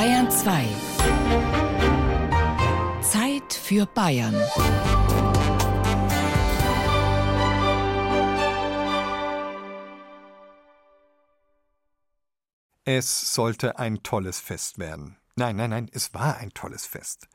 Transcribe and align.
Bayern 0.00 0.30
2. 0.30 0.64
Zeit 3.02 3.52
für 3.52 3.84
Bayern. 3.84 4.34
Es 12.86 13.34
sollte 13.34 13.78
ein 13.78 14.02
tolles 14.02 14.40
Fest 14.40 14.78
werden. 14.78 15.18
Nein, 15.36 15.56
nein, 15.56 15.68
nein, 15.68 15.90
es 15.92 16.14
war 16.14 16.38
ein 16.38 16.48
tolles 16.54 16.86
Fest. 16.86 17.28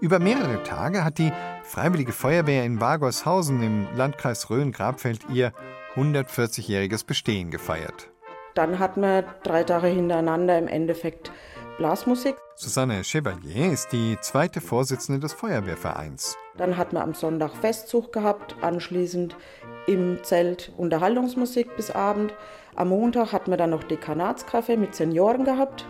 Über 0.00 0.18
mehrere 0.18 0.64
Tage 0.64 1.04
hat 1.04 1.18
die 1.18 1.32
Freiwillige 1.62 2.10
Feuerwehr 2.10 2.64
in 2.64 2.80
Wagershausen 2.80 3.62
im 3.62 3.86
Landkreis 3.94 4.50
Rhön-Grabfeld 4.50 5.20
ihr 5.30 5.52
140-jähriges 5.94 7.06
Bestehen 7.06 7.52
gefeiert. 7.52 8.11
Dann 8.54 8.78
hatten 8.78 9.00
wir 9.00 9.24
drei 9.42 9.64
Tage 9.64 9.88
hintereinander 9.88 10.58
im 10.58 10.68
Endeffekt 10.68 11.32
Blasmusik. 11.78 12.36
Susanne 12.54 13.02
Chevalier 13.02 13.72
ist 13.72 13.92
die 13.92 14.18
zweite 14.20 14.60
Vorsitzende 14.60 15.20
des 15.20 15.32
Feuerwehrvereins. 15.32 16.36
Dann 16.56 16.76
hatten 16.76 16.96
wir 16.96 17.02
am 17.02 17.14
Sonntag 17.14 17.56
Festzug 17.56 18.12
gehabt, 18.12 18.56
anschließend 18.60 19.36
im 19.86 20.22
Zelt 20.22 20.72
Unterhaltungsmusik 20.76 21.74
bis 21.76 21.90
Abend. 21.90 22.34
Am 22.76 22.90
Montag 22.90 23.32
hatten 23.32 23.50
wir 23.50 23.56
dann 23.56 23.70
noch 23.70 23.84
Dekanatskaffee 23.84 24.76
mit 24.76 24.94
Senioren 24.94 25.44
gehabt 25.44 25.86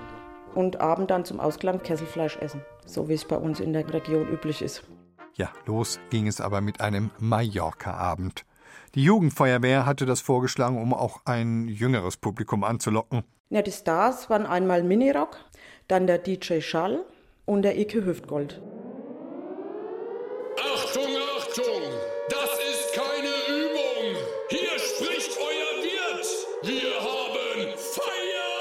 und 0.55 0.81
Abend 0.81 1.11
dann 1.11 1.25
zum 1.25 1.41
Ausklang 1.41 1.83
Kesselfleisch 1.83 2.37
essen, 2.39 2.63
so 2.87 3.09
wie 3.09 3.15
es 3.15 3.25
bei 3.25 3.37
uns 3.37 3.61
in 3.61 3.73
der 3.73 3.93
Region 3.93 4.29
üblich 4.29 4.63
ist. 4.63 4.85
Ja, 5.35 5.51
los 5.67 5.99
ging 6.11 6.27
es 6.27 6.41
aber 6.41 6.61
mit 6.61 6.81
einem 6.81 7.11
Mallorca-Abend. 7.19 8.45
Die 8.95 9.05
Jugendfeuerwehr 9.05 9.87
hatte 9.87 10.05
das 10.05 10.21
vorgeschlagen, 10.21 10.77
um 10.77 10.93
auch 10.93 11.23
ein 11.25 11.67
jüngeres 11.67 12.19
Publikum 12.19 12.63
anzulocken. 12.63 13.23
Ja, 13.49 13.63
die 13.63 13.73
Stars 13.73 14.29
waren 14.29 14.45
einmal 14.45 14.83
Minirock, 14.83 15.39
dann 15.89 16.07
der 16.07 16.19
DJ 16.19 16.61
Schall 16.61 17.03
und 17.47 17.63
der 17.63 17.79
Ike 17.79 18.05
Hüftgold. 18.05 18.61
Achtung, 20.75 21.09
Achtung! 21.39 21.83
Das 22.29 22.51
ist 22.71 22.93
keine 22.95 23.33
Übung! 23.49 24.17
Hier 24.51 24.79
spricht 24.79 25.39
euer 25.39 25.83
Wirt! 25.83 26.27
Wir 26.63 26.95
haben 27.01 27.79
Feueralarm! 27.79 28.53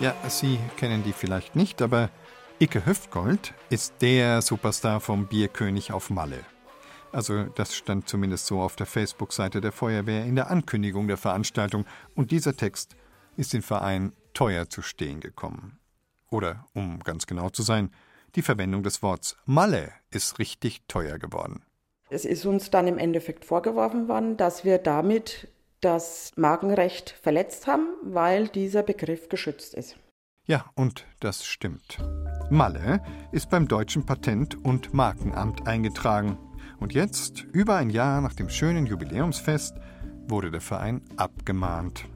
Ja, 0.00 0.14
Sie 0.28 0.58
kennen 0.76 1.02
die 1.04 1.14
vielleicht 1.14 1.56
nicht, 1.56 1.80
aber 1.80 2.10
Icke 2.58 2.84
Hüftgold 2.84 3.54
ist 3.70 3.94
der 4.02 4.42
Superstar 4.42 5.00
vom 5.00 5.26
Bierkönig 5.26 5.92
auf 5.92 6.10
Malle. 6.10 6.44
Also 7.12 7.44
das 7.44 7.74
stand 7.74 8.08
zumindest 8.08 8.46
so 8.46 8.60
auf 8.60 8.76
der 8.76 8.86
Facebook-Seite 8.86 9.60
der 9.60 9.72
Feuerwehr 9.72 10.24
in 10.24 10.36
der 10.36 10.50
Ankündigung 10.50 11.08
der 11.08 11.16
Veranstaltung 11.16 11.84
und 12.14 12.30
dieser 12.30 12.56
Text 12.56 12.96
ist 13.36 13.52
den 13.52 13.62
Verein 13.62 14.12
teuer 14.34 14.68
zu 14.68 14.82
stehen 14.82 15.20
gekommen. 15.20 15.78
Oder, 16.30 16.66
um 16.74 17.00
ganz 17.00 17.26
genau 17.26 17.50
zu 17.50 17.62
sein, 17.62 17.90
die 18.36 18.42
Verwendung 18.42 18.82
des 18.82 19.02
Wortes 19.02 19.36
Malle 19.44 19.92
ist 20.10 20.38
richtig 20.38 20.82
teuer 20.86 21.18
geworden. 21.18 21.64
Es 22.10 22.24
ist 22.24 22.44
uns 22.44 22.70
dann 22.70 22.86
im 22.86 22.98
Endeffekt 22.98 23.44
vorgeworfen 23.44 24.08
worden, 24.08 24.36
dass 24.36 24.64
wir 24.64 24.78
damit 24.78 25.48
das 25.80 26.32
Markenrecht 26.36 27.10
verletzt 27.10 27.66
haben, 27.66 27.88
weil 28.02 28.48
dieser 28.48 28.82
Begriff 28.82 29.28
geschützt 29.28 29.74
ist. 29.74 29.96
Ja, 30.46 30.66
und 30.74 31.06
das 31.20 31.44
stimmt. 31.44 31.98
Malle 32.50 33.02
ist 33.32 33.50
beim 33.50 33.68
deutschen 33.68 34.04
Patent- 34.04 34.56
und 34.64 34.92
Markenamt 34.92 35.66
eingetragen. 35.66 36.38
Und 36.80 36.94
jetzt, 36.94 37.44
über 37.52 37.76
ein 37.76 37.90
Jahr 37.90 38.22
nach 38.22 38.32
dem 38.32 38.48
schönen 38.48 38.86
Jubiläumsfest, 38.86 39.76
wurde 40.26 40.50
der 40.50 40.62
Verein 40.62 41.02
abgemahnt. 41.16 42.06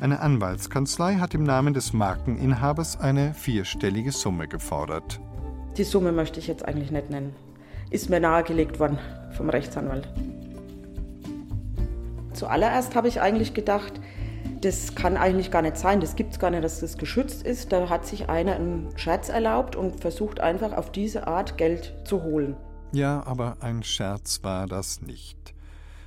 Eine 0.00 0.20
Anwaltskanzlei 0.20 1.16
hat 1.16 1.34
im 1.34 1.42
Namen 1.42 1.74
des 1.74 1.92
Markeninhabers 1.92 2.98
eine 2.98 3.34
vierstellige 3.34 4.12
Summe 4.12 4.48
gefordert. 4.48 5.20
Die 5.76 5.84
Summe 5.84 6.12
möchte 6.12 6.40
ich 6.40 6.46
jetzt 6.46 6.64
eigentlich 6.64 6.90
nicht 6.90 7.10
nennen. 7.10 7.34
Ist 7.90 8.08
mir 8.08 8.20
nahegelegt 8.20 8.80
worden 8.80 8.98
vom 9.36 9.50
Rechtsanwalt. 9.50 10.08
Zuallererst 12.32 12.94
habe 12.94 13.08
ich 13.08 13.20
eigentlich 13.20 13.52
gedacht, 13.52 14.00
das 14.60 14.94
kann 14.94 15.16
eigentlich 15.16 15.50
gar 15.50 15.62
nicht 15.62 15.76
sein, 15.76 16.00
das 16.00 16.16
gibt 16.16 16.32
es 16.32 16.38
gar 16.38 16.50
nicht, 16.50 16.64
dass 16.64 16.80
das 16.80 16.96
geschützt 16.96 17.44
ist. 17.44 17.72
Da 17.72 17.90
hat 17.90 18.06
sich 18.06 18.28
einer 18.28 18.54
einen 18.54 18.88
Scherz 18.96 19.28
erlaubt 19.28 19.76
und 19.76 20.00
versucht 20.00 20.40
einfach 20.40 20.72
auf 20.72 20.90
diese 20.92 21.26
Art 21.26 21.58
Geld 21.58 21.94
zu 22.04 22.22
holen. 22.22 22.56
Ja, 22.92 23.22
aber 23.26 23.58
ein 23.60 23.82
Scherz 23.82 24.42
war 24.42 24.66
das 24.66 25.02
nicht. 25.02 25.54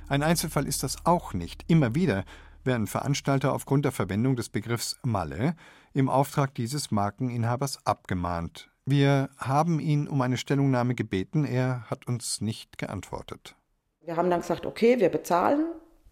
Ein 0.08 0.22
Einzelfall 0.22 0.66
ist 0.66 0.82
das 0.82 0.96
auch 1.06 1.32
nicht. 1.32 1.64
Immer 1.68 1.94
wieder 1.94 2.24
werden 2.64 2.88
Veranstalter 2.88 3.52
aufgrund 3.52 3.84
der 3.84 3.92
Verwendung 3.92 4.34
des 4.34 4.48
Begriffs 4.48 4.98
Malle 5.04 5.54
im 5.94 6.08
Auftrag 6.08 6.54
dieses 6.54 6.90
Markeninhabers 6.90 7.86
abgemahnt. 7.86 8.68
Wir 8.84 9.30
haben 9.38 9.78
ihn 9.78 10.08
um 10.08 10.20
eine 10.22 10.36
Stellungnahme 10.36 10.96
gebeten, 10.96 11.44
er 11.44 11.88
hat 11.88 12.08
uns 12.08 12.40
nicht 12.40 12.78
geantwortet. 12.78 13.54
Wir 14.04 14.16
haben 14.16 14.28
dann 14.28 14.40
gesagt, 14.40 14.66
okay, 14.66 14.98
wir 14.98 15.08
bezahlen, 15.08 15.66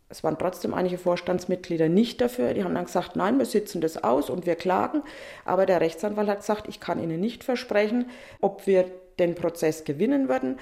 es 0.08 0.22
waren 0.22 0.38
trotzdem 0.38 0.74
einige 0.74 0.98
Vorstandsmitglieder 0.98 1.88
nicht 1.88 2.20
dafür. 2.20 2.52
Die 2.52 2.64
haben 2.64 2.74
dann 2.74 2.84
gesagt, 2.84 3.14
nein, 3.14 3.38
wir 3.38 3.46
sitzen 3.46 3.80
das 3.80 4.02
aus 4.02 4.28
und 4.28 4.44
wir 4.44 4.56
klagen. 4.56 5.02
Aber 5.44 5.66
der 5.66 5.80
Rechtsanwalt 5.80 6.28
hat 6.28 6.40
gesagt, 6.40 6.68
ich 6.68 6.80
kann 6.80 7.00
Ihnen 7.00 7.20
nicht 7.20 7.44
versprechen, 7.44 8.10
ob 8.40 8.66
wir 8.66 8.90
den 9.20 9.36
Prozess 9.36 9.84
gewinnen 9.84 10.28
würden. 10.28 10.58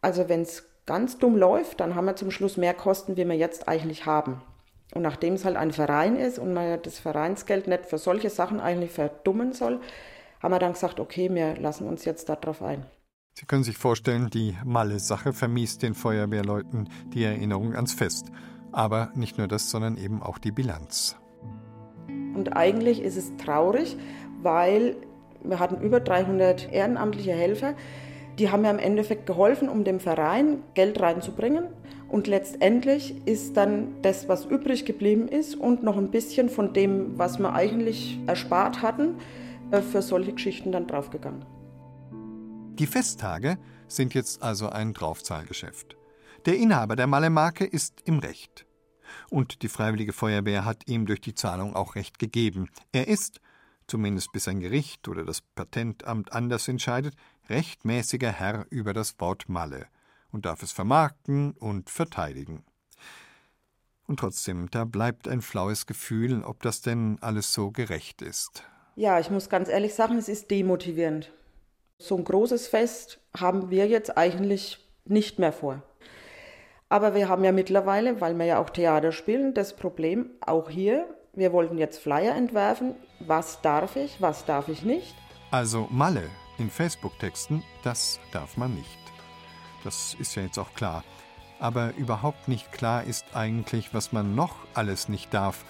Also 0.00 0.28
wenn 0.28 0.42
es 0.42 0.64
ganz 0.86 1.18
dumm 1.18 1.36
läuft, 1.36 1.78
dann 1.78 1.94
haben 1.94 2.06
wir 2.06 2.16
zum 2.16 2.32
Schluss 2.32 2.56
mehr 2.56 2.74
Kosten, 2.74 3.16
wie 3.16 3.24
wir 3.24 3.36
jetzt 3.36 3.68
eigentlich 3.68 4.06
haben. 4.06 4.42
Und 4.92 5.02
nachdem 5.02 5.34
es 5.34 5.44
halt 5.44 5.56
ein 5.56 5.70
Verein 5.70 6.16
ist 6.16 6.38
und 6.38 6.52
man 6.52 6.82
das 6.82 6.98
Vereinsgeld 6.98 7.68
nicht 7.68 7.86
für 7.86 7.98
solche 7.98 8.30
Sachen 8.30 8.58
eigentlich 8.58 8.90
verdummen 8.90 9.52
soll, 9.52 9.80
haben 10.40 10.52
wir 10.52 10.58
dann 10.58 10.72
gesagt, 10.72 10.98
okay, 10.98 11.32
wir 11.32 11.56
lassen 11.56 11.86
uns 11.86 12.04
jetzt 12.04 12.28
darauf 12.28 12.62
ein. 12.62 12.84
Sie 13.34 13.46
können 13.46 13.62
sich 13.62 13.78
vorstellen, 13.78 14.30
die 14.30 14.56
Malle-Sache 14.64 15.32
vermiest 15.32 15.82
den 15.82 15.94
Feuerwehrleuten 15.94 16.88
die 17.14 17.24
Erinnerung 17.24 17.76
ans 17.76 17.92
Fest. 17.92 18.32
Aber 18.72 19.12
nicht 19.14 19.38
nur 19.38 19.46
das, 19.46 19.70
sondern 19.70 19.96
eben 19.96 20.22
auch 20.22 20.38
die 20.38 20.50
Bilanz. 20.50 21.16
Und 22.34 22.56
eigentlich 22.56 23.02
ist 23.02 23.16
es 23.16 23.36
traurig, 23.36 23.96
weil 24.42 24.96
wir 25.44 25.58
hatten 25.58 25.80
über 25.80 26.00
300 26.00 26.72
ehrenamtliche 26.72 27.32
Helfer, 27.32 27.74
die 28.38 28.50
haben 28.50 28.64
ja 28.64 28.70
im 28.70 28.78
Endeffekt 28.78 29.26
geholfen, 29.26 29.68
um 29.68 29.84
dem 29.84 30.00
Verein 30.00 30.62
Geld 30.74 31.00
reinzubringen. 31.00 31.64
Und 32.08 32.26
letztendlich 32.26 33.14
ist 33.26 33.56
dann 33.56 34.02
das, 34.02 34.28
was 34.28 34.44
übrig 34.44 34.84
geblieben 34.84 35.28
ist 35.28 35.54
und 35.54 35.82
noch 35.82 35.96
ein 35.96 36.10
bisschen 36.10 36.48
von 36.48 36.72
dem, 36.72 37.18
was 37.18 37.38
wir 37.38 37.52
eigentlich 37.52 38.18
erspart 38.26 38.82
hatten, 38.82 39.16
äh, 39.70 39.80
für 39.80 40.02
solche 40.02 40.32
Geschichten 40.32 40.72
dann 40.72 40.86
draufgegangen. 40.86 41.44
Die 42.78 42.86
Festtage 42.86 43.58
sind 43.86 44.14
jetzt 44.14 44.42
also 44.42 44.70
ein 44.70 44.94
Draufzahlgeschäft. 44.94 45.96
Der 46.46 46.56
Inhaber 46.56 46.96
der 46.96 47.06
Malle-Marke 47.06 47.66
ist 47.66 48.00
im 48.06 48.18
Recht. 48.18 48.64
Und 49.28 49.62
die 49.62 49.68
Freiwillige 49.68 50.12
Feuerwehr 50.12 50.64
hat 50.64 50.88
ihm 50.88 51.04
durch 51.04 51.20
die 51.20 51.34
Zahlung 51.34 51.76
auch 51.76 51.94
Recht 51.94 52.18
gegeben. 52.18 52.70
Er 52.92 53.08
ist, 53.08 53.40
zumindest 53.90 54.32
bis 54.32 54.48
ein 54.48 54.60
Gericht 54.60 55.08
oder 55.08 55.24
das 55.24 55.40
Patentamt 55.40 56.32
anders 56.32 56.68
entscheidet, 56.68 57.14
rechtmäßiger 57.48 58.30
Herr 58.30 58.66
über 58.70 58.94
das 58.94 59.18
Wort 59.18 59.48
Malle 59.48 59.86
und 60.30 60.46
darf 60.46 60.62
es 60.62 60.72
vermarkten 60.72 61.52
und 61.52 61.90
verteidigen. 61.90 62.64
Und 64.06 64.20
trotzdem, 64.20 64.70
da 64.70 64.84
bleibt 64.84 65.28
ein 65.28 65.42
flaues 65.42 65.86
Gefühl, 65.86 66.42
ob 66.44 66.62
das 66.62 66.80
denn 66.80 67.18
alles 67.20 67.52
so 67.52 67.70
gerecht 67.70 68.22
ist. 68.22 68.64
Ja, 68.96 69.20
ich 69.20 69.30
muss 69.30 69.48
ganz 69.48 69.68
ehrlich 69.68 69.94
sagen, 69.94 70.16
es 70.16 70.28
ist 70.28 70.50
demotivierend. 70.50 71.32
So 71.98 72.16
ein 72.16 72.24
großes 72.24 72.68
Fest 72.68 73.20
haben 73.36 73.70
wir 73.70 73.86
jetzt 73.86 74.16
eigentlich 74.16 74.78
nicht 75.04 75.38
mehr 75.38 75.52
vor. 75.52 75.82
Aber 76.88 77.14
wir 77.14 77.28
haben 77.28 77.44
ja 77.44 77.52
mittlerweile, 77.52 78.20
weil 78.20 78.34
wir 78.34 78.46
ja 78.46 78.58
auch 78.58 78.70
Theater 78.70 79.12
spielen, 79.12 79.54
das 79.54 79.76
Problem 79.76 80.30
auch 80.40 80.70
hier, 80.70 81.06
wir 81.32 81.52
wollten 81.52 81.78
jetzt 81.78 81.98
Flyer 81.98 82.34
entwerfen. 82.34 82.94
Was 83.20 83.60
darf 83.62 83.96
ich, 83.96 84.20
was 84.20 84.44
darf 84.44 84.68
ich 84.68 84.82
nicht? 84.82 85.14
Also 85.50 85.88
Malle 85.90 86.28
in 86.58 86.70
Facebook-Texten, 86.70 87.62
das 87.82 88.20
darf 88.32 88.56
man 88.56 88.74
nicht. 88.74 88.98
Das 89.84 90.14
ist 90.18 90.34
ja 90.34 90.42
jetzt 90.42 90.58
auch 90.58 90.74
klar. 90.74 91.04
Aber 91.58 91.94
überhaupt 91.96 92.48
nicht 92.48 92.72
klar 92.72 93.04
ist 93.04 93.24
eigentlich, 93.34 93.92
was 93.94 94.12
man 94.12 94.34
noch 94.34 94.56
alles 94.74 95.08
nicht 95.08 95.32
darf. 95.32 95.64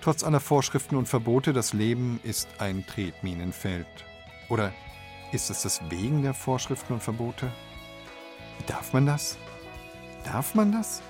Trotz 0.00 0.24
aller 0.24 0.40
Vorschriften 0.40 0.96
und 0.96 1.08
Verbote, 1.08 1.52
das 1.52 1.72
Leben 1.72 2.20
ist 2.22 2.48
ein 2.58 2.86
Tretminenfeld. 2.86 3.86
Oder 4.48 4.72
ist 5.32 5.50
es 5.50 5.62
das 5.62 5.80
wegen 5.90 6.22
der 6.22 6.34
Vorschriften 6.34 6.94
und 6.94 7.02
Verbote? 7.02 7.50
Darf 8.66 8.92
man 8.92 9.06
das? 9.06 9.36
Darf 10.24 10.54
man 10.54 10.72
das? 10.72 11.02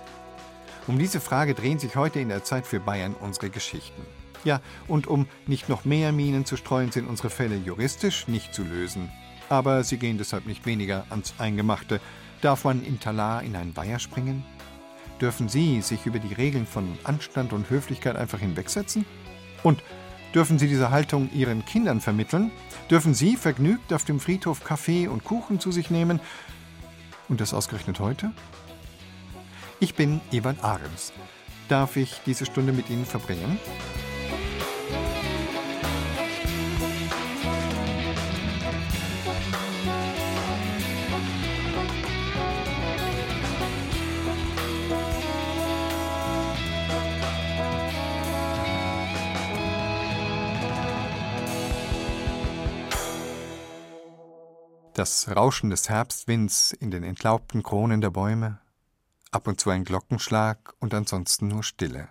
Um 0.86 0.98
diese 0.98 1.20
Frage 1.20 1.54
drehen 1.54 1.80
sich 1.80 1.96
heute 1.96 2.20
in 2.20 2.28
der 2.28 2.44
Zeit 2.44 2.66
für 2.66 2.78
Bayern 2.78 3.14
unsere 3.14 3.50
Geschichten. 3.50 4.02
Ja, 4.44 4.60
und 4.86 5.08
um 5.08 5.26
nicht 5.46 5.68
noch 5.68 5.84
mehr 5.84 6.12
Minen 6.12 6.44
zu 6.44 6.56
streuen, 6.56 6.92
sind 6.92 7.08
unsere 7.08 7.30
Fälle 7.30 7.56
juristisch 7.56 8.28
nicht 8.28 8.54
zu 8.54 8.62
lösen. 8.62 9.10
Aber 9.48 9.82
sie 9.82 9.96
gehen 9.96 10.18
deshalb 10.18 10.46
nicht 10.46 10.64
weniger 10.64 11.04
ans 11.10 11.34
Eingemachte. 11.38 12.00
Darf 12.40 12.64
man 12.64 12.84
in 12.84 13.00
Talar 13.00 13.42
in 13.42 13.56
ein 13.56 13.76
Weiher 13.76 13.98
springen? 13.98 14.44
Dürfen 15.20 15.48
Sie 15.48 15.80
sich 15.80 16.06
über 16.06 16.20
die 16.20 16.34
Regeln 16.34 16.66
von 16.66 16.96
Anstand 17.02 17.52
und 17.52 17.68
Höflichkeit 17.70 18.14
einfach 18.16 18.38
hinwegsetzen? 18.38 19.06
Und 19.64 19.82
dürfen 20.34 20.58
Sie 20.58 20.68
diese 20.68 20.90
Haltung 20.90 21.30
Ihren 21.32 21.64
Kindern 21.64 22.00
vermitteln? 22.00 22.52
Dürfen 22.90 23.14
Sie 23.14 23.36
vergnügt 23.36 23.92
auf 23.92 24.04
dem 24.04 24.20
Friedhof 24.20 24.62
Kaffee 24.62 25.08
und 25.08 25.24
Kuchen 25.24 25.58
zu 25.58 25.72
sich 25.72 25.90
nehmen? 25.90 26.20
Und 27.28 27.40
das 27.40 27.54
ausgerechnet 27.54 27.98
heute? 27.98 28.32
Ich 29.78 29.94
bin 29.94 30.22
Ewald 30.32 30.64
Ahrens. 30.64 31.12
Darf 31.68 31.96
ich 31.96 32.22
diese 32.24 32.46
Stunde 32.46 32.72
mit 32.72 32.88
Ihnen 32.88 33.04
verbringen? 33.04 33.60
Das 54.94 55.28
Rauschen 55.36 55.68
des 55.68 55.90
Herbstwinds 55.90 56.72
in 56.72 56.90
den 56.90 57.02
entlaubten 57.02 57.62
Kronen 57.62 58.00
der 58.00 58.08
Bäume, 58.08 58.58
ab 59.36 59.46
und 59.46 59.60
zu 59.60 59.68
ein 59.68 59.84
Glockenschlag 59.84 60.72
und 60.80 60.94
ansonsten 60.94 61.48
nur 61.48 61.62
Stille. 61.62 62.08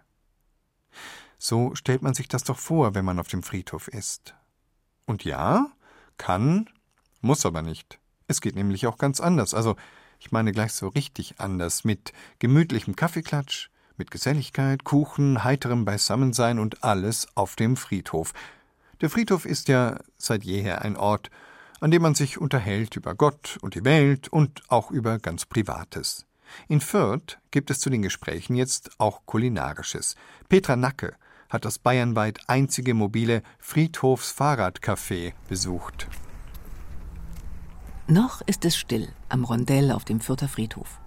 So 1.40 1.74
stellt 1.74 2.04
man 2.04 2.14
sich 2.14 2.28
das 2.28 2.44
doch 2.44 2.60
vor, 2.60 2.94
wenn 2.94 3.04
man 3.04 3.20
auf 3.20 3.28
dem 3.28 3.42
Friedhof 3.42 3.88
ist. 3.88 4.36
Und 5.08 5.26
ja, 5.26 5.72
kann, 6.18 6.70
muss 7.22 7.46
aber 7.46 7.64
nicht. 7.64 8.00
Es 8.28 8.42
geht 8.42 8.56
nämlich 8.56 8.86
auch 8.86 9.00
ganz 9.00 9.20
anders. 9.20 9.56
Also, 9.56 9.76
ich 10.20 10.32
meine 10.32 10.52
gleich 10.52 10.74
so 10.74 10.88
richtig 10.88 11.40
anders, 11.40 11.84
mit 11.84 12.14
gemütlichem 12.38 12.96
Kaffeeklatsch, 12.96 13.70
mit 13.98 14.12
Geselligkeit, 14.12 14.84
Kuchen, 14.84 15.44
heiterem 15.44 15.84
Beisammensein 15.84 16.60
und 16.60 16.84
alles 16.84 17.28
auf 17.34 17.56
dem 17.56 17.76
Friedhof. 17.76 18.34
Der 19.02 19.10
Friedhof 19.10 19.46
ist 19.46 19.68
ja 19.68 20.00
seit 20.18 20.44
jeher 20.44 20.84
ein 20.84 20.96
Ort, 20.96 21.32
an 21.80 21.90
dem 21.90 22.04
man 22.04 22.14
sich 22.14 22.38
unterhält 22.38 22.96
über 22.96 23.16
Gott 23.16 23.58
und 23.62 23.74
die 23.74 23.84
Welt 23.84 24.28
und 24.28 24.62
auch 24.70 24.92
über 24.92 25.18
ganz 25.18 25.46
Privates. 25.46 26.25
In 26.68 26.82
Fürth 26.82 27.38
gibt 27.52 27.70
es 27.72 27.80
zu 27.80 27.90
den 27.90 28.02
Gesprächen 28.02 28.56
jetzt 28.56 28.92
auch 29.00 29.26
Kulinarisches. 29.26 30.16
Petra 30.50 30.76
Nacke 30.76 31.16
hat 31.50 31.66
das 31.66 31.80
bayernweit 31.80 32.40
einzige 32.48 32.94
mobile 32.94 33.44
Friedhofsfahrradcafé 33.60 35.34
besucht. 35.48 36.08
Noch 38.08 38.42
ist 38.42 38.66
es 38.66 38.78
still 38.78 39.10
am 39.30 39.44
Rondell 39.44 39.92
auf 39.92 40.06
dem 40.06 40.20
Fürther 40.20 40.48
Friedhof. 40.48 41.00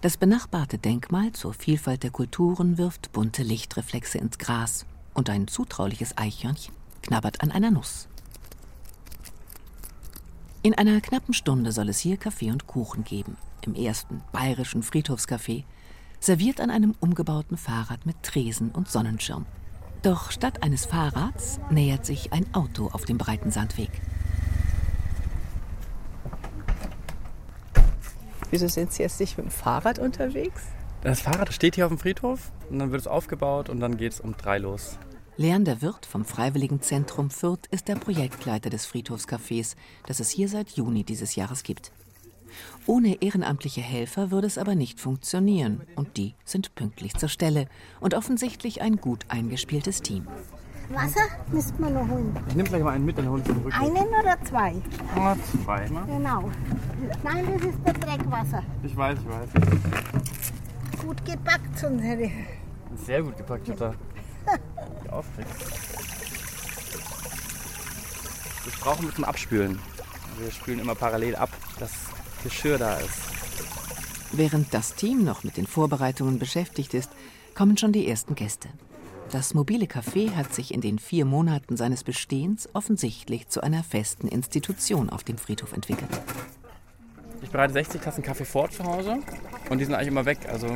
Das 0.00 0.16
benachbarte 0.16 0.78
Denkmal 0.78 1.32
zur 1.32 1.54
Vielfalt 1.54 2.02
der 2.02 2.10
Kulturen 2.10 2.78
wirft 2.78 3.12
bunte 3.12 3.42
Lichtreflexe 3.42 4.18
ins 4.18 4.38
Gras 4.38 4.86
und 5.14 5.30
ein 5.30 5.48
zutrauliches 5.48 6.16
Eichhörnchen 6.16 6.74
knabbert 7.02 7.42
an 7.42 7.52
einer 7.52 7.70
Nuss. 7.70 8.08
In 10.62 10.74
einer 10.74 11.00
knappen 11.00 11.34
Stunde 11.34 11.70
soll 11.70 11.88
es 11.88 12.00
hier 12.00 12.16
Kaffee 12.16 12.50
und 12.50 12.66
Kuchen 12.66 13.04
geben, 13.04 13.36
im 13.62 13.74
ersten 13.74 14.22
bayerischen 14.32 14.82
Friedhofscafé, 14.82 15.64
serviert 16.20 16.60
an 16.60 16.70
einem 16.70 16.94
umgebauten 17.00 17.56
Fahrrad 17.56 18.06
mit 18.06 18.22
Tresen 18.22 18.70
und 18.70 18.90
Sonnenschirm. 18.90 19.46
Doch 20.02 20.30
statt 20.30 20.62
eines 20.62 20.86
Fahrrads 20.86 21.58
nähert 21.70 22.06
sich 22.06 22.32
ein 22.32 22.46
Auto 22.54 22.90
auf 22.92 23.04
dem 23.04 23.18
breiten 23.18 23.50
Sandweg. 23.50 23.90
Wieso 28.50 28.68
sind 28.68 28.92
Sie 28.92 29.02
jetzt 29.02 29.18
nicht 29.20 29.36
mit 29.36 29.46
dem 29.46 29.50
Fahrrad 29.50 29.98
unterwegs? 29.98 30.62
Das 31.02 31.20
Fahrrad 31.20 31.52
steht 31.52 31.74
hier 31.74 31.86
auf 31.86 31.92
dem 31.92 31.98
Friedhof 31.98 32.52
und 32.70 32.78
dann 32.78 32.90
wird 32.90 33.00
es 33.00 33.06
aufgebaut 33.06 33.68
und 33.68 33.80
dann 33.80 33.96
geht 33.96 34.12
es 34.12 34.20
um 34.20 34.36
drei 34.36 34.58
los. 34.58 34.98
Leander 35.36 35.82
Wirt 35.82 36.06
vom 36.06 36.24
Freiwilligenzentrum 36.24 37.30
Fürth 37.30 37.66
ist 37.70 37.88
der 37.88 37.96
Projektleiter 37.96 38.70
des 38.70 38.86
Friedhofscafés, 38.86 39.76
das 40.06 40.20
es 40.20 40.30
hier 40.30 40.48
seit 40.48 40.70
Juni 40.70 41.04
dieses 41.04 41.34
Jahres 41.34 41.62
gibt. 41.62 41.92
Ohne 42.86 43.22
ehrenamtliche 43.22 43.80
Helfer 43.80 44.30
würde 44.30 44.46
es 44.46 44.58
aber 44.58 44.74
nicht 44.74 45.00
funktionieren 45.00 45.82
und 45.96 46.16
die 46.16 46.34
sind 46.44 46.74
pünktlich 46.74 47.14
zur 47.14 47.28
Stelle 47.28 47.66
und 48.00 48.14
offensichtlich 48.14 48.82
ein 48.82 48.96
gut 48.96 49.24
eingespieltes 49.28 50.02
Team. 50.02 50.26
Wasser 50.90 51.26
müsste 51.50 51.80
man 51.80 51.94
noch 51.94 52.08
holen. 52.08 52.36
Ich 52.48 52.54
nehme 52.54 52.68
gleich 52.68 52.82
mal 52.82 52.92
einen 52.94 53.04
mit, 53.04 53.18
dann 53.18 53.28
hole 53.28 53.40
ich 53.40 53.46
den 53.46 53.56
Rücken. 53.56 53.72
Einen 53.72 54.06
oder 54.06 54.38
zwei? 54.44 54.74
Ah, 55.16 55.34
zwei, 55.64 55.88
ne? 55.88 56.04
Genau. 56.06 56.50
Nein, 57.24 57.46
das 57.54 57.62
ist 57.68 57.78
der 57.84 57.92
Dreckwasser. 57.94 58.62
Ich 58.84 58.96
weiß, 58.96 59.18
ich 59.18 59.28
weiß. 59.28 61.02
Gut 61.04 61.24
gepackt, 61.24 61.78
sonst 61.78 62.02
hätte 62.02 62.22
ich. 62.22 62.32
Sehr 63.04 63.22
gut 63.22 63.36
gepackt, 63.36 63.66
Jutta. 63.66 63.94
Die 65.04 65.10
aufregt. 65.10 65.50
Das 68.64 68.74
brauchen 68.80 69.06
wir 69.06 69.14
zum 69.14 69.24
Abspülen. 69.24 69.78
Wir 70.38 70.50
spülen 70.50 70.78
immer 70.78 70.94
parallel 70.94 71.34
ab, 71.36 71.50
dass 71.78 71.92
Geschirr 72.46 72.78
da 72.78 72.96
ist. 72.98 73.18
Während 74.30 74.72
das 74.72 74.94
Team 74.94 75.24
noch 75.24 75.42
mit 75.42 75.56
den 75.56 75.66
Vorbereitungen 75.66 76.38
beschäftigt 76.38 76.94
ist, 76.94 77.10
kommen 77.56 77.76
schon 77.76 77.90
die 77.90 78.06
ersten 78.06 78.36
Gäste. 78.36 78.68
Das 79.32 79.52
mobile 79.52 79.86
Café 79.86 80.30
hat 80.36 80.54
sich 80.54 80.72
in 80.72 80.80
den 80.80 81.00
vier 81.00 81.24
Monaten 81.24 81.76
seines 81.76 82.04
Bestehens 82.04 82.68
offensichtlich 82.72 83.48
zu 83.48 83.62
einer 83.62 83.82
festen 83.82 84.28
Institution 84.28 85.10
auf 85.10 85.24
dem 85.24 85.38
Friedhof 85.38 85.72
entwickelt. 85.72 86.08
Ich 87.42 87.50
bereite 87.50 87.72
60 87.72 88.00
Tassen 88.00 88.22
Kaffee 88.22 88.44
vor 88.44 88.70
zu 88.70 88.84
Hause 88.84 89.18
und 89.68 89.78
die 89.78 89.84
sind 89.84 89.94
eigentlich 89.94 90.08
immer 90.08 90.24
weg. 90.24 90.38
Also 90.48 90.68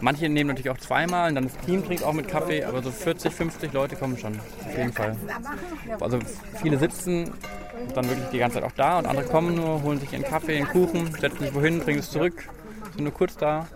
manche 0.00 0.26
nehmen 0.26 0.48
natürlich 0.48 0.70
auch 0.70 0.78
zweimal 0.78 1.28
und 1.28 1.34
dann 1.34 1.44
das 1.44 1.58
Team 1.66 1.84
trinkt 1.84 2.02
auch 2.02 2.14
mit 2.14 2.28
Kaffee, 2.28 2.64
aber 2.64 2.82
so 2.82 2.90
40, 2.90 3.30
50 3.30 3.74
Leute 3.74 3.96
kommen 3.96 4.16
schon, 4.16 4.38
auf 4.38 4.74
jeden 4.74 4.94
Fall. 4.94 5.14
Also 6.00 6.18
viele 6.62 6.78
sitzen 6.78 7.30
dann 7.94 8.08
wirklich 8.08 8.28
die 8.30 8.38
ganze 8.38 8.56
Zeit 8.60 8.64
auch 8.64 8.76
da 8.76 8.98
und 8.98 9.06
andere 9.06 9.26
kommen 9.26 9.54
nur, 9.54 9.82
holen 9.82 10.00
sich 10.00 10.12
ihren 10.12 10.24
Kaffee, 10.24 10.58
ihren 10.58 10.68
Kuchen, 10.68 11.12
setzen 11.12 11.40
sich 11.40 11.54
wohin, 11.54 11.80
bringen 11.80 12.00
es 12.00 12.10
zurück, 12.10 12.48
sind 12.94 13.04
nur 13.04 13.12
kurz 13.12 13.36
da 13.36 13.66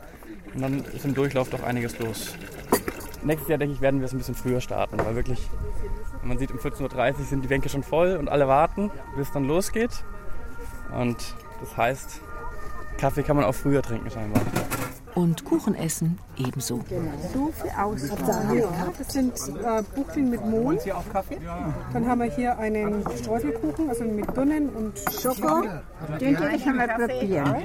und 0.54 0.62
dann 0.62 0.84
ist 0.84 1.04
im 1.04 1.14
Durchlauf 1.14 1.50
doch 1.50 1.62
einiges 1.62 1.98
los. 1.98 2.34
Nächstes 3.22 3.48
Jahr, 3.48 3.58
denke 3.58 3.74
ich, 3.74 3.80
werden 3.80 4.00
wir 4.00 4.06
es 4.06 4.12
ein 4.12 4.18
bisschen 4.18 4.34
früher 4.34 4.60
starten, 4.60 4.98
weil 4.98 5.16
wirklich, 5.16 5.48
man 6.22 6.38
sieht, 6.38 6.50
um 6.50 6.58
14.30 6.58 7.18
Uhr 7.18 7.24
sind 7.24 7.42
die 7.42 7.48
Bänke 7.48 7.68
schon 7.68 7.82
voll 7.82 8.16
und 8.16 8.28
alle 8.28 8.48
warten, 8.48 8.90
bis 9.16 9.28
es 9.28 9.32
dann 9.32 9.44
losgeht. 9.44 10.04
Und 10.94 11.16
das 11.60 11.76
heißt, 11.76 12.20
Kaffee 12.98 13.22
kann 13.22 13.36
man 13.36 13.46
auch 13.46 13.54
früher 13.54 13.82
trinken 13.82 14.10
scheinbar. 14.10 14.42
Und 15.14 15.44
Kuchen 15.44 15.74
essen 15.76 16.18
ebenso. 16.36 16.80
So 17.32 17.52
viel 17.52 17.70
Auswahl. 17.70 18.68
Das 18.98 19.12
sind 19.12 19.32
äh, 19.32 19.82
Buchteln 19.94 20.30
mit 20.30 20.44
Mohn. 20.44 20.78
Dann 21.92 22.06
haben 22.06 22.20
wir 22.20 22.30
hier 22.30 22.58
einen 22.58 23.04
Streuselkuchen, 23.18 23.88
also 23.88 24.04
mit 24.04 24.32
Birnen 24.34 24.68
und 24.70 24.98
Schoko, 25.20 25.62
den 26.20 26.38
will 26.38 26.54
ich 26.56 26.66
einmal 26.66 26.88
probieren. 26.88 27.56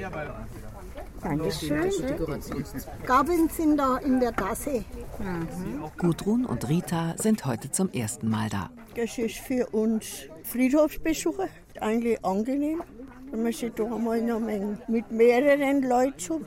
Dankeschön. 1.22 1.92
Gabeln 3.06 3.50
sind 3.50 3.78
da 3.78 3.98
in 3.98 4.20
der 4.20 4.34
Tasse. 4.34 4.86
Gudrun 5.98 6.46
und 6.46 6.70
Rita 6.70 7.16
sind 7.18 7.46
heute 7.46 7.72
zum 7.72 7.92
ersten 7.92 8.30
Mal 8.30 8.50
da. 8.50 8.70
Das 8.96 9.18
ist 9.18 9.38
für 9.38 9.68
uns 9.68 10.06
Friedhofsbesucher 10.44 11.48
eigentlich 11.82 12.24
angenehm. 12.24 12.84
Wenn 13.32 13.44
man 13.44 13.52
sich 13.52 13.72
da 13.74 13.84
einmal 13.84 14.22
noch 14.22 14.40
mal 14.40 14.78
mit 14.88 15.12
mehreren 15.12 15.84
Leuten 15.84 16.46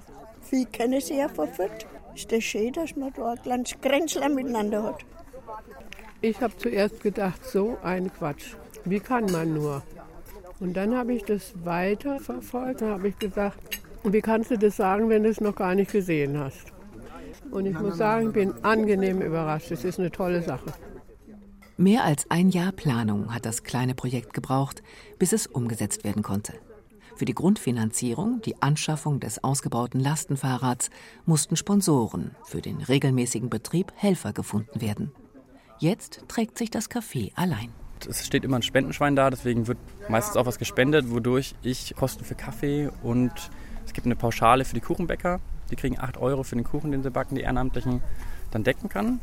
viel 0.53 0.67
kennen 0.67 1.01
sie 1.01 1.17
ja 1.17 1.29
von 1.29 1.49
Fürth. 1.49 1.87
Ist 2.15 2.31
das 2.31 2.45
schön, 2.45 2.75
dass 2.75 2.95
man 2.95 3.11
da 3.15 3.31
ein 3.31 3.43
kleines 3.43 3.75
Grenzler 3.81 4.29
miteinander 4.29 4.83
hat. 4.83 5.01
Ich 6.21 6.43
habe 6.43 6.55
zuerst 6.59 7.01
gedacht, 7.01 7.43
so 7.43 7.79
ein 7.83 8.13
Quatsch. 8.13 8.55
Wie 8.85 9.01
kann 9.01 9.25
man 9.33 9.55
nur? 9.55 9.83
Und 10.61 10.75
dann 10.75 10.95
habe 10.95 11.15
ich 11.15 11.25
das 11.25 11.55
weiter 11.65 12.21
verfolgt. 12.21 12.83
Dann 12.83 12.91
habe 12.91 13.09
ich 13.09 13.19
gesagt, 13.19 13.81
wie 14.05 14.21
kannst 14.21 14.51
du 14.51 14.59
das 14.59 14.77
sagen, 14.77 15.09
wenn 15.09 15.23
du 15.23 15.31
es 15.31 15.41
noch 15.41 15.55
gar 15.55 15.75
nicht 15.75 15.91
gesehen 15.91 16.39
hast? 16.39 16.67
Und 17.51 17.65
ich 17.65 17.79
muss 17.79 17.97
sagen, 17.97 18.27
ich 18.27 18.35
bin 18.35 18.53
angenehm 18.63 19.23
überrascht. 19.23 19.71
Es 19.71 19.85
ist 19.85 19.99
eine 19.99 20.11
tolle 20.11 20.43
Sache. 20.43 20.71
Mehr 21.79 22.05
als 22.05 22.31
ein 22.31 22.51
Jahr 22.51 22.73
Planung 22.73 23.35
hat 23.35 23.47
das 23.47 23.63
kleine 23.63 23.95
Projekt 23.95 24.35
gebraucht, 24.35 24.83
bis 25.19 25.33
es 25.33 25.47
umgesetzt 25.47 26.05
werden 26.05 26.23
konnte. 26.23 26.53
Für 27.23 27.27
die 27.27 27.35
Grundfinanzierung, 27.35 28.43
die 28.43 28.61
Anschaffung 28.63 29.21
des 29.21 29.45
ausgebauten 29.45 30.01
Lastenfahrrads, 30.01 30.91
mussten 31.25 31.55
Sponsoren, 31.55 32.35
für 32.43 32.61
den 32.61 32.83
regelmäßigen 32.83 33.49
Betrieb 33.49 33.93
Helfer 33.95 34.33
gefunden 34.33 34.81
werden. 34.81 35.13
Jetzt 35.79 36.25
trägt 36.27 36.59
sich 36.59 36.69
das 36.69 36.91
Café 36.91 37.31
allein. 37.37 37.69
Es 38.09 38.27
steht 38.27 38.43
immer 38.43 38.57
ein 38.57 38.65
Spendenschwein 38.65 39.15
da, 39.15 39.31
deswegen 39.31 39.69
wird 39.69 39.79
meistens 40.09 40.37
auch 40.37 40.47
was 40.47 40.59
gespendet, 40.59 41.13
wodurch 41.13 41.55
ich 41.63 41.95
Kosten 41.95 42.25
für 42.25 42.35
Kaffee 42.35 42.91
und 43.05 43.31
es 43.87 43.93
gibt 43.93 44.05
eine 44.05 44.17
Pauschale 44.17 44.65
für 44.65 44.75
die 44.75 44.81
Kuchenbäcker. 44.81 45.39
Die 45.71 45.77
kriegen 45.77 46.01
8 46.01 46.17
Euro 46.17 46.43
für 46.43 46.57
den 46.57 46.65
Kuchen, 46.65 46.91
den 46.91 47.05
sie 47.05 47.11
backen, 47.13 47.37
die 47.37 47.43
Ehrenamtlichen, 47.43 48.03
dann 48.51 48.65
decken 48.65 48.89
kann. 48.89 49.21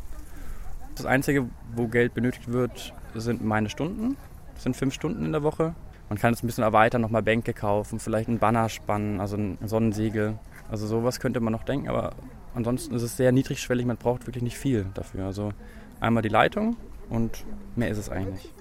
Das 0.96 1.06
Einzige, 1.06 1.50
wo 1.76 1.90
Geld 1.90 2.14
benötigt 2.14 2.50
wird, 2.50 2.94
sind 3.14 3.44
meine 3.44 3.70
Stunden. 3.70 4.16
Das 4.54 4.64
sind 4.64 4.78
fünf 4.78 4.94
Stunden 4.94 5.26
in 5.26 5.34
der 5.34 5.44
Woche. 5.44 5.76
Man 6.10 6.18
kann 6.18 6.34
es 6.34 6.44
ein 6.44 6.48
bisschen 6.48 6.64
erweitern, 6.64 7.02
nochmal 7.02 7.24
Bänke 7.24 7.54
kaufen, 7.54 8.00
vielleicht 8.00 8.28
einen 8.28 8.40
Banner 8.40 8.68
spannen, 8.68 9.22
also 9.22 9.38
ein 9.38 9.58
Sonnensiegel. 9.64 10.40
Also 10.70 10.88
sowas 10.88 11.20
könnte 11.20 11.40
man 11.40 11.54
noch 11.54 11.64
denken, 11.64 11.88
aber 11.88 12.16
ansonsten 12.54 12.96
ist 12.96 13.04
es 13.04 13.16
sehr 13.16 13.32
niedrigschwellig, 13.32 13.86
man 13.86 13.98
braucht 13.98 14.28
wirklich 14.28 14.44
nicht 14.44 14.58
viel 14.58 14.88
dafür. 14.94 15.26
Also 15.26 15.52
einmal 16.00 16.24
die 16.24 16.30
Leitung, 16.30 16.76
und 17.10 17.46
mehr 17.76 17.90
ist 17.90 17.98
es 17.98 18.10
eigentlich. 18.10 18.52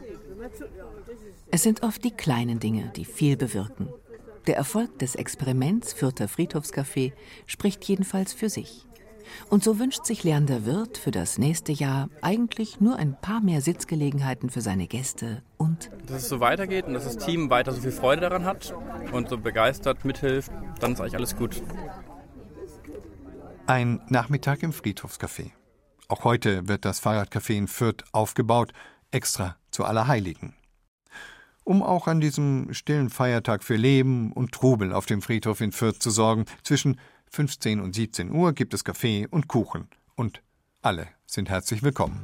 Es 1.50 1.62
sind 1.62 1.82
oft 1.82 2.04
die 2.04 2.10
kleinen 2.10 2.60
Dinge, 2.60 2.92
die 2.96 3.04
viel 3.04 3.36
bewirken. 3.36 3.88
Der 4.46 4.56
Erfolg 4.56 4.98
des 4.98 5.14
Experiments 5.14 5.92
Fürther 5.92 6.26
Friedhofscafé 6.26 7.12
spricht 7.46 7.84
jedenfalls 7.84 8.32
für 8.32 8.48
sich. 8.48 8.86
Und 9.48 9.64
so 9.64 9.78
wünscht 9.78 10.04
sich 10.04 10.24
lernender 10.24 10.64
Wirt 10.64 10.98
für 10.98 11.10
das 11.10 11.38
nächste 11.38 11.72
Jahr 11.72 12.08
eigentlich 12.22 12.80
nur 12.80 12.96
ein 12.96 13.16
paar 13.20 13.40
mehr 13.40 13.60
Sitzgelegenheiten 13.60 14.50
für 14.50 14.60
seine 14.60 14.86
Gäste 14.86 15.42
und 15.56 15.90
dass 16.06 16.22
es 16.22 16.28
so 16.28 16.40
weitergeht 16.40 16.86
und 16.86 16.94
dass 16.94 17.04
das 17.04 17.18
Team 17.18 17.50
weiter 17.50 17.72
so 17.72 17.80
viel 17.80 17.92
Freude 17.92 18.22
daran 18.22 18.44
hat 18.44 18.74
und 19.12 19.28
so 19.28 19.36
begeistert 19.36 20.04
mithilft, 20.04 20.50
dann 20.80 20.92
ist 20.92 21.00
eigentlich 21.00 21.16
alles 21.16 21.36
gut. 21.36 21.62
Ein 23.66 24.00
Nachmittag 24.08 24.62
im 24.62 24.72
Friedhofscafé. 24.72 25.50
Auch 26.08 26.24
heute 26.24 26.68
wird 26.68 26.86
das 26.86 27.02
Fahrradcafé 27.02 27.54
in 27.54 27.68
Fürth 27.68 28.04
aufgebaut, 28.12 28.72
extra 29.10 29.56
zu 29.70 29.84
Allerheiligen. 29.84 30.54
Um 31.64 31.82
auch 31.82 32.06
an 32.06 32.20
diesem 32.20 32.72
stillen 32.72 33.10
Feiertag 33.10 33.62
für 33.62 33.76
Leben 33.76 34.32
und 34.32 34.52
Trubel 34.52 34.94
auf 34.94 35.04
dem 35.04 35.20
Friedhof 35.20 35.60
in 35.60 35.72
Fürth 35.72 36.00
zu 36.00 36.08
sorgen, 36.08 36.46
zwischen 36.62 36.98
15 37.30 37.80
und 37.80 37.94
17 37.94 38.30
Uhr 38.30 38.52
gibt 38.52 38.74
es 38.74 38.84
Kaffee 38.84 39.26
und 39.30 39.48
Kuchen. 39.48 39.88
Und 40.14 40.42
alle 40.82 41.08
sind 41.26 41.48
herzlich 41.48 41.82
willkommen. 41.82 42.20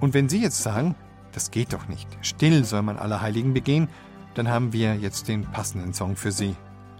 Und 0.00 0.14
wenn 0.14 0.28
Sie 0.28 0.40
jetzt 0.40 0.62
sagen, 0.62 0.94
das 1.32 1.50
geht 1.50 1.72
doch 1.72 1.88
nicht, 1.88 2.08
still 2.22 2.64
soll 2.64 2.82
man 2.82 2.98
Allerheiligen 2.98 3.52
begehen, 3.52 3.88
dann 4.34 4.48
haben 4.48 4.72
wir 4.72 4.94
jetzt 4.94 5.28
den 5.28 5.42
passenden 5.50 5.92
Song 5.92 6.16
für 6.16 6.32
Sie. 6.32 6.54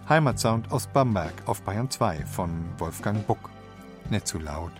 Heimatsound 0.09 0.71
aus 0.71 0.87
Bamberg 0.87 1.33
auf 1.45 1.61
Bayern 1.61 1.89
2 1.89 2.25
von 2.25 2.49
Wolfgang 2.77 3.25
Buck. 3.25 3.49
Nicht 4.09 4.27
zu 4.27 4.39
laut. 4.39 4.73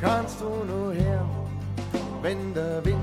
Kannst 0.00 0.40
du 0.40 0.44
nur 0.44 0.94
hören, 0.94 1.28
wenn 2.22 2.54
der 2.54 2.84
Wind 2.84 2.98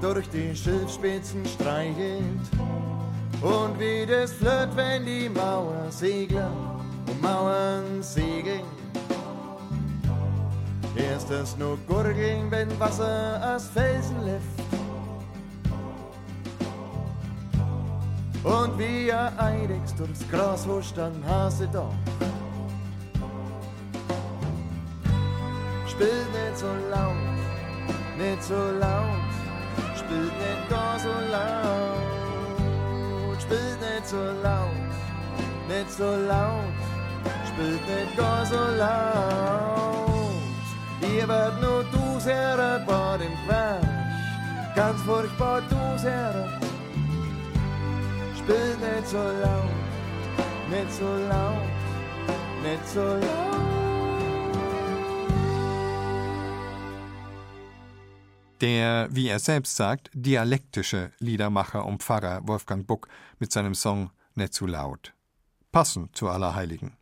durch 0.00 0.28
die 0.28 0.54
Schilfspitzen 0.54 1.44
streichelt 1.46 2.40
und 3.42 3.78
wie 3.78 4.06
das 4.06 4.32
flirrt, 4.32 4.74
wenn 4.76 5.04
die 5.04 5.28
Mauer 5.28 5.86
segler 5.90 6.50
und 7.06 7.22
Mauern 7.22 8.02
segeln. 8.02 8.64
Erst 10.96 11.30
das 11.30 11.56
nur 11.56 11.76
gurgeln, 11.86 12.50
wenn 12.50 12.68
Wasser 12.80 13.40
aus 13.54 13.68
Felsen 13.68 14.16
läuft. 14.26 14.68
Und 18.42 18.78
wie 18.78 19.12
ein 19.12 19.38
Eidex 19.38 19.94
durchs 19.94 20.28
Gras 20.30 20.66
huscht, 20.66 20.96
dann 20.96 21.22
hast 21.26 21.60
du 21.60 21.66
doch. 21.66 21.94
Spielt 25.86 26.32
nicht 26.32 26.56
so 26.56 26.66
laut, 26.90 27.14
nicht 28.16 28.42
so 28.42 28.54
laut, 28.54 29.30
spielt 29.96 30.32
nicht 30.38 30.70
gar 30.70 30.98
so 30.98 31.08
laut, 31.08 32.17
spielt 33.48 33.80
nicht 33.80 34.06
so 34.06 34.16
laut, 34.42 34.68
nicht 35.68 35.90
so 35.90 36.04
laut, 36.04 36.78
spielt 37.48 37.82
nicht 37.88 38.16
gar 38.16 38.44
so 38.44 38.56
laut. 38.76 40.32
Ihr 41.00 41.26
werdet 41.26 41.60
nur 41.62 41.84
du 41.84 42.20
sehr 42.20 42.84
bei 42.86 43.16
dem 43.18 43.32
Quatsch, 43.46 44.76
ganz 44.76 45.00
furchtbar 45.02 45.62
du 45.70 45.98
sehr 45.98 46.58
Spielt 48.36 48.80
nicht 48.80 49.08
so 49.08 49.16
laut, 49.16 49.76
nicht 50.70 50.92
so 50.92 51.06
laut, 51.28 51.68
nicht 52.62 52.88
so 52.88 53.00
laut. 53.00 53.47
Der, 58.60 59.08
wie 59.10 59.28
er 59.28 59.38
selbst 59.38 59.76
sagt, 59.76 60.10
dialektische 60.14 61.12
Liedermacher 61.18 61.84
und 61.84 62.02
Pfarrer 62.02 62.46
Wolfgang 62.46 62.86
Buck 62.86 63.08
mit 63.38 63.52
seinem 63.52 63.74
Song 63.74 64.10
Nicht 64.34 64.54
zu 64.54 64.66
laut. 64.66 65.14
Passend 65.70 66.16
zu 66.16 66.28
Allerheiligen. 66.28 66.96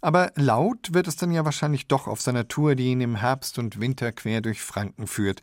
Aber 0.00 0.32
laut 0.34 0.92
wird 0.92 1.06
es 1.06 1.16
dann 1.16 1.32
ja 1.32 1.44
wahrscheinlich 1.44 1.86
doch 1.86 2.06
auf 2.06 2.20
seiner 2.20 2.48
Tour, 2.48 2.74
die 2.74 2.90
ihn 2.90 3.00
im 3.00 3.16
Herbst 3.16 3.58
und 3.58 3.80
Winter 3.80 4.12
quer 4.12 4.40
durch 4.40 4.60
Franken 4.60 5.06
führt. 5.06 5.40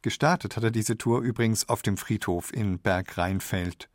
Gestartet 0.00 0.56
hat 0.56 0.64
er 0.64 0.70
diese 0.70 0.98
Tour 0.98 1.20
übrigens 1.20 1.68
auf 1.68 1.82
dem 1.82 1.96
Friedhof 1.96 2.52
in 2.52 2.78
Bergrheinfeld. 2.78 3.88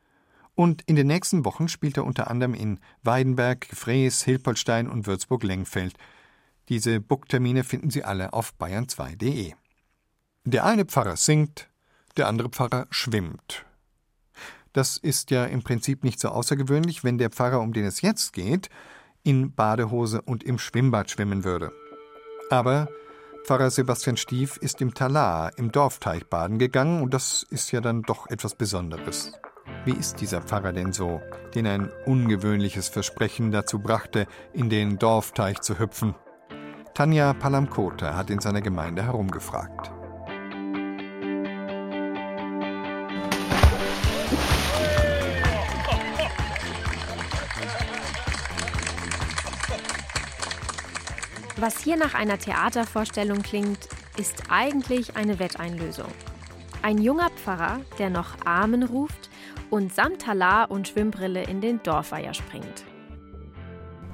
Und 0.56 0.82
in 0.84 0.96
den 0.96 1.08
nächsten 1.08 1.46
Wochen 1.46 1.68
spielt 1.68 1.98
er 1.98 2.06
unter 2.06 2.32
anderem 2.32 2.54
in 2.54 2.80
Weidenberg, 3.04 3.68
Frees, 3.72 4.24
Hilpoltstein 4.24 4.88
und 4.90 5.06
Würzburg-Lengfeld. 5.06 5.96
Diese 6.70 7.00
Booktermine 7.00 7.64
finden 7.64 7.90
Sie 7.90 8.04
alle 8.04 8.34
auf 8.34 8.54
bayern2.de. 8.60 9.54
Der 10.50 10.64
eine 10.64 10.86
Pfarrer 10.86 11.18
singt, 11.18 11.68
der 12.16 12.30
andere 12.30 12.48
Pfarrer 12.48 12.88
schwimmt. 12.90 13.66
Das 14.72 14.96
ist 14.96 15.30
ja 15.30 15.44
im 15.44 15.62
Prinzip 15.62 16.06
nicht 16.06 16.22
so 16.22 16.30
außergewöhnlich, 16.30 17.04
wenn 17.04 17.18
der 17.18 17.32
Pfarrer, 17.32 17.60
um 17.60 17.74
den 17.74 17.84
es 17.84 18.00
jetzt 18.00 18.32
geht, 18.32 18.70
in 19.24 19.54
Badehose 19.54 20.22
und 20.22 20.46
im 20.46 20.58
Schwimmbad 20.58 21.12
schwimmen 21.12 21.44
würde. 21.44 21.74
Aber 22.50 22.88
Pfarrer 23.44 23.70
Sebastian 23.70 24.16
Stief 24.16 24.56
ist 24.56 24.80
im 24.80 24.94
Talar, 24.94 25.52
im 25.58 25.74
Dorfteich 25.74 26.26
baden 26.28 26.60
gegangen 26.60 27.02
und 27.02 27.14
das 27.14 27.46
ist 27.50 27.74
ja 27.74 27.82
dann 27.82 28.04
doch 28.04 28.30
etwas 28.30 28.56
Besonderes. 28.56 29.34
Wie 29.84 29.92
ist 29.92 30.22
dieser 30.22 30.42
Pfarrer 30.42 30.72
denn 30.72 30.94
so, 30.94 31.20
den 31.56 31.68
ein 31.68 31.92
ungewöhnliches 32.06 32.88
Versprechen 32.88 33.52
dazu 33.52 33.80
brachte, 33.80 34.28
in 34.54 34.70
den 34.70 34.98
Dorfteich 34.98 35.60
zu 35.60 35.78
hüpfen? 35.78 36.16
Tanja 36.94 37.34
Palamkota 37.34 38.16
hat 38.16 38.30
in 38.30 38.40
seiner 38.40 38.62
Gemeinde 38.62 39.04
herumgefragt. 39.04 39.92
Was 51.60 51.82
hier 51.82 51.98
nach 51.98 52.14
einer 52.14 52.38
Theatervorstellung 52.38 53.42
klingt, 53.42 53.80
ist 54.16 54.44
eigentlich 54.50 55.16
eine 55.16 55.40
Wetteinlösung. 55.40 56.12
Ein 56.84 57.00
junger 57.00 57.32
Pfarrer, 57.32 57.80
der 57.98 58.12
noch 58.12 58.46
Amen 58.46 58.84
ruft 58.84 59.32
und 59.72 59.92
samt 59.92 60.22
Talar 60.22 60.70
und 60.70 60.88
Schwimmbrille 60.88 61.42
in 61.42 61.60
den 61.60 61.82
Dorfweiher 61.82 62.36
springt. 62.36 62.84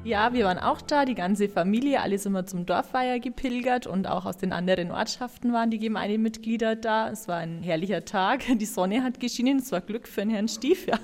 Ja, 0.06 0.34
wir 0.34 0.46
waren 0.46 0.58
auch 0.58 0.82
da, 0.82 1.04
die 1.04 1.16
ganze 1.16 1.50
Familie, 1.50 2.02
alle 2.02 2.18
sind 2.18 2.32
wir 2.32 2.46
zum 2.46 2.66
Dorfweiher 2.66 3.20
gepilgert 3.20 3.88
und 3.88 4.08
auch 4.08 4.26
aus 4.26 4.38
den 4.38 4.54
anderen 4.54 4.92
Ortschaften 4.92 5.52
waren 5.52 5.70
die 5.70 5.80
Gemeindemitglieder 5.80 6.78
da. 6.78 7.10
Es 7.10 7.28
war 7.28 7.38
ein 7.38 7.62
herrlicher 7.62 8.06
Tag, 8.06 8.44
die 8.58 8.66
Sonne 8.66 9.04
hat 9.04 9.20
geschienen, 9.20 9.60
es 9.60 9.72
war 9.74 9.82
Glück 9.82 10.08
für 10.08 10.22
den 10.22 10.30
Herrn 10.30 10.48
Stief, 10.48 10.88
ja, 10.88 10.98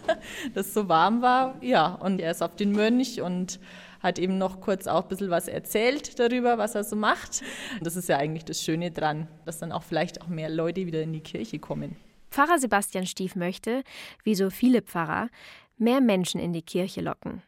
dass 0.54 0.68
es 0.68 0.74
so 0.74 0.88
warm 0.88 1.22
war. 1.22 1.56
Ja, 1.60 1.96
und 1.96 2.22
er 2.22 2.32
ist 2.32 2.42
auf 2.42 2.56
den 2.56 2.72
Mönch 2.72 3.22
und 3.22 3.60
hat 4.00 4.20
eben 4.20 4.38
noch 4.38 4.62
kurz 4.62 4.88
auch 4.88 5.04
ein 5.04 5.08
bisschen 5.10 5.30
was 5.30 5.48
erzählt 5.48 6.20
darüber, 6.20 6.58
was 6.58 6.76
er 6.76 6.84
so 6.84 6.96
macht. 6.96 7.42
Und 7.78 7.86
das 7.86 7.96
ist 7.96 8.10
ja 8.10 8.18
eigentlich 8.18 8.46
das 8.46 8.62
Schöne 8.64 8.92
dran, 8.92 9.28
dass 9.46 9.60
dann 9.60 9.72
auch 9.72 9.84
vielleicht 9.84 10.22
auch 10.22 10.28
mehr 10.28 10.50
Leute 10.50 10.86
wieder 10.86 11.02
in 11.02 11.14
die 11.14 11.22
Kirche 11.22 11.60
kommen. 11.60 11.96
Pfarrer 12.32 12.60
Sebastian 12.60 13.06
Stief 13.06 13.36
möchte, 13.36 13.84
wie 14.24 14.36
so 14.36 14.50
viele 14.50 14.82
Pfarrer, 14.82 15.30
mehr 15.78 16.02
Menschen 16.02 16.40
in 16.40 16.54
die 16.54 16.62
Kirche 16.62 17.02
locken. 17.02 17.42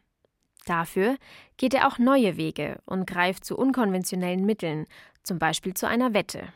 Dafür 0.64 1.16
geht 1.56 1.74
er 1.74 1.88
auch 1.88 1.98
neue 1.98 2.36
Wege 2.36 2.78
und 2.84 3.06
greift 3.06 3.44
zu 3.44 3.56
unkonventionellen 3.56 4.44
Mitteln, 4.44 4.86
zum 5.22 5.38
Beispiel 5.38 5.74
zu 5.74 5.86
einer 5.86 6.14
Wette. 6.14 6.48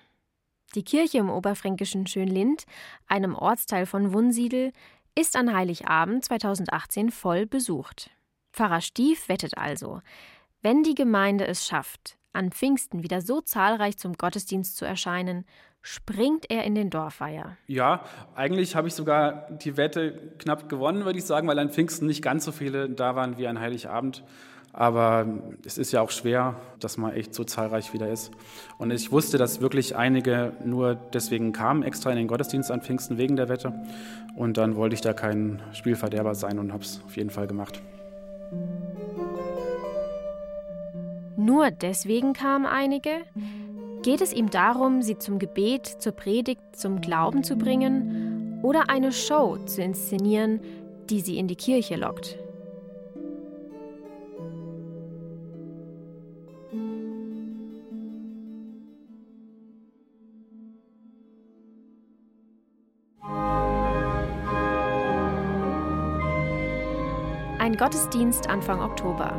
Die 0.75 0.85
Kirche 0.85 1.19
im 1.19 1.31
oberfränkischen 1.31 2.07
Schönlind, 2.07 2.65
einem 3.07 3.35
Ortsteil 3.35 3.87
von 3.87 4.13
Wunsiedel, 4.13 4.73
ist 5.15 5.37
an 5.37 5.55
Heiligabend 5.55 6.25
2018 6.25 7.11
voll 7.11 7.47
besucht. 7.47 8.11
Pfarrer 8.57 8.81
Stief 8.81 9.29
wettet 9.29 9.59
also, 9.59 10.01
wenn 10.63 10.83
die 10.83 10.95
Gemeinde 10.95 11.47
es 11.47 11.67
schafft, 11.67 12.17
an 12.33 12.51
Pfingsten 12.51 13.03
wieder 13.03 13.21
so 13.21 13.43
zahlreich 13.43 13.99
zum 13.99 14.15
Gottesdienst 14.15 14.79
zu 14.79 14.87
erscheinen, 14.87 15.45
springt 15.83 16.51
er 16.51 16.65
in 16.65 16.75
den 16.75 16.89
Dorfweiher. 16.89 17.59
Ja, 17.67 18.05
eigentlich 18.35 18.75
habe 18.75 18.89
ich 18.89 18.95
sogar 18.95 19.51
die 19.51 19.77
Wette 19.77 20.33
knapp 20.39 20.71
gewonnen, 20.71 21.05
würde 21.05 21.19
ich 21.19 21.27
sagen, 21.27 21.47
weil 21.47 21.59
an 21.59 21.71
Pfingsten 21.71 22.07
nicht 22.07 22.23
ganz 22.23 22.47
so 22.47 22.51
viele 22.51 22.89
da 22.89 23.15
waren 23.15 23.37
wie 23.37 23.47
an 23.47 23.61
Heiligabend. 23.61 24.25
Aber 24.73 25.27
es 25.65 25.77
ist 25.79 25.93
ja 25.93 26.01
auch 26.01 26.11
schwer, 26.11 26.57
dass 26.81 26.97
man 26.97 27.13
echt 27.13 27.35
so 27.35 27.45
zahlreich 27.45 27.93
wieder 27.93 28.09
ist. 28.09 28.31
Und 28.79 28.91
ich 28.91 29.13
wusste, 29.13 29.39
dass 29.39 29.61
wirklich 29.61 29.97
einige 29.97 30.55
nur 30.65 30.95
deswegen 30.95 31.53
kamen, 31.53 31.83
extra 31.83 32.11
in 32.11 32.17
den 32.17 32.27
Gottesdienst 32.27 32.71
an 32.71 32.81
Pfingsten 32.81 33.19
wegen 33.19 33.37
der 33.37 33.49
Wette. 33.49 33.73
Und 34.35 34.57
dann 34.57 34.77
wollte 34.77 34.95
ich 34.95 35.03
da 35.03 35.13
kein 35.13 35.63
Spielverderber 35.73 36.35
sein 36.35 36.59
und 36.59 36.73
habe 36.73 36.83
es 36.83 37.03
auf 37.05 37.17
jeden 37.17 37.31
Fall 37.31 37.47
gemacht. 37.47 37.81
Nur 41.37 41.71
deswegen 41.71 42.33
kamen 42.33 42.67
einige? 42.67 43.11
Geht 44.03 44.21
es 44.21 44.33
ihm 44.33 44.51
darum, 44.51 45.03
sie 45.03 45.19
zum 45.19 45.39
Gebet, 45.39 45.87
zur 45.87 46.13
Predigt, 46.13 46.61
zum 46.73 47.01
Glauben 47.01 47.45
zu 47.45 47.57
bringen 47.57 48.61
oder 48.63 48.89
eine 48.89 49.13
Show 49.13 49.57
zu 49.67 49.83
inszenieren, 49.83 50.61
die 51.11 51.21
sie 51.21 51.39
in 51.39 51.49
die 51.49 51.57
Kirche 51.57 51.97
lockt? 51.97 52.39
Ein 67.67 67.77
Gottesdienst 67.77 68.49
Anfang 68.49 68.81
Oktober. 68.81 69.33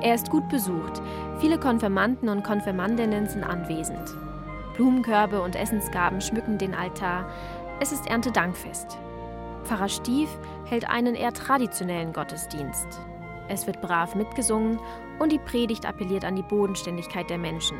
Er 0.00 0.14
ist 0.14 0.30
gut 0.30 0.48
besucht. 0.48 1.02
Viele 1.40 1.58
Konfirmanden 1.58 2.28
und 2.28 2.44
Konfirmandinnen 2.44 3.26
sind 3.26 3.42
anwesend. 3.42 4.16
Blumenkörbe 4.74 5.42
und 5.42 5.56
Essensgaben 5.56 6.20
schmücken 6.20 6.58
den 6.58 6.76
Altar. 6.76 7.28
Es 7.80 7.90
ist 7.90 8.06
Erntedankfest. 8.06 8.96
Pfarrer 9.64 9.88
Stief 9.88 10.28
hält 10.66 10.88
einen 10.88 11.16
eher 11.16 11.32
traditionellen 11.32 12.12
Gottesdienst. 12.12 13.00
Es 13.48 13.66
wird 13.66 13.80
brav 13.80 14.14
mitgesungen 14.14 14.78
und 15.18 15.32
die 15.32 15.40
Predigt 15.40 15.86
appelliert 15.86 16.24
an 16.24 16.36
die 16.36 16.44
Bodenständigkeit 16.44 17.28
der 17.30 17.38
Menschen. 17.38 17.78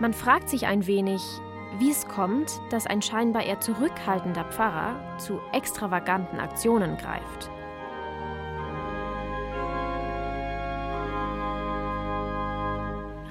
Man 0.00 0.14
fragt 0.14 0.48
sich 0.48 0.66
ein 0.66 0.86
wenig, 0.86 1.20
wie 1.78 1.90
es 1.90 2.08
kommt, 2.08 2.62
dass 2.70 2.86
ein 2.86 3.02
scheinbar 3.02 3.42
eher 3.42 3.60
zurückhaltender 3.60 4.44
Pfarrer 4.44 5.18
zu 5.18 5.38
extravaganten 5.52 6.40
Aktionen 6.40 6.96
greift. 6.96 7.50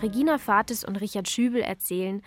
Regina 0.02 0.38
Fates 0.38 0.86
und 0.86 0.96
Richard 1.02 1.28
Schübel 1.28 1.62
erzählen, 1.62 2.22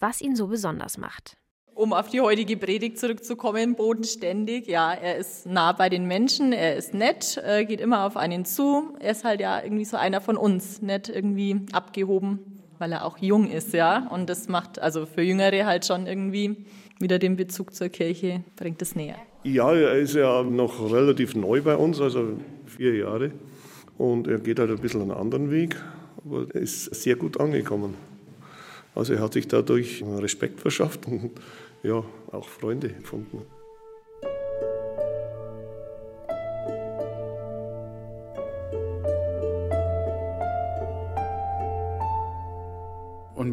was 0.00 0.22
ihn 0.22 0.34
so 0.34 0.46
besonders 0.46 0.96
macht. 0.96 1.36
Um 1.74 1.92
auf 1.92 2.08
die 2.08 2.22
heutige 2.22 2.56
Predigt 2.56 2.98
zurückzukommen, 2.98 3.74
bodenständig. 3.76 4.66
Ja, 4.66 4.94
er 4.94 5.16
ist 5.16 5.46
nah 5.46 5.72
bei 5.72 5.90
den 5.90 6.06
Menschen, 6.06 6.52
er 6.52 6.76
ist 6.76 6.94
nett, 6.94 7.40
äh, 7.44 7.66
geht 7.66 7.80
immer 7.80 8.06
auf 8.06 8.16
einen 8.16 8.46
zu. 8.46 8.96
Er 8.98 9.12
ist 9.12 9.24
halt 9.24 9.40
ja 9.40 9.62
irgendwie 9.62 9.84
so 9.84 9.98
einer 9.98 10.22
von 10.22 10.38
uns, 10.38 10.80
nicht 10.80 11.10
irgendwie 11.10 11.60
abgehoben, 11.72 12.60
weil 12.78 12.92
er 12.92 13.04
auch 13.04 13.18
jung 13.18 13.50
ist, 13.50 13.74
ja. 13.74 14.08
Und 14.08 14.30
das 14.30 14.48
macht 14.48 14.78
also 14.78 15.04
für 15.04 15.22
Jüngere 15.22 15.66
halt 15.66 15.84
schon 15.84 16.06
irgendwie 16.06 16.64
wieder 16.98 17.18
den 17.18 17.36
Bezug 17.36 17.74
zur 17.74 17.90
Kirche, 17.90 18.42
bringt 18.56 18.80
es 18.80 18.96
näher. 18.96 19.16
Ja, 19.44 19.72
er 19.72 19.98
ist 19.98 20.14
ja 20.14 20.42
noch 20.42 20.90
relativ 20.90 21.36
neu 21.36 21.60
bei 21.60 21.76
uns, 21.76 22.00
also 22.00 22.38
vier 22.64 22.96
Jahre. 22.96 23.32
Und 23.98 24.26
er 24.26 24.38
geht 24.38 24.58
halt 24.58 24.70
ein 24.70 24.78
bisschen 24.78 25.02
einen 25.02 25.10
anderen 25.10 25.50
Weg, 25.50 25.76
ist 26.52 26.94
sehr 26.94 27.16
gut 27.16 27.40
angekommen. 27.40 27.94
Also 28.94 29.14
er 29.14 29.20
hat 29.20 29.34
sich 29.34 29.46
dadurch 29.46 30.02
Respekt 30.02 30.60
verschafft 30.60 31.06
und 31.06 31.30
ja, 31.82 32.02
auch 32.32 32.48
Freunde 32.48 32.88
gefunden. 32.88 33.42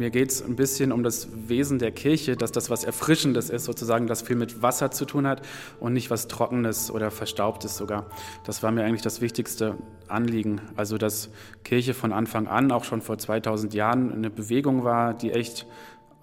Mir 0.06 0.10
geht 0.10 0.30
es 0.30 0.40
ein 0.40 0.54
bisschen 0.54 0.92
um 0.92 1.02
das 1.02 1.26
Wesen 1.48 1.80
der 1.80 1.90
Kirche, 1.90 2.36
dass 2.36 2.52
das 2.52 2.70
was 2.70 2.84
Erfrischendes 2.84 3.50
ist, 3.50 3.64
sozusagen, 3.64 4.06
das 4.06 4.22
viel 4.22 4.36
mit 4.36 4.62
Wasser 4.62 4.92
zu 4.92 5.04
tun 5.04 5.26
hat 5.26 5.42
und 5.80 5.94
nicht 5.94 6.12
was 6.12 6.28
Trockenes 6.28 6.92
oder 6.92 7.10
Verstaubtes 7.10 7.76
sogar. 7.76 8.06
Das 8.44 8.62
war 8.62 8.70
mir 8.70 8.84
eigentlich 8.84 9.02
das 9.02 9.20
wichtigste 9.20 9.74
Anliegen. 10.06 10.60
Also, 10.76 10.96
dass 10.96 11.30
Kirche 11.64 11.92
von 11.92 12.12
Anfang 12.12 12.46
an, 12.46 12.70
auch 12.70 12.84
schon 12.84 13.00
vor 13.00 13.18
2000 13.18 13.74
Jahren, 13.74 14.12
eine 14.12 14.30
Bewegung 14.30 14.84
war, 14.84 15.12
die 15.12 15.32
echt 15.32 15.66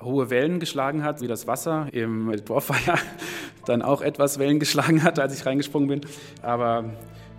hohe 0.01 0.29
Wellen 0.29 0.61
geschlagen 0.61 1.03
hat, 1.03 1.19
wie 1.19 1.27
das 1.27 1.45
Wasser 1.45 1.87
im 1.91 2.31
Dorffeier 2.45 2.97
dann 3.65 3.81
auch 3.81 4.01
etwas 4.01 4.39
Wellen 4.39 4.59
geschlagen 4.59 5.03
hat, 5.03 5.19
als 5.19 5.37
ich 5.37 5.45
reingesprungen 5.45 5.89
bin. 5.89 6.01
Aber 6.41 6.85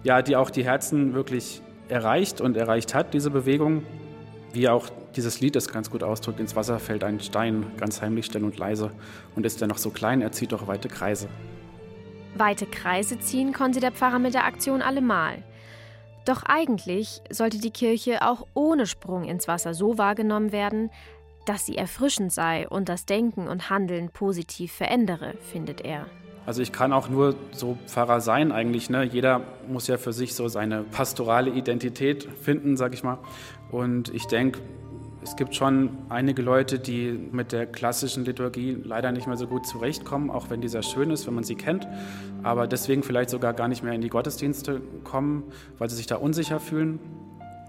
ja, 0.03 0.21
die 0.21 0.37
auch 0.37 0.51
die 0.51 0.65
Herzen 0.67 1.15
wirklich 1.15 1.63
erreicht 1.89 2.43
und 2.43 2.59
erreicht 2.59 2.95
hat, 2.95 3.15
diese 3.15 3.31
Bewegung. 3.31 3.83
Wie 4.55 4.69
auch 4.69 4.89
dieses 5.17 5.41
Lied 5.41 5.57
es 5.57 5.67
ganz 5.67 5.91
gut 5.91 6.05
ausdrückt, 6.05 6.39
ins 6.39 6.55
Wasser 6.55 6.79
fällt 6.79 7.03
ein 7.03 7.19
Stein, 7.19 7.73
ganz 7.77 8.01
heimlich, 8.01 8.27
still 8.27 8.45
und 8.45 8.57
leise. 8.57 8.93
Und 9.35 9.45
ist 9.45 9.61
er 9.61 9.67
noch 9.67 9.79
so 9.79 9.91
klein, 9.91 10.23
er 10.23 10.31
zieht 10.31 10.53
doch 10.53 10.69
weite 10.69 10.87
Kreise. 10.87 11.29
Weite 12.37 12.65
Kreise 12.67 13.19
ziehen 13.19 13.53
konnte 13.53 13.81
der 13.81 13.91
Pfarrer 13.91 14.21
mit 14.21 14.33
der 14.33 14.45
Aktion 14.45 14.81
allemal. 14.81 15.43
Doch 16.25 16.45
eigentlich 16.45 17.21
sollte 17.31 17.59
die 17.59 17.73
Kirche 17.73 18.23
auch 18.23 18.47
ohne 18.55 18.87
Sprung 18.87 19.25
ins 19.25 19.49
Wasser 19.49 19.75
so 19.75 19.99
wahrgenommen 19.99 20.53
werden, 20.53 20.91
dass 21.47 21.67
sie 21.67 21.77
erfrischend 21.77 22.33
sei 22.33 22.69
und 22.69 22.89
das 22.89 23.07
Denken 23.07 23.49
und 23.49 23.71
Handeln 23.71 24.11
positiv 24.11 24.73
verändere, 24.73 25.35
findet 25.51 25.81
er. 25.81 26.07
Also 26.47 26.61
ich 26.61 26.73
kann 26.73 26.93
auch 26.93 27.09
nur 27.09 27.35
so 27.53 27.79
Pfarrer 27.87 28.21
sein 28.21 28.53
eigentlich. 28.53 28.91
Ne? 28.91 29.05
Jeder 29.05 29.41
muss 29.67 29.87
ja 29.87 29.97
für 29.97 30.13
sich 30.13 30.35
so 30.35 30.49
seine 30.49 30.83
pastorale 30.83 31.51
Identität 31.51 32.29
finden, 32.43 32.77
sag 32.77 32.93
ich 32.93 33.03
mal. 33.03 33.19
Und 33.75 34.15
ich 34.15 34.27
denke, 34.27 34.61
es 35.25 35.35
gibt 35.35 35.57
schon 35.57 35.99
einige 36.09 36.43
Leute, 36.43 36.79
die 36.79 37.11
mit 37.33 37.51
der 37.51 37.67
klassischen 37.67 38.25
Liturgie 38.25 38.79
leider 38.81 39.11
nicht 39.11 39.27
mehr 39.27 39.37
so 39.37 39.49
gut 39.49 39.67
zurechtkommen, 39.67 40.31
auch 40.31 40.49
wenn 40.49 40.61
die 40.61 40.69
sehr 40.69 40.85
schön 40.85 41.11
ist, 41.11 41.27
wenn 41.27 41.35
man 41.35 41.43
sie 41.43 41.57
kennt, 41.57 41.89
aber 42.45 42.69
deswegen 42.69 43.03
vielleicht 43.03 43.31
sogar 43.31 43.53
gar 43.53 43.67
nicht 43.67 43.83
mehr 43.83 43.93
in 43.93 44.01
die 44.01 44.11
Gottesdienste 44.11 44.81
kommen, 45.03 45.43
weil 45.77 45.91
sie 45.91 45.97
sich 45.97 46.07
da 46.07 46.15
unsicher 46.15 46.61
fühlen. 46.61 47.01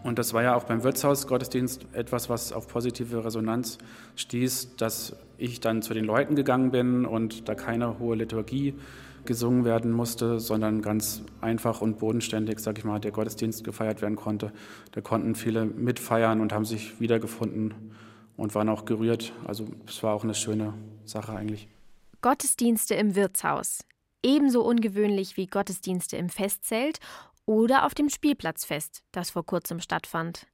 Und 0.03 0.19
das 0.19 0.31
war 0.35 0.43
ja 0.43 0.55
auch 0.55 0.65
beim 0.65 0.83
Wirtshausgottesdienst 0.83 1.87
etwas, 1.93 2.29
was 2.29 2.53
auf 2.53 2.67
positive 2.67 3.25
Resonanz 3.25 3.79
stieß, 4.15 4.75
dass 4.75 5.15
ich 5.39 5.59
dann 5.59 5.81
zu 5.81 5.95
den 5.95 6.05
Leuten 6.05 6.35
gegangen 6.35 6.69
bin 6.69 7.07
und 7.07 7.49
da 7.49 7.55
keine 7.55 7.97
hohe 7.97 8.15
Liturgie 8.15 8.75
gesungen 9.25 9.65
werden 9.65 9.91
musste, 9.91 10.39
sondern 10.39 10.81
ganz 10.81 11.23
einfach 11.41 11.81
und 11.81 11.99
bodenständig, 11.99 12.59
sag 12.59 12.77
ich 12.77 12.83
mal, 12.83 12.99
der 12.99 13.11
Gottesdienst 13.11 13.63
gefeiert 13.63 14.01
werden 14.01 14.15
konnte. 14.15 14.51
Da 14.91 15.01
konnten 15.01 15.35
viele 15.35 15.65
mitfeiern 15.65 16.41
und 16.41 16.53
haben 16.53 16.65
sich 16.65 16.99
wiedergefunden 16.99 17.73
und 18.37 18.55
waren 18.55 18.69
auch 18.69 18.85
gerührt. 18.85 19.33
Also 19.45 19.65
es 19.87 20.01
war 20.03 20.13
auch 20.13 20.23
eine 20.23 20.35
schöne 20.35 20.73
Sache 21.05 21.33
eigentlich. 21.33 21.67
Gottesdienste 22.21 22.95
im 22.95 23.15
Wirtshaus. 23.15 23.79
Ebenso 24.23 24.63
ungewöhnlich 24.63 25.37
wie 25.37 25.47
Gottesdienste 25.47 26.17
im 26.17 26.29
Festzelt 26.29 26.99
oder 27.45 27.85
auf 27.85 27.93
dem 27.93 28.09
Spielplatzfest, 28.09 29.03
das 29.11 29.29
vor 29.29 29.45
kurzem 29.45 29.79
stattfand. 29.79 30.47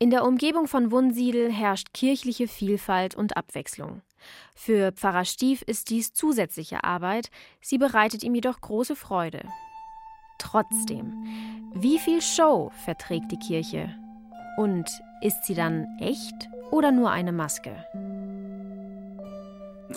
In 0.00 0.10
der 0.10 0.24
Umgebung 0.24 0.66
von 0.66 0.90
Wunsiedel 0.92 1.50
herrscht 1.52 1.88
kirchliche 1.92 2.48
Vielfalt 2.48 3.14
und 3.14 3.36
Abwechslung. 3.36 4.02
Für 4.54 4.92
Pfarrer 4.92 5.24
Stief 5.24 5.62
ist 5.62 5.90
dies 5.90 6.12
zusätzliche 6.12 6.84
Arbeit, 6.84 7.30
sie 7.60 7.78
bereitet 7.78 8.22
ihm 8.22 8.34
jedoch 8.34 8.60
große 8.60 8.96
Freude. 8.96 9.42
Trotzdem, 10.38 11.12
wie 11.74 11.98
viel 11.98 12.22
Show 12.22 12.70
verträgt 12.84 13.32
die 13.32 13.38
Kirche? 13.38 13.94
Und 14.56 14.88
ist 15.20 15.44
sie 15.44 15.54
dann 15.54 15.86
echt 16.00 16.48
oder 16.70 16.90
nur 16.92 17.10
eine 17.10 17.32
Maske? 17.32 17.84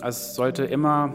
Es 0.02 0.34
sollte 0.34 0.64
immer 0.64 1.14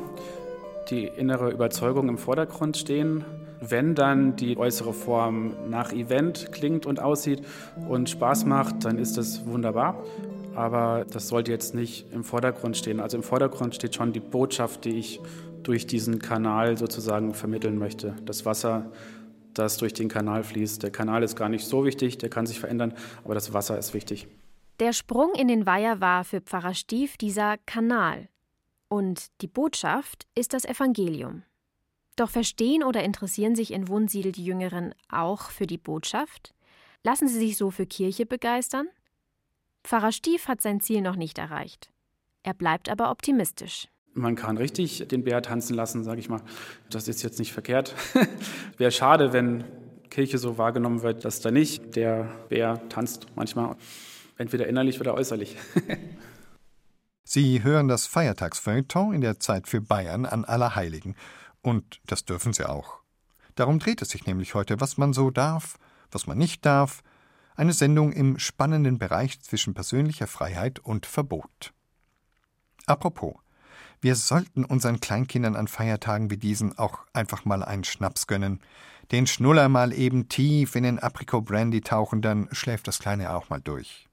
die 0.89 1.05
innere 1.05 1.51
Überzeugung 1.51 2.09
im 2.09 2.17
Vordergrund 2.17 2.77
stehen. 2.77 3.25
Wenn 3.59 3.95
dann 3.95 4.35
die 4.35 4.57
äußere 4.57 4.93
Form 4.93 5.53
nach 5.69 5.91
Event 5.91 6.51
klingt 6.51 6.85
und 6.85 7.01
aussieht 7.01 7.41
und 7.89 8.09
Spaß 8.09 8.45
macht, 8.45 8.85
dann 8.85 8.99
ist 8.99 9.17
das 9.17 9.45
wunderbar. 9.47 10.03
Aber 10.57 11.05
das 11.05 11.27
sollte 11.27 11.51
jetzt 11.51 11.75
nicht 11.75 12.11
im 12.11 12.23
Vordergrund 12.23 12.75
stehen. 12.75 12.99
Also 12.99 13.15
im 13.15 13.21
Vordergrund 13.21 13.75
steht 13.75 13.93
schon 13.93 14.11
die 14.11 14.19
Botschaft, 14.19 14.85
die 14.85 14.97
ich 14.97 15.19
durch 15.61 15.85
diesen 15.85 16.17
Kanal 16.17 16.79
sozusagen 16.79 17.35
vermitteln 17.35 17.77
möchte. 17.77 18.15
Das 18.25 18.43
Wasser, 18.43 18.91
das 19.53 19.77
durch 19.77 19.93
den 19.93 20.09
Kanal 20.09 20.43
fließt. 20.43 20.81
Der 20.81 20.89
Kanal 20.89 21.21
ist 21.21 21.35
gar 21.35 21.47
nicht 21.47 21.63
so 21.63 21.85
wichtig, 21.85 22.17
der 22.17 22.29
kann 22.29 22.47
sich 22.47 22.59
verändern, 22.59 22.95
aber 23.23 23.35
das 23.35 23.53
Wasser 23.53 23.77
ist 23.77 23.93
wichtig. 23.93 24.27
Der 24.79 24.93
Sprung 24.93 25.35
in 25.35 25.47
den 25.47 25.67
Weiher 25.67 26.01
war 26.01 26.23
für 26.23 26.41
Pfarrer 26.41 26.73
Stief 26.73 27.17
dieser 27.17 27.57
Kanal. 27.67 28.27
Und 28.89 29.27
die 29.41 29.47
Botschaft 29.47 30.25
ist 30.33 30.53
das 30.53 30.65
Evangelium. 30.65 31.43
Doch 32.15 32.31
verstehen 32.31 32.83
oder 32.83 33.03
interessieren 33.03 33.55
sich 33.55 33.73
in 33.73 33.89
Wunsiedel 33.89 34.31
die 34.31 34.45
Jüngeren 34.45 34.95
auch 35.07 35.51
für 35.51 35.67
die 35.67 35.77
Botschaft? 35.77 36.55
Lassen 37.03 37.27
sie 37.27 37.37
sich 37.37 37.57
so 37.57 37.69
für 37.69 37.85
Kirche 37.85 38.25
begeistern? 38.25 38.87
Pfarrer 39.87 40.11
Stief 40.11 40.49
hat 40.49 40.61
sein 40.61 40.81
Ziel 40.81 40.99
noch 40.99 41.15
nicht 41.15 41.37
erreicht. 41.37 41.93
Er 42.43 42.53
bleibt 42.53 42.89
aber 42.89 43.09
optimistisch. 43.09 43.87
Man 44.13 44.35
kann 44.35 44.57
richtig 44.57 45.07
den 45.07 45.23
Bär 45.23 45.41
tanzen 45.41 45.75
lassen, 45.75 46.03
sage 46.03 46.19
ich 46.19 46.27
mal. 46.27 46.41
Das 46.89 47.07
ist 47.07 47.23
jetzt 47.23 47.39
nicht 47.39 47.53
verkehrt. 47.53 47.95
Wäre 48.77 48.91
schade, 48.91 49.31
wenn 49.31 49.63
Kirche 50.09 50.39
so 50.39 50.57
wahrgenommen 50.57 51.03
wird, 51.03 51.23
dass 51.23 51.39
da 51.39 51.51
nicht 51.51 51.95
der 51.95 52.23
Bär 52.49 52.81
tanzt 52.89 53.27
manchmal. 53.35 53.77
Entweder 54.37 54.67
innerlich 54.67 54.99
oder 54.99 55.13
äußerlich. 55.13 55.55
Sie 57.23 57.63
hören 57.63 57.87
das 57.87 58.07
Feiertagsfeuilleton 58.07 59.13
in 59.13 59.21
der 59.21 59.39
Zeit 59.39 59.69
für 59.69 59.79
Bayern 59.79 60.25
an 60.25 60.43
Allerheiligen. 60.43 61.15
Und 61.61 62.01
das 62.05 62.25
dürfen 62.25 62.51
Sie 62.51 62.67
auch. 62.67 62.99
Darum 63.55 63.79
dreht 63.79 64.01
es 64.01 64.09
sich 64.09 64.25
nämlich 64.25 64.53
heute, 64.53 64.81
was 64.81 64.97
man 64.97 65.13
so 65.13 65.31
darf, 65.31 65.77
was 66.11 66.27
man 66.27 66.37
nicht 66.37 66.65
darf. 66.65 67.03
Eine 67.57 67.73
Sendung 67.73 68.11
im 68.13 68.37
spannenden 68.37 68.99
Bereich 68.99 69.41
zwischen 69.41 69.73
persönlicher 69.73 70.27
Freiheit 70.27 70.77
und 70.77 71.07
Verbot. 71.07 71.73
Apropos, 72.85 73.33
wir 73.99 74.15
sollten 74.15 74.63
unseren 74.63 74.99
Kleinkindern 74.99 75.55
an 75.55 75.67
Feiertagen 75.67 76.29
wie 76.29 76.37
diesen 76.37 76.77
auch 76.77 76.99
einfach 77.13 77.45
mal 77.45 77.63
einen 77.63 77.83
Schnaps 77.83 78.27
gönnen. 78.27 78.61
Den 79.11 79.25
Schnuller 79.25 79.69
mal 79.69 79.91
eben 79.91 80.29
tief 80.29 80.75
in 80.75 80.83
den 80.83 80.99
Apricot 80.99 81.45
Brandy 81.45 81.81
tauchen, 81.81 82.21
dann 82.21 82.47
schläft 82.51 82.87
das 82.87 82.99
Kleine 82.99 83.33
auch 83.33 83.49
mal 83.49 83.59
durch. 83.59 84.07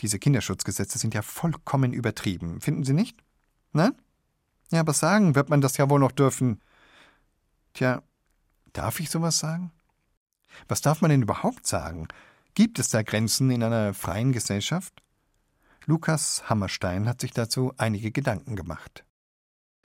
Diese 0.00 0.18
Kinderschutzgesetze 0.18 0.98
sind 0.98 1.14
ja 1.14 1.22
vollkommen 1.22 1.92
übertrieben, 1.92 2.60
finden 2.60 2.82
Sie 2.82 2.92
nicht? 2.92 3.16
Nein? 3.72 3.92
Ja, 4.72 4.80
aber 4.80 4.94
sagen 4.94 5.36
wird 5.36 5.48
man 5.48 5.60
das 5.60 5.76
ja 5.76 5.88
wohl 5.88 6.00
noch 6.00 6.10
dürfen. 6.10 6.60
Tja, 7.72 8.02
darf 8.72 8.98
ich 8.98 9.10
sowas 9.10 9.38
sagen? 9.38 9.70
Was 10.66 10.80
darf 10.80 11.02
man 11.02 11.12
denn 11.12 11.22
überhaupt 11.22 11.68
sagen? 11.68 12.08
Gibt 12.54 12.78
es 12.78 12.88
da 12.88 13.02
Grenzen 13.02 13.50
in 13.50 13.64
einer 13.64 13.94
freien 13.94 14.30
Gesellschaft? 14.30 15.02
Lukas 15.86 16.48
Hammerstein 16.48 17.08
hat 17.08 17.20
sich 17.20 17.32
dazu 17.32 17.72
einige 17.78 18.12
Gedanken 18.12 18.54
gemacht. 18.54 19.04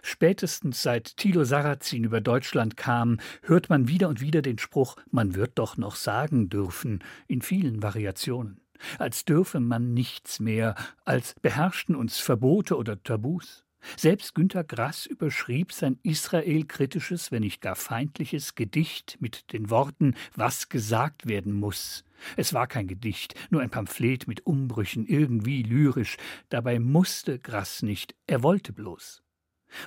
Spätestens 0.03 0.83
seit 0.83 1.17
Thilo 1.17 1.45
Sarrazin 1.45 2.03
über 2.03 2.21
Deutschland 2.21 2.77
kam, 2.77 3.19
hört 3.41 3.69
man 3.69 3.87
wieder 3.87 4.07
und 4.07 4.21
wieder 4.21 4.43
den 4.43 4.59
Spruch, 4.59 4.97
man 5.09 5.33
wird 5.33 5.57
doch 5.57 5.77
noch 5.77 5.95
sagen 5.95 6.49
dürfen, 6.49 7.03
in 7.27 7.41
vielen 7.41 7.81
Variationen. 7.81 8.61
Als 8.99 9.25
dürfe 9.25 9.59
man 9.59 9.95
nichts 9.95 10.39
mehr, 10.39 10.75
als 11.05 11.33
beherrschten 11.41 11.95
uns 11.95 12.19
Verbote 12.19 12.77
oder 12.77 13.01
Tabus. 13.01 13.65
Selbst 13.97 14.35
Günter 14.35 14.63
Grass 14.63 15.07
überschrieb 15.07 15.73
sein 15.73 15.97
israelkritisches, 16.03 17.31
wenn 17.31 17.41
nicht 17.41 17.61
gar 17.61 17.75
feindliches 17.75 18.53
Gedicht 18.53 19.17
mit 19.19 19.51
den 19.53 19.71
Worten 19.71 20.13
Was 20.35 20.69
gesagt 20.69 21.27
werden 21.27 21.53
muss. 21.53 22.03
Es 22.37 22.53
war 22.53 22.67
kein 22.67 22.87
Gedicht, 22.87 23.35
nur 23.49 23.61
ein 23.61 23.69
Pamphlet 23.69 24.27
mit 24.27 24.45
Umbrüchen, 24.45 25.05
irgendwie 25.05 25.63
lyrisch. 25.63 26.17
Dabei 26.49 26.79
musste 26.79 27.39
Grass 27.39 27.81
nicht, 27.81 28.15
er 28.27 28.43
wollte 28.43 28.73
bloß. 28.73 29.23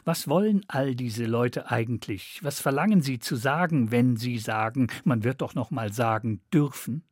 Was 0.04 0.28
wollen 0.28 0.64
all 0.68 0.94
diese 0.94 1.24
Leute 1.24 1.70
eigentlich? 1.70 2.38
Was 2.42 2.60
verlangen 2.60 3.02
sie 3.02 3.18
zu 3.18 3.36
sagen, 3.36 3.90
wenn 3.90 4.16
sie 4.16 4.38
sagen, 4.38 4.88
man 5.04 5.24
wird 5.24 5.40
doch 5.40 5.54
noch 5.54 5.70
mal 5.70 5.92
sagen 5.92 6.40
dürfen? 6.52 7.04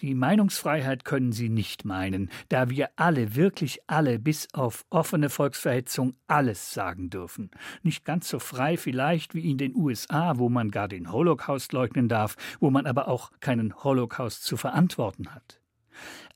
Die 0.00 0.14
Meinungsfreiheit 0.14 1.04
können 1.04 1.32
Sie 1.32 1.48
nicht 1.48 1.84
meinen, 1.84 2.30
da 2.48 2.70
wir 2.70 2.90
alle, 2.96 3.34
wirklich 3.34 3.80
alle, 3.86 4.18
bis 4.18 4.48
auf 4.52 4.84
offene 4.90 5.30
Volksverhetzung 5.30 6.14
alles 6.26 6.72
sagen 6.72 7.10
dürfen. 7.10 7.50
Nicht 7.82 8.04
ganz 8.04 8.28
so 8.28 8.38
frei 8.38 8.76
vielleicht 8.76 9.34
wie 9.34 9.50
in 9.50 9.58
den 9.58 9.74
USA, 9.74 10.38
wo 10.38 10.48
man 10.48 10.70
gar 10.70 10.88
den 10.88 11.12
Holocaust 11.12 11.72
leugnen 11.72 12.08
darf, 12.08 12.36
wo 12.60 12.70
man 12.70 12.86
aber 12.86 13.08
auch 13.08 13.30
keinen 13.40 13.74
Holocaust 13.82 14.44
zu 14.44 14.56
verantworten 14.56 15.34
hat. 15.34 15.60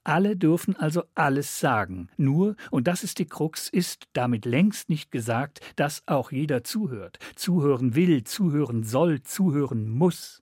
Alle 0.05 0.37
dürfen 0.37 0.75
also 0.77 1.05
alles 1.15 1.61
sagen. 1.61 2.09
Nur, 2.17 2.57
und 2.71 2.89
das 2.89 3.05
ist 3.05 3.19
die 3.19 3.27
Krux, 3.27 3.69
ist 3.69 4.09
damit 4.15 4.45
längst 4.45 4.89
nicht 4.89 5.13
gesagt, 5.13 5.61
dass 5.77 6.03
auch 6.07 6.33
jeder 6.33 6.65
zuhört, 6.65 7.19
zuhören 7.37 7.95
will, 7.95 8.25
zuhören 8.25 8.83
soll, 8.83 9.23
zuhören 9.23 9.89
muss. 9.89 10.42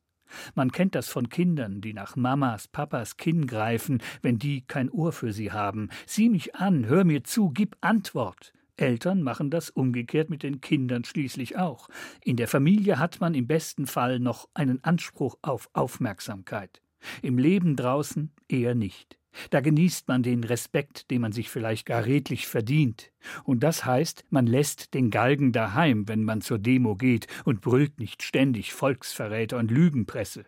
Man 0.55 0.73
kennt 0.73 0.95
das 0.95 1.09
von 1.09 1.29
Kindern, 1.29 1.81
die 1.81 1.93
nach 1.93 2.16
Mamas, 2.16 2.69
Papas 2.69 3.16
Kinn 3.16 3.47
greifen, 3.47 4.03
wenn 4.23 4.38
die 4.38 4.62
kein 4.62 4.90
Ohr 4.90 5.12
für 5.12 5.33
sie 5.33 5.53
haben. 5.53 5.90
Sieh 6.07 6.29
mich 6.29 6.57
an, 6.57 6.87
hör 6.87 7.05
mir 7.05 7.25
zu, 7.25 7.51
gib 7.51 7.77
Antwort. 7.81 8.53
Eltern 8.77 9.23
machen 9.23 9.51
das 9.51 9.71
umgekehrt 9.71 10.31
mit 10.31 10.43
den 10.43 10.61
Kindern 10.61 11.05
schließlich 11.05 11.59
auch. 11.59 11.88
In 12.25 12.37
der 12.37 12.49
Familie 12.49 12.99
hat 12.99 13.21
man 13.21 13.35
im 13.35 13.47
besten 13.47 13.87
Fall 13.87 14.19
noch 14.19 14.49
einen 14.55 14.83
Anspruch 14.83 15.37
auf 15.43 15.69
Aufmerksamkeit. 15.75 16.81
Im 17.23 17.38
Leben 17.38 17.77
draußen 17.77 18.33
eher 18.49 18.75
nicht. 18.75 19.19
Da 19.51 19.61
genießt 19.61 20.09
man 20.09 20.23
den 20.23 20.45
Respekt, 20.45 21.11
den 21.11 21.21
man 21.23 21.33
sich 21.33 21.51
vielleicht 21.51 21.87
gar 21.87 22.05
redlich 22.05 22.47
verdient. 22.47 23.12
Und 23.45 23.62
das 23.62 23.85
heißt, 23.85 24.25
man 24.31 24.47
lässt 24.47 24.95
den 24.95 25.11
Galgen 25.11 25.53
daheim, 25.53 26.09
wenn 26.09 26.25
man 26.25 26.40
zur 26.40 26.59
Demo 26.59 26.97
geht 26.97 27.27
und 27.45 27.61
brüllt 27.61 28.01
nicht 28.01 28.23
ständig 28.23 28.73
Volksverräter 28.73 29.59
und 29.59 29.71
Lügenpresse. 29.71 30.47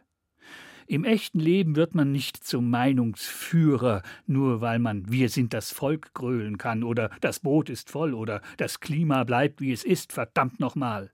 Im 0.87 1.05
echten 1.05 1.39
Leben 1.39 1.77
wird 1.77 1.95
man 1.95 2.11
nicht 2.13 2.45
zum 2.45 2.69
Meinungsführer, 2.69 4.03
nur 4.27 4.61
weil 4.61 4.79
man 4.79 5.11
Wir 5.11 5.29
sind 5.29 5.55
das 5.55 5.71
Volk 5.71 6.13
grölen 6.13 6.59
kann 6.59 6.83
oder 6.83 7.11
das 7.21 7.41
Boot 7.41 7.71
ist 7.71 7.91
voll 7.91 8.15
oder 8.15 8.43
das 8.57 8.81
Klima 8.81 9.25
bleibt 9.25 9.61
wie 9.61 9.73
es 9.73 9.85
ist, 9.85 10.13
verdammt 10.13 10.61
nochmal. 10.61 11.13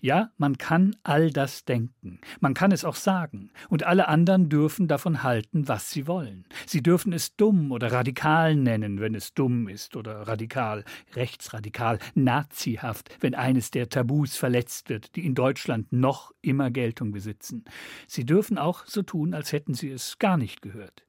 Ja, 0.00 0.30
man 0.36 0.58
kann 0.58 0.96
all 1.02 1.30
das 1.30 1.64
denken, 1.64 2.20
man 2.40 2.54
kann 2.54 2.72
es 2.72 2.84
auch 2.84 2.94
sagen, 2.94 3.50
und 3.68 3.84
alle 3.84 4.08
anderen 4.08 4.48
dürfen 4.48 4.88
davon 4.88 5.22
halten, 5.22 5.68
was 5.68 5.90
sie 5.90 6.06
wollen. 6.06 6.46
Sie 6.66 6.82
dürfen 6.82 7.12
es 7.12 7.36
dumm 7.36 7.72
oder 7.72 7.92
radikal 7.92 8.54
nennen, 8.54 9.00
wenn 9.00 9.14
es 9.14 9.34
dumm 9.34 9.68
ist, 9.68 9.96
oder 9.96 10.26
radikal, 10.28 10.84
rechtsradikal, 11.14 11.98
nazihaft, 12.14 13.16
wenn 13.20 13.34
eines 13.34 13.70
der 13.70 13.88
Tabus 13.88 14.36
verletzt 14.36 14.88
wird, 14.88 15.16
die 15.16 15.26
in 15.26 15.34
Deutschland 15.34 15.92
noch 15.92 16.32
immer 16.42 16.70
Geltung 16.70 17.12
besitzen. 17.12 17.64
Sie 18.06 18.24
dürfen 18.24 18.58
auch 18.58 18.86
so 18.86 19.02
tun, 19.02 19.34
als 19.34 19.52
hätten 19.52 19.74
sie 19.74 19.90
es 19.90 20.18
gar 20.18 20.36
nicht 20.36 20.62
gehört. 20.62 21.05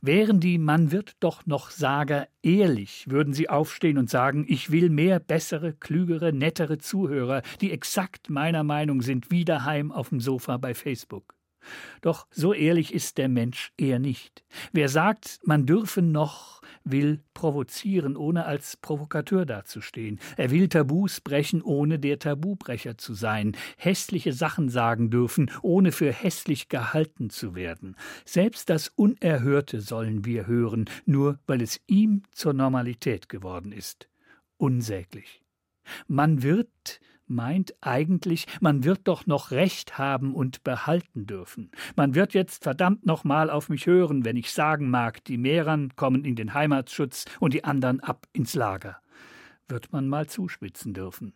Wären 0.00 0.40
die 0.40 0.58
Man 0.58 0.92
wird 0.92 1.16
doch 1.20 1.46
noch 1.46 1.70
Sager 1.70 2.28
ehrlich, 2.42 3.06
würden 3.08 3.34
sie 3.34 3.48
aufstehen 3.48 3.98
und 3.98 4.10
sagen, 4.10 4.44
ich 4.48 4.70
will 4.70 4.90
mehr 4.90 5.20
bessere, 5.20 5.72
klügere, 5.72 6.32
nettere 6.32 6.78
Zuhörer, 6.78 7.42
die 7.60 7.72
exakt 7.72 8.30
meiner 8.30 8.64
Meinung 8.64 9.02
sind, 9.02 9.30
wie 9.30 9.44
daheim 9.44 9.92
auf 9.92 10.10
dem 10.10 10.20
Sofa 10.20 10.56
bei 10.56 10.74
Facebook. 10.74 11.34
Doch 12.00 12.26
so 12.30 12.52
ehrlich 12.52 12.92
ist 12.92 13.18
der 13.18 13.28
Mensch 13.28 13.72
eher 13.76 13.98
nicht. 13.98 14.44
Wer 14.72 14.88
sagt, 14.88 15.40
man 15.44 15.66
dürfe 15.66 16.02
noch, 16.02 16.62
will 16.84 17.20
provozieren, 17.32 18.16
ohne 18.16 18.44
als 18.44 18.76
Provokateur 18.76 19.46
dazustehen. 19.46 20.20
Er 20.36 20.50
will 20.50 20.68
Tabus 20.68 21.20
brechen, 21.20 21.62
ohne 21.62 21.98
der 21.98 22.18
Tabubrecher 22.18 22.98
zu 22.98 23.14
sein. 23.14 23.56
Hässliche 23.76 24.32
Sachen 24.32 24.68
sagen 24.68 25.10
dürfen, 25.10 25.50
ohne 25.62 25.92
für 25.92 26.12
hässlich 26.12 26.68
gehalten 26.68 27.30
zu 27.30 27.54
werden. 27.54 27.96
Selbst 28.24 28.70
das 28.70 28.88
Unerhörte 28.88 29.80
sollen 29.80 30.24
wir 30.24 30.46
hören, 30.46 30.84
nur 31.06 31.38
weil 31.46 31.62
es 31.62 31.80
ihm 31.86 32.22
zur 32.32 32.52
Normalität 32.52 33.28
geworden 33.28 33.72
ist. 33.72 34.08
Unsäglich. 34.56 35.42
Man 36.06 36.42
wird, 36.42 37.00
meint 37.26 37.74
eigentlich, 37.80 38.46
man 38.60 38.84
wird 38.84 39.00
doch 39.04 39.26
noch 39.26 39.50
Recht 39.50 39.98
haben 39.98 40.34
und 40.34 40.64
behalten 40.64 41.26
dürfen. 41.26 41.70
Man 41.96 42.14
wird 42.14 42.34
jetzt 42.34 42.64
verdammt 42.64 43.06
noch 43.06 43.24
mal 43.24 43.50
auf 43.50 43.68
mich 43.68 43.86
hören, 43.86 44.24
wenn 44.24 44.36
ich 44.36 44.52
sagen 44.52 44.90
mag, 44.90 45.24
die 45.24 45.38
Mehrern 45.38 45.94
kommen 45.96 46.24
in 46.24 46.36
den 46.36 46.54
Heimatschutz 46.54 47.24
und 47.40 47.54
die 47.54 47.64
anderen 47.64 48.00
ab 48.00 48.26
ins 48.32 48.54
Lager. 48.54 48.98
Wird 49.68 49.92
man 49.92 50.08
mal 50.08 50.26
zuspitzen 50.26 50.94
dürfen. 50.94 51.34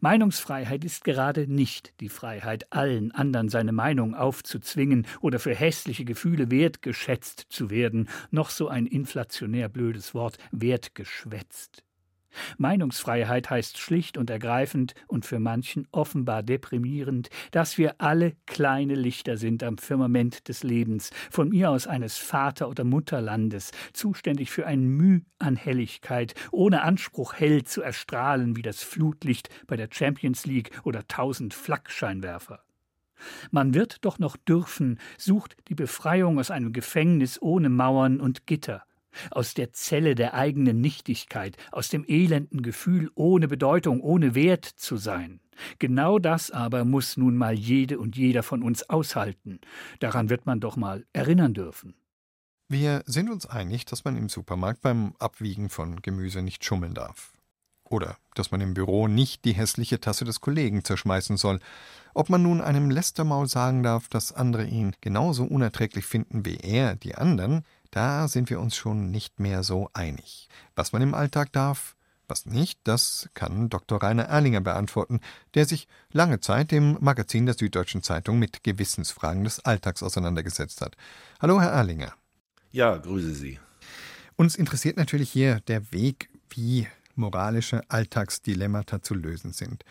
Meinungsfreiheit 0.00 0.84
ist 0.84 1.04
gerade 1.04 1.46
nicht 1.46 1.94
die 2.00 2.08
Freiheit, 2.08 2.72
allen 2.72 3.12
anderen 3.12 3.48
seine 3.48 3.72
Meinung 3.72 4.14
aufzuzwingen 4.14 5.06
oder 5.20 5.38
für 5.38 5.54
hässliche 5.54 6.04
Gefühle 6.04 6.50
wertgeschätzt 6.50 7.46
zu 7.48 7.70
werden, 7.70 8.08
noch 8.30 8.50
so 8.50 8.68
ein 8.68 8.86
inflationär 8.86 9.68
blödes 9.68 10.14
Wort, 10.14 10.38
wertgeschwätzt. 10.50 11.84
Meinungsfreiheit 12.58 13.50
heißt 13.50 13.78
schlicht 13.78 14.18
und 14.18 14.30
ergreifend 14.30 14.94
und 15.06 15.26
für 15.26 15.38
manchen 15.38 15.86
offenbar 15.92 16.42
deprimierend, 16.42 17.30
dass 17.50 17.78
wir 17.78 18.00
alle 18.00 18.34
kleine 18.46 18.94
Lichter 18.94 19.36
sind 19.36 19.62
am 19.62 19.78
Firmament 19.78 20.48
des 20.48 20.62
Lebens, 20.62 21.10
von 21.30 21.48
mir 21.48 21.70
aus 21.70 21.86
eines 21.86 22.16
Vater- 22.16 22.68
oder 22.68 22.84
Mutterlandes, 22.84 23.70
zuständig 23.92 24.50
für 24.50 24.66
ein 24.66 24.86
Müh 24.86 25.20
an 25.38 25.56
Helligkeit, 25.56 26.34
ohne 26.50 26.82
Anspruch 26.82 27.34
hell 27.34 27.64
zu 27.64 27.82
erstrahlen 27.82 28.56
wie 28.56 28.62
das 28.62 28.82
Flutlicht 28.82 29.48
bei 29.66 29.76
der 29.76 29.88
Champions 29.90 30.46
League 30.46 30.70
oder 30.84 31.06
tausend 31.06 31.54
Flakscheinwerfer. 31.54 32.62
Man 33.50 33.74
wird 33.74 34.04
doch 34.04 34.18
noch 34.18 34.36
dürfen, 34.36 34.98
sucht 35.16 35.56
die 35.68 35.74
Befreiung 35.74 36.38
aus 36.38 36.50
einem 36.50 36.72
Gefängnis 36.72 37.40
ohne 37.42 37.68
Mauern 37.68 38.20
und 38.20 38.46
Gitter 38.46 38.84
aus 39.30 39.54
der 39.54 39.72
Zelle 39.72 40.14
der 40.14 40.34
eigenen 40.34 40.80
Nichtigkeit, 40.80 41.56
aus 41.72 41.88
dem 41.88 42.04
elenden 42.06 42.62
Gefühl, 42.62 43.10
ohne 43.14 43.48
Bedeutung, 43.48 44.00
ohne 44.00 44.34
Wert 44.34 44.64
zu 44.64 44.96
sein. 44.96 45.40
Genau 45.78 46.18
das 46.18 46.50
aber 46.50 46.84
muss 46.84 47.16
nun 47.16 47.36
mal 47.36 47.54
jede 47.54 47.98
und 47.98 48.16
jeder 48.16 48.42
von 48.42 48.62
uns 48.62 48.88
aushalten. 48.88 49.60
Daran 49.98 50.30
wird 50.30 50.46
man 50.46 50.60
doch 50.60 50.76
mal 50.76 51.04
erinnern 51.12 51.54
dürfen. 51.54 51.94
Wir 52.68 53.02
sind 53.06 53.30
uns 53.30 53.46
einig, 53.46 53.86
dass 53.86 54.04
man 54.04 54.16
im 54.16 54.28
Supermarkt 54.28 54.82
beim 54.82 55.14
Abwiegen 55.18 55.70
von 55.70 56.02
Gemüse 56.02 56.42
nicht 56.42 56.64
schummeln 56.64 56.94
darf. 56.94 57.32
Oder 57.84 58.18
dass 58.34 58.50
man 58.50 58.60
im 58.60 58.74
Büro 58.74 59.08
nicht 59.08 59.46
die 59.46 59.54
hässliche 59.54 60.00
Tasse 60.00 60.26
des 60.26 60.42
Kollegen 60.42 60.84
zerschmeißen 60.84 61.38
soll. 61.38 61.60
Ob 62.12 62.28
man 62.28 62.42
nun 62.42 62.60
einem 62.60 62.90
Lästermaul 62.90 63.48
sagen 63.48 63.82
darf, 63.82 64.08
dass 64.08 64.32
andere 64.32 64.66
ihn 64.66 64.94
genauso 65.00 65.44
unerträglich 65.44 66.04
finden 66.04 66.44
wie 66.44 66.58
er 66.58 66.96
die 66.96 67.14
anderen, 67.14 67.64
da 67.90 68.28
sind 68.28 68.50
wir 68.50 68.60
uns 68.60 68.76
schon 68.76 69.10
nicht 69.10 69.40
mehr 69.40 69.62
so 69.62 69.90
einig. 69.92 70.48
Was 70.74 70.92
man 70.92 71.02
im 71.02 71.14
Alltag 71.14 71.52
darf, 71.52 71.96
was 72.28 72.44
nicht, 72.44 72.78
das 72.84 73.30
kann 73.34 73.70
Dr. 73.70 74.02
Rainer 74.02 74.24
Erlinger 74.24 74.60
beantworten, 74.60 75.20
der 75.54 75.64
sich 75.64 75.88
lange 76.12 76.40
Zeit 76.40 76.72
im 76.72 76.98
Magazin 77.00 77.46
der 77.46 77.54
Süddeutschen 77.54 78.02
Zeitung 78.02 78.38
mit 78.38 78.62
Gewissensfragen 78.62 79.44
des 79.44 79.64
Alltags 79.64 80.02
auseinandergesetzt 80.02 80.82
hat. 80.82 80.96
Hallo, 81.40 81.60
Herr 81.60 81.70
Erlinger. 81.70 82.12
Ja, 82.70 82.96
grüße 82.96 83.34
Sie. 83.34 83.58
Uns 84.36 84.54
interessiert 84.54 84.98
natürlich 84.98 85.30
hier 85.30 85.60
der 85.60 85.90
Weg, 85.90 86.28
wie 86.50 86.86
moralische 87.14 87.82
Alltagsdilemmata 87.88 89.02
zu 89.02 89.14
lösen 89.14 89.52
sind. 89.52 89.84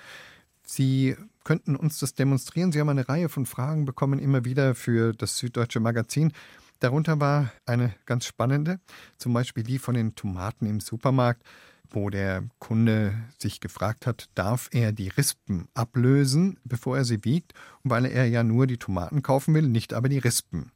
Sie 0.64 1.16
könnten 1.44 1.76
uns 1.76 2.00
das 2.00 2.14
demonstrieren. 2.14 2.72
Sie 2.72 2.80
haben 2.80 2.90
eine 2.90 3.10
Reihe 3.10 3.30
von 3.30 3.46
Fragen 3.46 3.86
bekommen, 3.86 4.20
immer 4.20 4.46
wieder 4.46 4.76
für 4.76 5.14
das 5.14 5.38
Süddeutsche 5.38 5.80
Magazin. 5.80 6.34
Darunter 6.80 7.20
war 7.20 7.52
eine 7.66 7.94
ganz 8.06 8.26
spannende, 8.26 8.80
zum 9.18 9.34
Beispiel 9.34 9.64
die 9.64 9.80
von 9.80 9.96
den 9.96 10.16
Tomaten 10.16 10.66
im 10.66 10.80
Supermarkt. 10.80 11.44
wo 11.90 12.10
der 12.10 12.44
Kunde 12.60 13.14
sich 13.38 13.60
gefragt 13.62 14.08
hat, 14.08 14.30
darf 14.36 14.70
er 14.72 14.92
die 14.92 15.08
Rispen 15.08 15.68
ablösen, 15.74 16.60
bevor 16.64 16.98
er 16.98 17.06
sie 17.06 17.24
wiegt, 17.24 17.54
weil 17.84 18.06
er 18.06 18.26
ja 18.26 18.44
nur 18.44 18.68
die 18.68 18.78
Tomaten 18.78 19.22
kaufen 19.22 19.54
will, 19.54 19.68
nicht 19.70 19.94
aber 19.94 20.10
die 20.10 20.18
Rispen. 20.18 20.72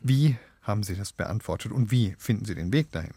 Wie 0.00 0.36
haben 0.62 0.82
Sie 0.82 0.96
das 0.96 1.12
beantwortet 1.12 1.72
und 1.72 1.90
wie 1.90 2.14
finden 2.18 2.44
Sie 2.44 2.54
den 2.54 2.72
Weg 2.72 2.90
dahin? 2.90 3.14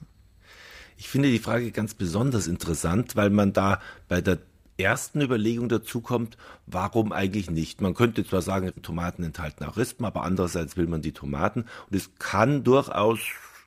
Ich 0.98 1.10
finde 1.10 1.30
die 1.30 1.40
Frage 1.40 1.72
ganz 1.72 1.96
besonders 1.96 2.48
interessant, 2.48 3.16
weil 3.16 3.32
man 3.32 3.52
da 3.52 3.82
bei 4.08 4.22
der 4.22 4.38
ersten 4.78 5.22
Überlegung 5.22 5.70
dazu 5.70 6.02
kommt, 6.02 6.38
warum 6.66 7.12
eigentlich 7.12 7.50
nicht? 7.50 7.82
Man 7.82 7.94
könnte 7.94 8.26
zwar 8.26 8.42
sagen, 8.42 8.72
Tomaten 8.82 9.24
enthalten 9.24 9.66
auch 9.66 9.78
Rispen, 9.78 10.06
aber 10.06 10.24
andererseits 10.24 10.78
will 10.78 10.88
man 10.88 11.02
die 11.02 11.12
Tomaten 11.12 11.66
und 11.90 11.96
es 11.96 12.12
kann 12.20 12.64
durchaus 12.64 13.20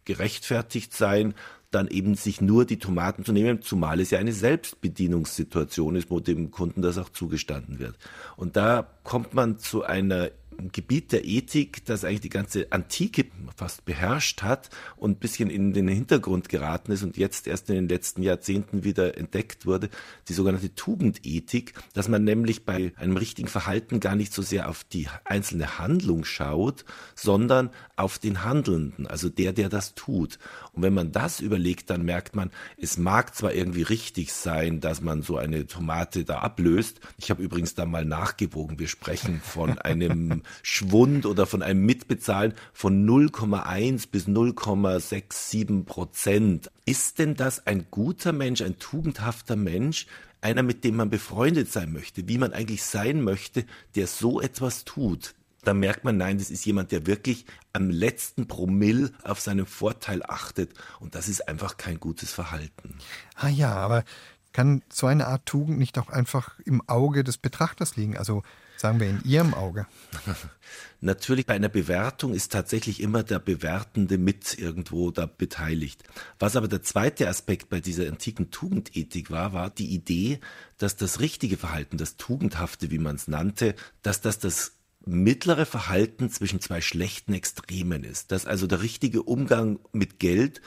gerechtfertigt 0.04 0.94
sein, 0.94 1.34
dann 1.70 1.88
eben 1.88 2.14
sich 2.14 2.40
nur 2.40 2.64
die 2.64 2.78
Tomaten 2.78 3.24
zu 3.24 3.32
nehmen, 3.32 3.60
zumal 3.60 4.00
es 4.00 4.10
ja 4.10 4.18
eine 4.18 4.32
Selbstbedienungssituation 4.32 5.96
ist, 5.96 6.10
wo 6.10 6.20
dem 6.20 6.50
Kunden 6.50 6.80
das 6.80 6.96
auch 6.96 7.10
zugestanden 7.10 7.78
wird. 7.78 7.96
Und 8.36 8.56
da 8.56 8.86
kommt 9.02 9.34
man 9.34 9.58
zu 9.58 9.82
einer 9.82 10.30
Gebiet 10.72 11.12
der 11.12 11.24
Ethik, 11.24 11.84
das 11.84 12.04
eigentlich 12.04 12.20
die 12.20 12.28
ganze 12.28 12.70
Antike 12.70 13.26
fast 13.56 13.84
beherrscht 13.84 14.42
hat 14.42 14.70
und 14.96 15.12
ein 15.12 15.16
bisschen 15.16 15.50
in 15.50 15.72
den 15.72 15.88
Hintergrund 15.88 16.48
geraten 16.48 16.92
ist 16.92 17.02
und 17.02 17.16
jetzt 17.16 17.46
erst 17.46 17.68
in 17.70 17.76
den 17.76 17.88
letzten 17.88 18.22
Jahrzehnten 18.22 18.84
wieder 18.84 19.16
entdeckt 19.16 19.66
wurde, 19.66 19.88
die 20.28 20.32
sogenannte 20.32 20.74
Tugendethik, 20.74 21.74
dass 21.94 22.08
man 22.08 22.24
nämlich 22.24 22.64
bei 22.64 22.92
einem 22.96 23.16
richtigen 23.16 23.48
Verhalten 23.48 24.00
gar 24.00 24.16
nicht 24.16 24.32
so 24.32 24.42
sehr 24.42 24.68
auf 24.68 24.84
die 24.84 25.08
einzelne 25.24 25.78
Handlung 25.78 26.24
schaut, 26.24 26.84
sondern 27.14 27.70
auf 27.96 28.18
den 28.18 28.44
Handelnden, 28.44 29.06
also 29.06 29.28
der, 29.28 29.52
der 29.52 29.68
das 29.68 29.94
tut. 29.94 30.38
Und 30.72 30.82
wenn 30.82 30.94
man 30.94 31.12
das 31.12 31.40
überlegt, 31.40 31.90
dann 31.90 32.04
merkt 32.04 32.36
man, 32.36 32.50
es 32.76 32.98
mag 32.98 33.34
zwar 33.34 33.54
irgendwie 33.54 33.82
richtig 33.82 34.32
sein, 34.32 34.80
dass 34.80 35.00
man 35.00 35.22
so 35.22 35.36
eine 35.36 35.66
Tomate 35.66 36.24
da 36.24 36.38
ablöst. 36.38 37.00
Ich 37.18 37.30
habe 37.30 37.42
übrigens 37.42 37.74
da 37.74 37.86
mal 37.86 38.04
nachgewogen. 38.04 38.78
Wir 38.78 38.88
sprechen 38.88 39.40
von 39.42 39.78
einem 39.86 40.42
Schwund 40.62 41.26
oder 41.26 41.46
von 41.46 41.62
einem 41.62 41.84
Mitbezahlen 41.84 42.54
von 42.72 43.06
0,1 43.06 44.08
bis 44.10 44.26
0,67 44.26 45.84
Prozent. 45.84 46.70
Ist 46.84 47.18
denn 47.18 47.34
das 47.34 47.66
ein 47.66 47.86
guter 47.90 48.32
Mensch, 48.32 48.62
ein 48.62 48.78
tugendhafter 48.78 49.56
Mensch, 49.56 50.06
einer, 50.40 50.62
mit 50.62 50.84
dem 50.84 50.96
man 50.96 51.10
befreundet 51.10 51.72
sein 51.72 51.92
möchte, 51.92 52.28
wie 52.28 52.38
man 52.38 52.52
eigentlich 52.52 52.82
sein 52.82 53.22
möchte, 53.22 53.64
der 53.94 54.06
so 54.06 54.40
etwas 54.40 54.84
tut? 54.84 55.34
da 55.66 55.74
merkt 55.74 56.04
man, 56.04 56.16
nein, 56.16 56.38
das 56.38 56.50
ist 56.50 56.64
jemand, 56.64 56.92
der 56.92 57.06
wirklich 57.06 57.44
am 57.72 57.90
letzten 57.90 58.46
Promille 58.46 59.10
auf 59.24 59.40
seinen 59.40 59.66
Vorteil 59.66 60.22
achtet. 60.22 60.72
Und 61.00 61.16
das 61.16 61.28
ist 61.28 61.48
einfach 61.48 61.76
kein 61.76 61.98
gutes 61.98 62.32
Verhalten. 62.32 62.94
Ah 63.34 63.48
ja, 63.48 63.74
aber 63.74 64.04
kann 64.52 64.82
so 64.88 65.08
eine 65.08 65.26
Art 65.26 65.44
Tugend 65.44 65.78
nicht 65.78 65.98
auch 65.98 66.08
einfach 66.08 66.58
im 66.60 66.88
Auge 66.88 67.24
des 67.24 67.36
Betrachters 67.36 67.96
liegen? 67.96 68.16
Also 68.16 68.44
sagen 68.76 69.00
wir 69.00 69.08
in 69.08 69.22
Ihrem 69.24 69.54
Auge. 69.54 69.86
Natürlich 71.00 71.46
bei 71.46 71.54
einer 71.54 71.68
Bewertung 71.68 72.32
ist 72.34 72.52
tatsächlich 72.52 73.00
immer 73.00 73.22
der 73.22 73.38
Bewertende 73.38 74.18
mit 74.18 74.58
irgendwo 74.58 75.10
da 75.10 75.26
beteiligt. 75.26 76.02
Was 76.38 76.56
aber 76.56 76.68
der 76.68 76.82
zweite 76.82 77.28
Aspekt 77.28 77.68
bei 77.68 77.80
dieser 77.80 78.08
antiken 78.08 78.50
Tugendethik 78.50 79.30
war, 79.30 79.52
war 79.52 79.70
die 79.70 79.94
Idee, 79.94 80.40
dass 80.78 80.96
das 80.96 81.20
richtige 81.20 81.56
Verhalten, 81.56 81.98
das 81.98 82.16
Tugendhafte, 82.16 82.90
wie 82.90 82.98
man 82.98 83.16
es 83.16 83.28
nannte, 83.28 83.74
dass 84.02 84.20
das 84.20 84.38
das 84.38 84.72
mittlere 85.04 85.66
Verhalten 85.66 86.30
zwischen 86.30 86.60
zwei 86.60 86.80
schlechten 86.80 87.32
Extremen 87.32 88.02
ist. 88.02 88.32
Dass 88.32 88.46
also 88.46 88.66
der 88.66 88.82
richtige 88.82 89.22
Umgang 89.22 89.78
mit 89.92 90.18
Geld 90.18 90.60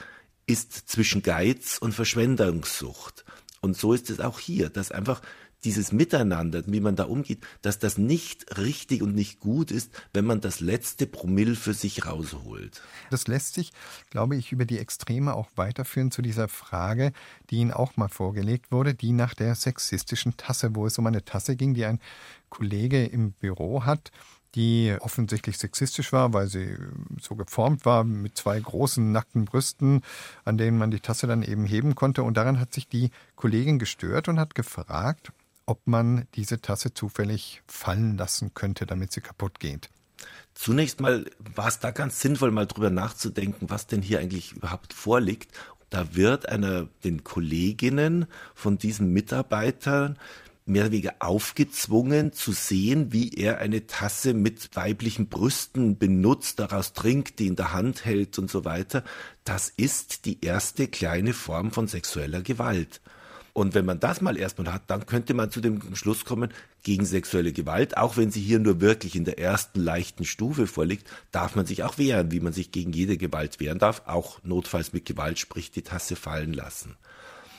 ist 0.46 0.88
zwischen 0.88 1.22
Geiz 1.22 1.78
und 1.78 1.92
Verschwendungssucht. 1.92 3.24
Und 3.60 3.76
so 3.76 3.92
ist 3.92 4.10
es 4.10 4.20
auch 4.20 4.40
hier, 4.40 4.70
dass 4.70 4.90
einfach 4.90 5.20
dieses 5.64 5.92
Miteinander, 5.92 6.62
wie 6.66 6.80
man 6.80 6.96
da 6.96 7.04
umgeht, 7.04 7.40
dass 7.62 7.78
das 7.78 7.98
nicht 7.98 8.58
richtig 8.58 9.02
und 9.02 9.14
nicht 9.14 9.40
gut 9.40 9.70
ist, 9.70 9.90
wenn 10.12 10.24
man 10.24 10.40
das 10.40 10.60
letzte 10.60 11.06
Promille 11.06 11.54
für 11.54 11.74
sich 11.74 12.06
rausholt. 12.06 12.82
Das 13.10 13.26
lässt 13.26 13.54
sich, 13.54 13.72
glaube 14.10 14.36
ich, 14.36 14.52
über 14.52 14.64
die 14.64 14.78
Extreme 14.78 15.34
auch 15.34 15.48
weiterführen 15.56 16.10
zu 16.10 16.22
dieser 16.22 16.48
Frage, 16.48 17.12
die 17.50 17.56
Ihnen 17.56 17.72
auch 17.72 17.96
mal 17.96 18.08
vorgelegt 18.08 18.72
wurde, 18.72 18.94
die 18.94 19.12
nach 19.12 19.34
der 19.34 19.54
sexistischen 19.54 20.36
Tasse, 20.36 20.74
wo 20.74 20.86
es 20.86 20.98
um 20.98 21.06
eine 21.06 21.24
Tasse 21.24 21.56
ging, 21.56 21.74
die 21.74 21.84
ein 21.84 22.00
Kollege 22.48 23.04
im 23.04 23.32
Büro 23.32 23.84
hat, 23.84 24.10
die 24.54 24.96
offensichtlich 25.00 25.58
sexistisch 25.58 26.12
war, 26.12 26.32
weil 26.32 26.48
sie 26.48 26.76
so 27.20 27.36
geformt 27.36 27.84
war 27.84 28.04
mit 28.04 28.36
zwei 28.36 28.58
großen 28.58 29.12
nackten 29.12 29.44
Brüsten, 29.44 30.02
an 30.44 30.58
denen 30.58 30.76
man 30.76 30.90
die 30.90 31.00
Tasse 31.00 31.26
dann 31.26 31.42
eben 31.42 31.64
heben 31.64 31.94
konnte. 31.94 32.22
Und 32.22 32.36
daran 32.36 32.58
hat 32.58 32.74
sich 32.74 32.88
die 32.88 33.10
Kollegin 33.36 33.78
gestört 33.78 34.28
und 34.28 34.40
hat 34.40 34.54
gefragt, 34.54 35.32
ob 35.70 35.86
man 35.86 36.26
diese 36.34 36.60
Tasse 36.60 36.94
zufällig 36.94 37.62
fallen 37.68 38.18
lassen 38.18 38.54
könnte, 38.54 38.86
damit 38.86 39.12
sie 39.12 39.20
kaputt 39.20 39.60
geht. 39.60 39.88
Zunächst 40.52 41.00
mal 41.00 41.30
war 41.54 41.68
es 41.68 41.78
da 41.78 41.92
ganz 41.92 42.20
sinnvoll, 42.20 42.50
mal 42.50 42.66
drüber 42.66 42.90
nachzudenken, 42.90 43.70
was 43.70 43.86
denn 43.86 44.02
hier 44.02 44.18
eigentlich 44.18 44.50
überhaupt 44.50 44.92
vorliegt. 44.92 45.52
Da 45.88 46.16
wird 46.16 46.48
einer 46.48 46.88
den 47.04 47.22
Kolleginnen 47.22 48.26
von 48.52 48.78
diesen 48.78 49.12
Mitarbeitern 49.12 50.18
mehr 50.66 50.82
oder 50.82 50.92
weniger 50.92 51.14
aufgezwungen 51.20 52.32
zu 52.32 52.50
sehen, 52.50 53.12
wie 53.12 53.30
er 53.30 53.58
eine 53.58 53.86
Tasse 53.86 54.34
mit 54.34 54.74
weiblichen 54.74 55.28
Brüsten 55.28 55.98
benutzt, 55.98 56.58
daraus 56.58 56.94
trinkt, 56.94 57.38
die 57.38 57.46
in 57.46 57.54
der 57.54 57.72
Hand 57.72 58.04
hält 58.04 58.40
und 58.40 58.50
so 58.50 58.64
weiter. 58.64 59.04
Das 59.44 59.72
ist 59.76 60.24
die 60.24 60.44
erste 60.44 60.88
kleine 60.88 61.32
Form 61.32 61.70
von 61.70 61.86
sexueller 61.86 62.42
Gewalt. 62.42 63.00
Und 63.52 63.74
wenn 63.74 63.84
man 63.84 64.00
das 64.00 64.20
mal 64.20 64.36
erstmal 64.36 64.72
hat, 64.72 64.82
dann 64.88 65.06
könnte 65.06 65.34
man 65.34 65.50
zu 65.50 65.60
dem 65.60 65.94
Schluss 65.94 66.24
kommen, 66.24 66.52
gegen 66.82 67.04
sexuelle 67.04 67.52
Gewalt, 67.52 67.96
auch 67.96 68.16
wenn 68.16 68.30
sie 68.30 68.40
hier 68.40 68.58
nur 68.58 68.80
wirklich 68.80 69.16
in 69.16 69.24
der 69.24 69.38
ersten 69.38 69.80
leichten 69.80 70.24
Stufe 70.24 70.66
vorliegt, 70.66 71.08
darf 71.32 71.56
man 71.56 71.66
sich 71.66 71.82
auch 71.82 71.98
wehren, 71.98 72.30
wie 72.30 72.40
man 72.40 72.52
sich 72.52 72.72
gegen 72.72 72.92
jede 72.92 73.16
Gewalt 73.16 73.60
wehren 73.60 73.78
darf, 73.78 74.02
auch 74.06 74.42
notfalls 74.44 74.92
mit 74.92 75.04
Gewalt, 75.04 75.38
sprich 75.38 75.70
die 75.70 75.82
Tasse 75.82 76.16
fallen 76.16 76.52
lassen. 76.52 76.96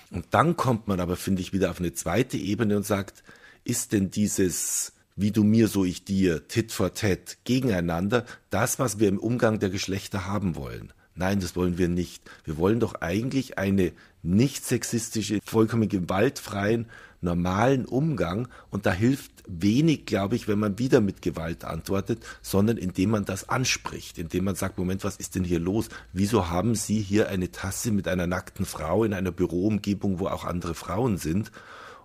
Und 0.10 0.26
dann 0.32 0.58
kommt 0.58 0.88
man 0.88 1.00
aber, 1.00 1.16
finde 1.16 1.42
ich, 1.42 1.54
wieder 1.54 1.70
auf 1.72 1.80
eine 1.80 1.94
zweite 1.94 2.38
Ebene 2.38 2.78
und 2.78 2.86
sagt, 2.86 3.24
ist 3.64 3.92
denn 3.92 4.10
dieses 4.12 4.94
wie 5.16 5.32
du 5.32 5.44
mir, 5.44 5.68
so 5.68 5.86
ich 5.86 6.04
dir, 6.04 6.48
tit 6.48 6.72
for 6.72 6.94
tat, 6.94 7.38
gegeneinander, 7.44 8.26
das, 8.50 8.80
was 8.80 9.00
wir 9.00 9.08
im 9.08 9.20
Umgang 9.20 9.60
der 9.60 9.70
Geschlechter 9.70 10.26
haben 10.26 10.56
wollen. 10.56 10.94
Nein, 11.16 11.40
das 11.42 11.56
wollen 11.56 11.78
wir 11.78 11.90
nicht. 11.90 12.24
Wir 12.46 12.58
wollen 12.58 12.80
doch 12.80 12.96
eigentlich 12.96 13.58
eine 13.58 13.92
nicht 14.24 14.66
sexistische, 14.66 15.40
vollkommen 15.44 15.90
gewaltfreien, 15.90 16.88
normalen 17.22 17.86
Umgang. 17.86 18.48
Und 18.70 18.86
da 18.86 18.92
hilft 18.92 19.32
wenig, 19.48 20.06
glaube 20.06 20.36
ich, 20.36 20.48
wenn 20.48 20.60
man 20.60 20.80
wieder 20.80 21.02
mit 21.02 21.22
Gewalt 21.22 21.64
antwortet, 21.64 22.24
sondern 22.42 22.78
indem 22.78 23.12
man 23.12 23.26
das 23.26 23.50
anspricht, 23.50 24.18
indem 24.18 24.46
man 24.46 24.56
sagt, 24.56 24.78
Moment, 24.78 25.04
was 25.04 25.18
ist 25.18 25.36
denn 25.36 25.44
hier 25.44 25.60
los? 25.60 25.90
Wieso 26.14 26.50
haben 26.50 26.76
Sie 26.76 27.00
hier 27.00 27.30
eine 27.30 27.52
Tasse 27.52 27.92
mit 27.92 28.08
einer 28.08 28.28
nackten 28.28 28.66
Frau 28.66 29.04
in 29.04 29.14
einer 29.14 29.32
Büroumgebung, 29.32 30.20
wo 30.20 30.28
auch 30.28 30.46
andere 30.46 30.76
Frauen 30.76 31.18
sind? 31.18 31.52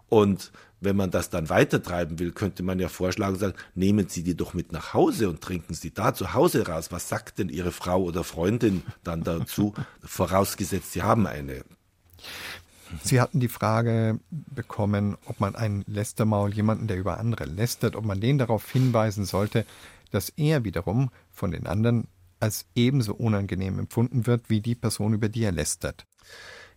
Und 0.09 0.53
wenn 0.81 0.97
man 0.97 1.11
das 1.11 1.31
dann 1.31 1.49
weitertreiben 1.49 2.19
will, 2.19 2.33
könnte 2.33 2.63
man 2.63 2.79
ja 2.79 2.89
vorschlagen 2.89 3.37
sagen, 3.37 3.55
nehmen 3.75 4.09
Sie 4.09 4.23
die 4.23 4.37
doch 4.37 4.55
mit 4.55 4.73
nach 4.73 4.93
Hause 4.93 5.29
und 5.29 5.41
trinken 5.41 5.75
Sie 5.75 5.93
da 5.93 6.15
zu 6.15 6.35
Hause 6.35 6.67
raus. 6.67 6.93
Was 6.93 7.09
sagt 7.09 7.39
denn 7.39 7.49
Ihre 7.49 7.73
Frau 7.73 8.03
oder 8.03 8.25
Freundin 8.25 8.83
dann 9.03 9.25
dazu? 9.25 9.75
Vorausgesetzt, 10.03 10.93
Sie 10.93 11.03
haben 11.03 11.27
eine. 11.27 11.65
Sie 13.03 13.21
hatten 13.21 13.41
die 13.41 13.49
Frage 13.49 14.21
bekommen, 14.31 15.17
ob 15.27 15.41
man 15.41 15.57
einen 15.57 15.85
Lästermaul, 15.87 16.55
jemanden, 16.55 16.87
der 16.87 16.97
über 16.97 17.19
andere 17.19 17.45
lästert, 17.45 17.97
ob 17.97 18.05
man 18.05 18.21
den 18.21 18.39
darauf 18.39 18.71
hinweisen 18.71 19.25
sollte, 19.25 19.67
dass 20.11 20.29
er 20.31 20.65
wiederum 20.65 21.11
von 21.33 21.51
den 21.51 21.67
anderen 21.67 22.09
als 22.39 22.67
ebenso 22.75 23.15
unangenehm 23.15 23.79
empfunden 23.79 24.27
wird 24.27 24.51
wie 24.51 24.61
die 24.61 24.75
Person, 24.75 25.15
über 25.15 25.29
die 25.29 25.43
er 25.43 25.53
lästert. 25.53 26.07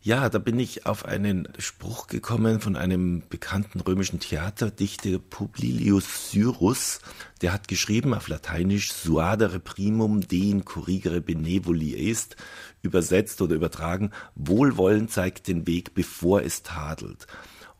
Ja, 0.01 0.29
da 0.29 0.39
bin 0.39 0.57
ich 0.59 0.85
auf 0.85 1.03
einen 1.03 1.49
Spruch 1.57 2.07
gekommen 2.07 2.62
von 2.62 2.77
einem 2.77 3.21
bekannten 3.27 3.81
römischen 3.81 4.21
Theaterdichter 4.21 5.19
Publilius 5.19 6.31
Syrus. 6.31 7.01
Der 7.41 7.51
hat 7.51 7.67
geschrieben 7.67 8.13
auf 8.13 8.29
Lateinisch 8.29 8.93
Suadere 8.93 9.59
primum 9.59 10.21
dein 10.21 10.63
corrigere 10.63 11.19
benevoli 11.19 12.09
est, 12.09 12.38
übersetzt 12.81 13.41
oder 13.41 13.55
übertragen, 13.55 14.12
Wohlwollen 14.35 15.09
zeigt 15.09 15.49
den 15.49 15.67
Weg, 15.67 15.93
bevor 15.95 16.43
es 16.43 16.63
tadelt. 16.63 17.27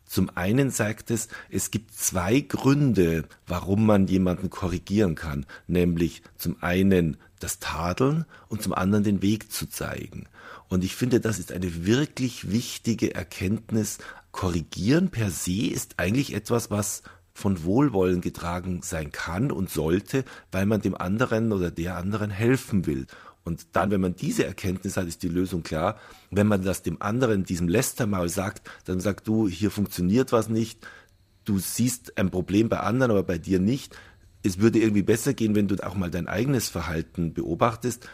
Zum 0.04 0.28
einen 0.36 0.70
sagt 0.70 1.10
es, 1.10 1.28
es 1.48 1.70
gibt 1.70 1.94
zwei 1.94 2.40
Gründe, 2.40 3.24
warum 3.46 3.86
man 3.86 4.08
jemanden 4.08 4.50
korrigieren 4.50 5.14
kann, 5.14 5.46
nämlich 5.66 6.22
zum 6.36 6.62
einen 6.62 7.16
das 7.38 7.60
Tadeln 7.60 8.26
und 8.48 8.60
zum 8.62 8.74
anderen 8.74 9.04
den 9.04 9.22
Weg 9.22 9.50
zu 9.50 9.70
zeigen. 9.70 10.28
Und 10.70 10.84
ich 10.84 10.94
finde, 10.94 11.20
das 11.20 11.38
ist 11.40 11.52
eine 11.52 11.84
wirklich 11.84 12.50
wichtige 12.52 13.12
Erkenntnis. 13.14 13.98
Korrigieren 14.30 15.10
per 15.10 15.30
se 15.30 15.66
ist 15.66 15.98
eigentlich 15.98 16.32
etwas, 16.32 16.70
was 16.70 17.02
von 17.34 17.64
Wohlwollen 17.64 18.20
getragen 18.20 18.80
sein 18.82 19.10
kann 19.10 19.50
und 19.50 19.68
sollte, 19.68 20.24
weil 20.52 20.66
man 20.66 20.80
dem 20.80 20.94
anderen 20.94 21.52
oder 21.52 21.72
der 21.72 21.96
anderen 21.96 22.30
helfen 22.30 22.86
will. 22.86 23.06
Und 23.42 23.66
dann, 23.72 23.90
wenn 23.90 24.00
man 24.00 24.14
diese 24.14 24.44
Erkenntnis 24.44 24.96
hat, 24.96 25.08
ist 25.08 25.24
die 25.24 25.28
Lösung 25.28 25.64
klar. 25.64 25.98
Wenn 26.30 26.46
man 26.46 26.62
das 26.62 26.82
dem 26.82 27.02
anderen, 27.02 27.44
diesem 27.44 27.66
Lästermaul 27.66 28.28
sagt, 28.28 28.70
dann 28.84 29.00
sagt 29.00 29.26
du, 29.26 29.48
hier 29.48 29.72
funktioniert 29.72 30.30
was 30.30 30.48
nicht, 30.48 30.86
du 31.46 31.58
siehst 31.58 32.16
ein 32.16 32.30
Problem 32.30 32.68
bei 32.68 32.78
anderen, 32.78 33.10
aber 33.10 33.24
bei 33.24 33.38
dir 33.38 33.58
nicht. 33.58 33.96
Es 34.44 34.60
würde 34.60 34.78
irgendwie 34.78 35.02
besser 35.02 35.34
gehen, 35.34 35.56
wenn 35.56 35.66
du 35.66 35.76
auch 35.84 35.96
mal 35.96 36.10
dein 36.10 36.28
eigenes 36.28 36.68
Verhalten 36.68 37.34
beobachtest, 37.34 38.08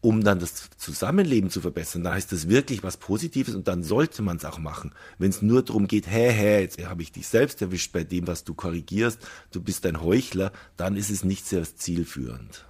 um 0.00 0.22
dann 0.22 0.38
das 0.38 0.70
Zusammenleben 0.76 1.50
zu 1.50 1.60
verbessern. 1.60 2.04
Da 2.04 2.14
heißt 2.14 2.30
das 2.32 2.48
wirklich 2.48 2.82
was 2.82 2.96
Positives 2.96 3.54
und 3.54 3.66
dann 3.68 3.82
sollte 3.82 4.22
man 4.22 4.36
es 4.36 4.44
auch 4.44 4.58
machen. 4.58 4.92
Wenn 5.18 5.30
es 5.30 5.42
nur 5.42 5.62
darum 5.62 5.88
geht, 5.88 6.06
hä, 6.06 6.30
hä, 6.30 6.60
jetzt 6.60 6.84
habe 6.84 7.02
ich 7.02 7.12
dich 7.12 7.26
selbst 7.26 7.60
erwischt 7.62 7.92
bei 7.92 8.04
dem, 8.04 8.26
was 8.26 8.44
du 8.44 8.54
korrigierst, 8.54 9.18
du 9.50 9.60
bist 9.60 9.84
ein 9.86 10.00
Heuchler, 10.02 10.52
dann 10.76 10.96
ist 10.96 11.10
es 11.10 11.24
nicht 11.24 11.46
sehr 11.46 11.64
zielführend 11.64 12.67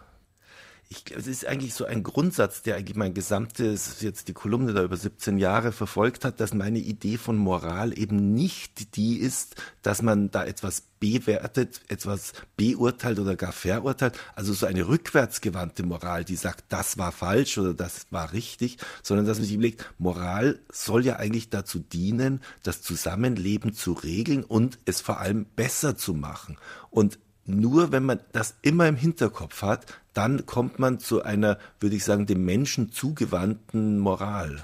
ich 0.90 1.04
glaube, 1.04 1.20
es 1.20 1.26
ist 1.26 1.46
eigentlich 1.46 1.74
so 1.74 1.84
ein 1.84 2.02
Grundsatz, 2.02 2.62
der 2.62 2.76
eigentlich 2.76 2.96
mein 2.96 3.12
gesamtes, 3.12 4.00
jetzt 4.00 4.28
die 4.28 4.32
Kolumne 4.32 4.72
da 4.72 4.82
über 4.82 4.96
17 4.96 5.36
Jahre 5.36 5.70
verfolgt 5.70 6.24
hat, 6.24 6.40
dass 6.40 6.54
meine 6.54 6.78
Idee 6.78 7.18
von 7.18 7.36
Moral 7.36 7.96
eben 7.98 8.32
nicht 8.32 8.96
die 8.96 9.18
ist, 9.18 9.56
dass 9.82 10.00
man 10.00 10.30
da 10.30 10.46
etwas 10.46 10.84
bewertet, 10.98 11.82
etwas 11.88 12.32
beurteilt 12.56 13.18
oder 13.18 13.36
gar 13.36 13.52
verurteilt, 13.52 14.18
also 14.34 14.54
so 14.54 14.64
eine 14.64 14.88
rückwärtsgewandte 14.88 15.82
Moral, 15.82 16.24
die 16.24 16.36
sagt, 16.36 16.64
das 16.70 16.96
war 16.96 17.12
falsch 17.12 17.58
oder 17.58 17.74
das 17.74 18.06
war 18.10 18.32
richtig, 18.32 18.78
sondern 19.02 19.26
dass 19.26 19.36
man 19.36 19.44
sich 19.44 19.54
überlegt, 19.54 19.92
Moral 19.98 20.58
soll 20.72 21.04
ja 21.04 21.16
eigentlich 21.16 21.50
dazu 21.50 21.80
dienen, 21.80 22.40
das 22.62 22.80
Zusammenleben 22.80 23.74
zu 23.74 23.92
regeln 23.92 24.42
und 24.42 24.78
es 24.86 25.02
vor 25.02 25.20
allem 25.20 25.44
besser 25.54 25.98
zu 25.98 26.14
machen. 26.14 26.56
Und 26.90 27.18
nur 27.48 27.92
wenn 27.92 28.04
man 28.04 28.20
das 28.32 28.54
immer 28.62 28.86
im 28.86 28.96
Hinterkopf 28.96 29.62
hat, 29.62 29.86
dann 30.14 30.46
kommt 30.46 30.78
man 30.78 30.98
zu 30.98 31.22
einer, 31.22 31.58
würde 31.80 31.96
ich 31.96 32.04
sagen, 32.04 32.26
dem 32.26 32.44
Menschen 32.44 32.92
zugewandten 32.92 33.98
Moral. 33.98 34.62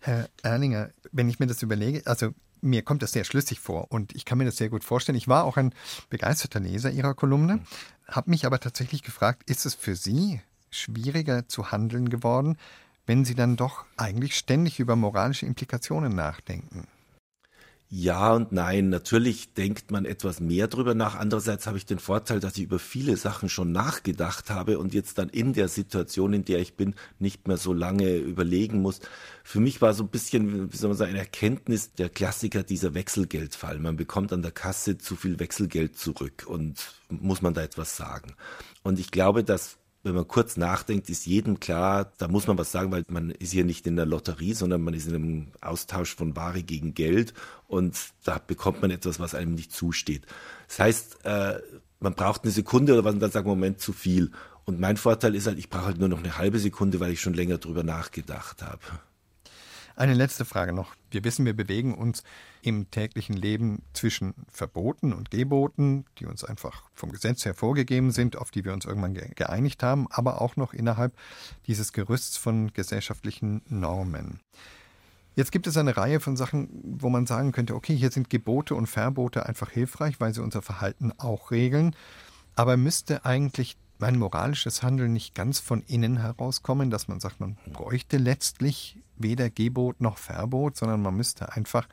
Herr 0.00 0.28
Erlinger, 0.42 0.90
wenn 1.12 1.28
ich 1.28 1.38
mir 1.38 1.46
das 1.46 1.62
überlege, 1.62 2.02
also 2.04 2.34
mir 2.60 2.82
kommt 2.82 3.02
das 3.02 3.12
sehr 3.12 3.24
schlüssig 3.24 3.60
vor 3.60 3.90
und 3.90 4.14
ich 4.14 4.24
kann 4.24 4.38
mir 4.38 4.44
das 4.44 4.56
sehr 4.56 4.68
gut 4.68 4.84
vorstellen. 4.84 5.16
Ich 5.16 5.28
war 5.28 5.44
auch 5.44 5.56
ein 5.56 5.74
begeisterter 6.10 6.60
Leser 6.60 6.90
Ihrer 6.90 7.14
Kolumne, 7.14 7.60
habe 8.08 8.30
mich 8.30 8.46
aber 8.46 8.60
tatsächlich 8.60 9.02
gefragt, 9.02 9.48
ist 9.48 9.66
es 9.66 9.74
für 9.74 9.96
Sie 9.96 10.40
schwieriger 10.70 11.48
zu 11.48 11.70
handeln 11.70 12.10
geworden, 12.10 12.56
wenn 13.06 13.24
Sie 13.24 13.34
dann 13.34 13.56
doch 13.56 13.84
eigentlich 13.96 14.36
ständig 14.36 14.80
über 14.80 14.96
moralische 14.96 15.46
Implikationen 15.46 16.14
nachdenken? 16.14 16.86
Ja 17.90 18.32
und 18.32 18.50
nein. 18.50 18.88
Natürlich 18.88 19.54
denkt 19.54 19.90
man 19.90 20.04
etwas 20.04 20.40
mehr 20.40 20.66
drüber 20.66 20.94
nach. 20.94 21.14
Andererseits 21.14 21.66
habe 21.66 21.78
ich 21.78 21.86
den 21.86 21.98
Vorteil, 21.98 22.40
dass 22.40 22.56
ich 22.56 22.64
über 22.64 22.78
viele 22.78 23.16
Sachen 23.16 23.48
schon 23.48 23.70
nachgedacht 23.72 24.50
habe 24.50 24.78
und 24.78 24.94
jetzt 24.94 25.18
dann 25.18 25.28
in 25.28 25.52
der 25.52 25.68
Situation, 25.68 26.32
in 26.32 26.44
der 26.44 26.58
ich 26.58 26.74
bin, 26.74 26.94
nicht 27.18 27.46
mehr 27.46 27.56
so 27.56 27.72
lange 27.72 28.16
überlegen 28.16 28.82
muss. 28.82 29.00
Für 29.44 29.60
mich 29.60 29.80
war 29.80 29.94
so 29.94 30.04
ein 30.04 30.08
bisschen, 30.08 30.72
wie 30.72 30.76
soll 30.76 30.88
man 30.88 30.96
sagen, 30.98 31.10
eine 31.10 31.20
Erkenntnis 31.20 31.92
der 31.92 32.08
Klassiker 32.08 32.62
dieser 32.64 32.94
Wechselgeldfall. 32.94 33.78
Man 33.78 33.96
bekommt 33.96 34.32
an 34.32 34.42
der 34.42 34.52
Kasse 34.52 34.98
zu 34.98 35.14
viel 35.14 35.38
Wechselgeld 35.38 35.96
zurück 35.96 36.46
und 36.48 36.94
muss 37.10 37.42
man 37.42 37.54
da 37.54 37.62
etwas 37.62 37.96
sagen. 37.96 38.34
Und 38.82 38.98
ich 38.98 39.10
glaube, 39.12 39.44
dass 39.44 39.76
wenn 40.04 40.14
man 40.14 40.28
kurz 40.28 40.56
nachdenkt, 40.58 41.08
ist 41.08 41.26
jedem 41.26 41.60
klar, 41.60 42.12
da 42.18 42.28
muss 42.28 42.46
man 42.46 42.58
was 42.58 42.70
sagen, 42.70 42.92
weil 42.92 43.04
man 43.08 43.30
ist 43.30 43.52
hier 43.52 43.64
nicht 43.64 43.86
in 43.86 43.96
der 43.96 44.04
Lotterie, 44.04 44.52
sondern 44.52 44.82
man 44.82 44.92
ist 44.92 45.08
in 45.08 45.14
einem 45.14 45.46
Austausch 45.62 46.14
von 46.14 46.36
Ware 46.36 46.62
gegen 46.62 46.92
Geld 46.92 47.32
und 47.66 47.96
da 48.22 48.38
bekommt 48.38 48.82
man 48.82 48.90
etwas, 48.90 49.18
was 49.18 49.34
einem 49.34 49.54
nicht 49.54 49.72
zusteht. 49.72 50.26
Das 50.68 50.78
heißt, 50.78 51.24
äh, 51.24 51.58
man 52.00 52.14
braucht 52.14 52.44
eine 52.44 52.52
Sekunde 52.52 52.92
oder 52.92 53.04
was 53.04 53.14
und 53.14 53.20
dann 53.20 53.30
sagt 53.30 53.46
man, 53.46 53.56
Moment, 53.56 53.80
zu 53.80 53.94
viel. 53.94 54.30
Und 54.66 54.78
mein 54.78 54.98
Vorteil 54.98 55.34
ist 55.34 55.46
halt, 55.46 55.58
ich 55.58 55.70
brauche 55.70 55.86
halt 55.86 55.98
nur 55.98 56.08
noch 56.08 56.18
eine 56.18 56.36
halbe 56.36 56.58
Sekunde, 56.58 57.00
weil 57.00 57.12
ich 57.12 57.20
schon 57.20 57.34
länger 57.34 57.58
drüber 57.58 57.82
nachgedacht 57.82 58.62
habe. 58.62 58.80
Eine 59.96 60.14
letzte 60.14 60.44
Frage 60.44 60.72
noch. 60.72 60.94
Wir 61.14 61.24
wissen, 61.24 61.46
wir 61.46 61.54
bewegen 61.54 61.94
uns 61.94 62.24
im 62.62 62.90
täglichen 62.90 63.36
Leben 63.36 63.82
zwischen 63.92 64.34
Verboten 64.48 65.12
und 65.12 65.30
Geboten, 65.30 66.04
die 66.18 66.26
uns 66.26 66.44
einfach 66.44 66.82
vom 66.92 67.12
Gesetz 67.12 67.44
her 67.44 67.54
vorgegeben 67.54 68.10
sind, 68.10 68.36
auf 68.36 68.50
die 68.50 68.64
wir 68.64 68.72
uns 68.72 68.84
irgendwann 68.84 69.14
geeinigt 69.14 69.82
haben, 69.82 70.06
aber 70.10 70.40
auch 70.40 70.56
noch 70.56 70.74
innerhalb 70.74 71.14
dieses 71.66 71.92
Gerüsts 71.92 72.36
von 72.36 72.72
gesellschaftlichen 72.72 73.62
Normen. 73.68 74.40
Jetzt 75.36 75.50
gibt 75.50 75.66
es 75.66 75.76
eine 75.76 75.96
Reihe 75.96 76.20
von 76.20 76.36
Sachen, 76.36 76.68
wo 76.84 77.08
man 77.08 77.26
sagen 77.26 77.52
könnte, 77.52 77.74
okay, 77.74 77.96
hier 77.96 78.10
sind 78.10 78.30
Gebote 78.30 78.74
und 78.74 78.86
Verbote 78.86 79.46
einfach 79.46 79.70
hilfreich, 79.70 80.20
weil 80.20 80.32
sie 80.32 80.42
unser 80.42 80.62
Verhalten 80.62 81.12
auch 81.18 81.50
regeln. 81.50 81.96
Aber 82.54 82.76
müsste 82.76 83.24
eigentlich 83.24 83.76
mein 84.04 84.18
moralisches 84.18 84.82
Handeln 84.82 85.14
nicht 85.14 85.34
ganz 85.34 85.60
von 85.60 85.82
innen 85.86 86.18
herauskommen, 86.18 86.90
dass 86.90 87.08
man 87.08 87.20
sagt, 87.20 87.40
man 87.40 87.56
bräuchte 87.72 88.18
letztlich 88.18 88.98
weder 89.16 89.48
Gebot 89.48 89.98
noch 90.02 90.18
Verbot, 90.18 90.76
sondern 90.76 91.00
man 91.00 91.16
müsste 91.16 91.54
einfach 91.54 91.88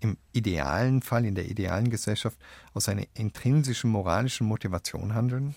im 0.00 0.18
idealen 0.34 1.00
Fall, 1.00 1.24
in 1.24 1.34
der 1.34 1.48
idealen 1.48 1.88
Gesellschaft, 1.88 2.36
aus 2.74 2.90
einer 2.90 3.06
intrinsischen 3.14 3.88
moralischen 3.88 4.46
Motivation 4.46 5.14
handeln? 5.14 5.54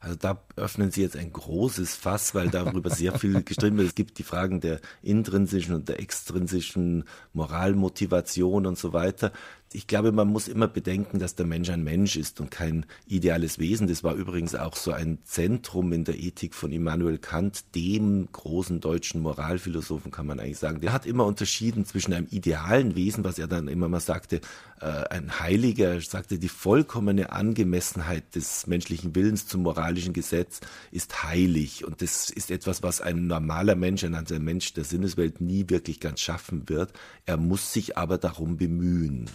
Also 0.00 0.16
da 0.16 0.40
öffnen 0.56 0.90
Sie 0.90 1.02
jetzt 1.02 1.16
ein 1.16 1.30
großes 1.30 1.94
Fass, 1.94 2.34
weil 2.34 2.48
darüber 2.48 2.88
sehr 2.88 3.18
viel 3.18 3.42
gestritten 3.44 3.76
wird. 3.76 3.88
Es 3.88 3.94
gibt 3.94 4.18
die 4.18 4.22
Fragen 4.22 4.62
der 4.62 4.80
intrinsischen 5.02 5.74
und 5.74 5.90
der 5.90 6.00
extrinsischen 6.00 7.04
Moralmotivation 7.34 8.64
und 8.64 8.78
so 8.78 8.94
weiter 8.94 9.30
ich 9.76 9.86
glaube, 9.86 10.10
man 10.10 10.28
muss 10.28 10.48
immer 10.48 10.68
bedenken, 10.68 11.18
dass 11.18 11.34
der 11.34 11.44
Mensch 11.44 11.68
ein 11.68 11.84
Mensch 11.84 12.16
ist 12.16 12.40
und 12.40 12.50
kein 12.50 12.86
ideales 13.06 13.58
Wesen. 13.58 13.88
Das 13.88 14.02
war 14.02 14.14
übrigens 14.14 14.54
auch 14.54 14.74
so 14.74 14.90
ein 14.90 15.18
Zentrum 15.24 15.92
in 15.92 16.04
der 16.04 16.18
Ethik 16.18 16.54
von 16.54 16.72
Immanuel 16.72 17.18
Kant, 17.18 17.74
dem 17.74 18.26
großen 18.32 18.80
deutschen 18.80 19.20
Moralphilosophen, 19.20 20.10
kann 20.10 20.26
man 20.26 20.40
eigentlich 20.40 20.56
sagen. 20.56 20.80
Der 20.80 20.94
hat 20.94 21.04
immer 21.04 21.26
unterschieden 21.26 21.84
zwischen 21.84 22.14
einem 22.14 22.26
idealen 22.30 22.96
Wesen, 22.96 23.22
was 23.22 23.38
er 23.38 23.48
dann 23.48 23.68
immer 23.68 23.90
mal 23.90 24.00
sagte, 24.00 24.40
äh, 24.80 24.86
ein 24.86 25.40
Heiliger, 25.40 26.00
sagte, 26.00 26.38
die 26.38 26.48
vollkommene 26.48 27.32
Angemessenheit 27.32 28.34
des 28.34 28.66
menschlichen 28.66 29.14
Willens 29.14 29.46
zum 29.46 29.62
moralischen 29.62 30.14
Gesetz 30.14 30.60
ist 30.90 31.22
heilig. 31.22 31.84
Und 31.84 32.00
das 32.00 32.30
ist 32.30 32.50
etwas, 32.50 32.82
was 32.82 33.02
ein 33.02 33.26
normaler 33.26 33.74
Mensch, 33.74 34.04
ein 34.04 34.16
Mensch 34.38 34.72
der 34.72 34.84
Sinneswelt 34.84 35.42
nie 35.42 35.68
wirklich 35.68 36.00
ganz 36.00 36.20
schaffen 36.20 36.66
wird. 36.70 36.94
Er 37.26 37.36
muss 37.36 37.74
sich 37.74 37.98
aber 37.98 38.16
darum 38.16 38.56
bemühen. 38.56 39.28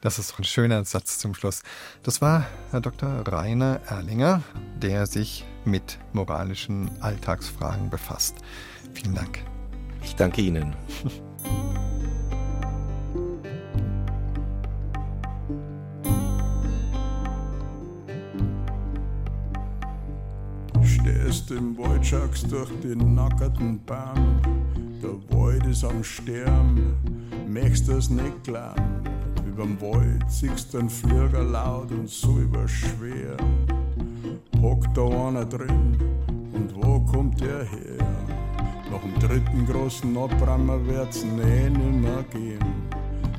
Das 0.00 0.20
ist 0.20 0.30
doch 0.30 0.38
ein 0.38 0.44
schöner 0.44 0.84
Satz 0.84 1.18
zum 1.18 1.34
Schluss. 1.34 1.62
Das 2.04 2.22
war 2.22 2.46
Herr 2.70 2.80
Dr. 2.80 3.26
Rainer 3.26 3.80
Erlinger, 3.88 4.42
der 4.80 5.06
sich 5.06 5.44
mit 5.64 5.98
moralischen 6.12 6.88
Alltagsfragen 7.00 7.90
befasst. 7.90 8.36
Vielen 8.94 9.16
Dank. 9.16 9.40
Ich 10.04 10.14
danke 10.14 10.40
Ihnen. 10.40 10.76
Stehst 20.84 21.50
im 21.50 21.76
schaust 22.04 22.52
durch 22.52 22.70
den 22.82 23.16
nackerten 23.16 23.84
Baum. 23.84 24.40
Der 25.02 25.36
Wald 25.36 25.66
ist 25.66 25.82
am 25.82 26.04
Sterben, 26.04 26.96
möchtest 27.48 27.88
es 27.88 28.10
nicht 28.10 28.44
glauben 28.44 29.17
Überm 29.58 29.80
Wald 29.80 30.30
siehst 30.30 30.76
einen 30.76 30.88
Flieger 30.88 31.42
laut 31.42 31.90
und 31.90 32.08
so 32.08 32.38
überschwer. 32.38 33.36
Hockt 34.62 34.96
da 34.96 35.02
einer 35.02 35.44
drin 35.44 35.96
und 36.52 36.72
wo 36.76 37.00
kommt 37.00 37.40
der 37.40 37.64
her? 37.64 37.98
Nach 38.88 39.00
dem 39.00 39.18
dritten 39.18 39.66
großen 39.66 40.16
Abbrammer 40.16 40.86
wird's 40.86 41.24
eh 41.24 41.70
nimmer 41.70 42.22
gehen. 42.30 42.60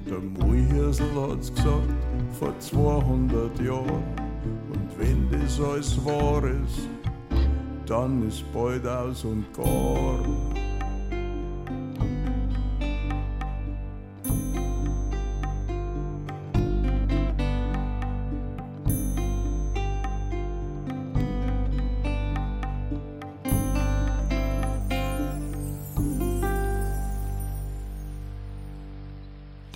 Der 0.09 0.19
Muihirsel 0.19 1.07
hat's 1.15 1.55
gesagt, 1.55 1.87
vor 2.37 2.53
200 2.59 3.57
Jahren. 3.61 4.03
Und 4.73 4.89
wenn 4.97 5.29
das 5.31 5.57
alles 5.61 6.05
wahr 6.05 6.43
ist, 6.43 6.89
dann 7.85 8.27
ist 8.27 8.43
bald 8.51 8.85
aus 8.85 9.23
und 9.23 9.45
gar. 9.53 10.19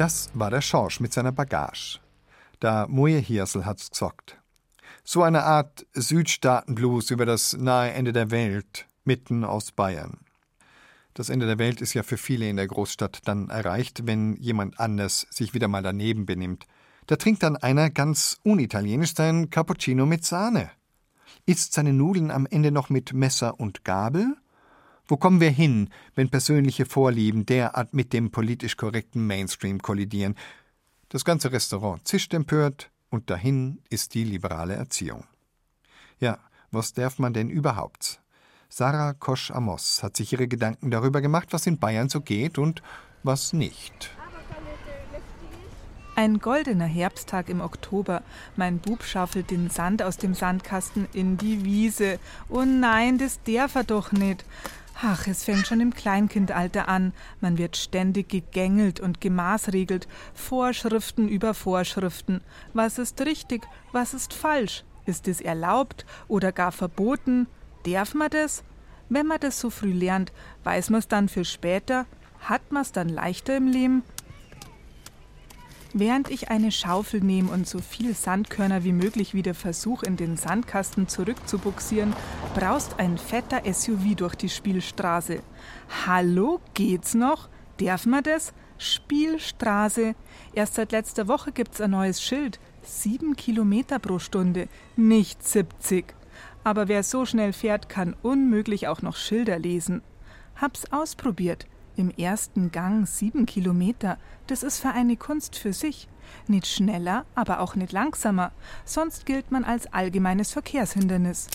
Das 0.03 0.29
war 0.33 0.51
der 0.51 0.59
Schorsch 0.59 0.99
mit 0.99 1.13
seiner 1.13 1.31
Bagage. 1.31 2.01
Der 2.61 2.89
Muehirsel 2.89 3.65
hat's 3.65 3.89
gesagt. 3.89 4.37
So 5.05 5.23
eine 5.23 5.43
Art 5.43 5.85
Südstaatenblues 5.93 7.09
über 7.09 7.25
das 7.25 7.53
nahe 7.53 7.93
Ende 7.93 8.11
der 8.11 8.29
Welt, 8.29 8.85
mitten 9.05 9.45
aus 9.45 9.71
Bayern. 9.71 10.17
Das 11.13 11.29
Ende 11.29 11.45
der 11.45 11.57
Welt 11.57 11.79
ist 11.79 11.93
ja 11.93 12.03
für 12.03 12.17
viele 12.17 12.49
in 12.49 12.57
der 12.57 12.67
Großstadt 12.67 13.19
dann 13.23 13.49
erreicht, 13.49 14.05
wenn 14.05 14.35
jemand 14.35 14.77
anders 14.77 15.25
sich 15.29 15.53
wieder 15.53 15.69
mal 15.69 15.83
daneben 15.83 16.25
benimmt. 16.25 16.65
Da 17.07 17.15
trinkt 17.15 17.41
dann 17.41 17.55
einer 17.55 17.89
ganz 17.89 18.41
unitalienisch 18.43 19.15
sein 19.15 19.51
Cappuccino 19.51 20.05
mit 20.05 20.25
Sahne. 20.25 20.69
Isst 21.45 21.71
seine 21.71 21.93
Nudeln 21.93 22.29
am 22.29 22.45
Ende 22.45 22.71
noch 22.71 22.89
mit 22.89 23.13
Messer 23.13 23.57
und 23.57 23.85
Gabel? 23.85 24.35
Wo 25.13 25.17
kommen 25.17 25.39
wir 25.39 25.51
hin, 25.51 25.91
wenn 26.15 26.29
persönliche 26.29 26.87
Vorlieben 26.87 27.45
derart 27.45 27.93
mit 27.93 28.13
dem 28.13 28.31
politisch 28.31 28.77
korrekten 28.77 29.27
Mainstream 29.27 29.79
kollidieren? 29.79 30.33
Das 31.09 31.23
ganze 31.23 31.51
Restaurant 31.51 32.07
zischt 32.07 32.33
empört 32.33 32.89
und 33.11 33.29
dahin 33.29 33.77
ist 33.91 34.15
die 34.15 34.23
liberale 34.23 34.73
Erziehung. 34.73 35.25
Ja, 36.19 36.39
was 36.71 36.93
darf 36.93 37.19
man 37.19 37.31
denn 37.31 37.51
überhaupt? 37.51 38.23
Sarah 38.69 39.13
Kosch-Amos 39.13 40.01
hat 40.01 40.17
sich 40.17 40.33
ihre 40.33 40.47
Gedanken 40.47 40.89
darüber 40.89 41.21
gemacht, 41.21 41.49
was 41.51 41.67
in 41.67 41.77
Bayern 41.77 42.09
so 42.09 42.19
geht 42.19 42.57
und 42.57 42.81
was 43.21 43.53
nicht. 43.53 44.09
Ein 46.15 46.39
goldener 46.39 46.85
Herbsttag 46.85 47.49
im 47.49 47.61
Oktober. 47.61 48.23
Mein 48.55 48.79
Bub 48.79 49.03
schaufelt 49.03 49.51
den 49.51 49.69
Sand 49.69 50.01
aus 50.01 50.17
dem 50.17 50.33
Sandkasten 50.33 51.07
in 51.13 51.37
die 51.37 51.63
Wiese. 51.63 52.19
Oh 52.49 52.63
nein, 52.65 53.19
das 53.19 53.39
darf 53.43 53.75
er 53.75 53.83
doch 53.83 54.11
nicht. 54.11 54.43
Ach, 55.01 55.27
es 55.27 55.43
fängt 55.43 55.67
schon 55.67 55.81
im 55.81 55.93
Kleinkindalter 55.93 56.87
an. 56.87 57.13
Man 57.41 57.57
wird 57.57 57.77
ständig 57.77 58.29
gegängelt 58.29 58.99
und 58.99 59.19
gemaßregelt. 59.19 60.07
Vorschriften 60.33 61.27
über 61.27 61.53
Vorschriften. 61.53 62.41
Was 62.73 62.99
ist 62.99 63.19
richtig? 63.21 63.63
Was 63.91 64.13
ist 64.13 64.33
falsch? 64.33 64.83
Ist 65.05 65.27
es 65.27 65.41
erlaubt 65.41 66.05
oder 66.27 66.51
gar 66.51 66.71
verboten? 66.71 67.47
Darf 67.85 68.13
man 68.13 68.29
das? 68.29 68.63
Wenn 69.09 69.27
man 69.27 69.39
das 69.39 69.59
so 69.59 69.69
früh 69.69 69.91
lernt, 69.91 70.31
weiß 70.63 70.89
man 70.89 70.99
es 70.99 71.07
dann 71.07 71.27
für 71.27 71.43
später? 71.43 72.05
Hat 72.39 72.71
man 72.71 72.83
es 72.83 72.91
dann 72.91 73.09
leichter 73.09 73.57
im 73.57 73.67
Leben? 73.67 74.03
Während 75.95 76.31
ich 76.31 76.49
eine 76.49 76.71
Schaufel 76.71 77.21
nehme 77.21 77.51
und 77.51 77.67
so 77.67 77.77
viel 77.77 78.15
Sandkörner 78.15 78.83
wie 78.83 78.91
möglich 78.91 79.35
wieder 79.35 79.53
versuche, 79.53 80.07
in 80.07 80.17
den 80.17 80.37
Sandkasten 80.37 81.07
zurückzubuxieren, 81.07 82.15
braust 82.55 82.95
ein 82.97 83.19
fetter 83.19 83.61
SUV 83.71 84.15
durch 84.15 84.33
die 84.33 84.49
Spielstraße. 84.49 85.43
Hallo, 86.07 86.59
geht's 86.73 87.13
noch? 87.13 87.47
Darf 87.77 88.07
man 88.07 88.23
das? 88.23 88.53
Spielstraße. 88.79 90.15
Erst 90.53 90.73
seit 90.73 90.91
letzter 90.91 91.27
Woche 91.27 91.51
gibt's 91.51 91.79
ein 91.79 91.91
neues 91.91 92.23
Schild. 92.23 92.59
Sieben 92.81 93.35
Kilometer 93.35 93.99
pro 93.99 94.17
Stunde, 94.17 94.69
nicht 94.95 95.47
70. 95.47 96.15
Aber 96.63 96.87
wer 96.87 97.03
so 97.03 97.27
schnell 97.27 97.53
fährt, 97.53 97.87
kann 97.87 98.15
unmöglich 98.23 98.87
auch 98.87 99.03
noch 99.03 99.15
Schilder 99.15 99.59
lesen. 99.59 100.01
Hab's 100.55 100.91
ausprobiert. 100.91 101.67
Im 101.95 102.09
ersten 102.09 102.71
Gang 102.71 103.07
sieben 103.07 103.45
Kilometer, 103.45 104.17
das 104.47 104.63
ist 104.63 104.79
für 104.79 104.89
eine 104.89 105.15
Kunst 105.15 105.55
für 105.55 105.73
sich. 105.73 106.07
Nicht 106.47 106.65
schneller, 106.65 107.25
aber 107.35 107.59
auch 107.59 107.75
nicht 107.75 107.91
langsamer, 107.91 108.51
sonst 108.83 109.27
gilt 109.27 109.51
man 109.51 109.63
als 109.63 109.91
allgemeines 109.93 110.51
Verkehrshindernis. 110.51 111.47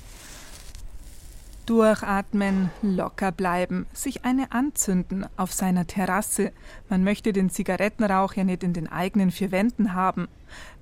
Durchatmen, 1.69 2.71
locker 2.81 3.31
bleiben, 3.31 3.87
sich 3.93 4.25
eine 4.25 4.53
anzünden 4.53 5.27
auf 5.37 5.53
seiner 5.53 5.87
Terrasse. 5.87 6.53
Man 6.89 7.05
möchte 7.05 7.35
den 7.35 7.51
Zigarettenrauch 7.51 8.33
ja 8.33 8.45
nicht 8.45 8.63
in 8.63 8.73
den 8.73 8.91
eigenen 8.91 9.31
vier 9.31 9.53
Wänden 9.53 9.93
haben. 9.93 10.29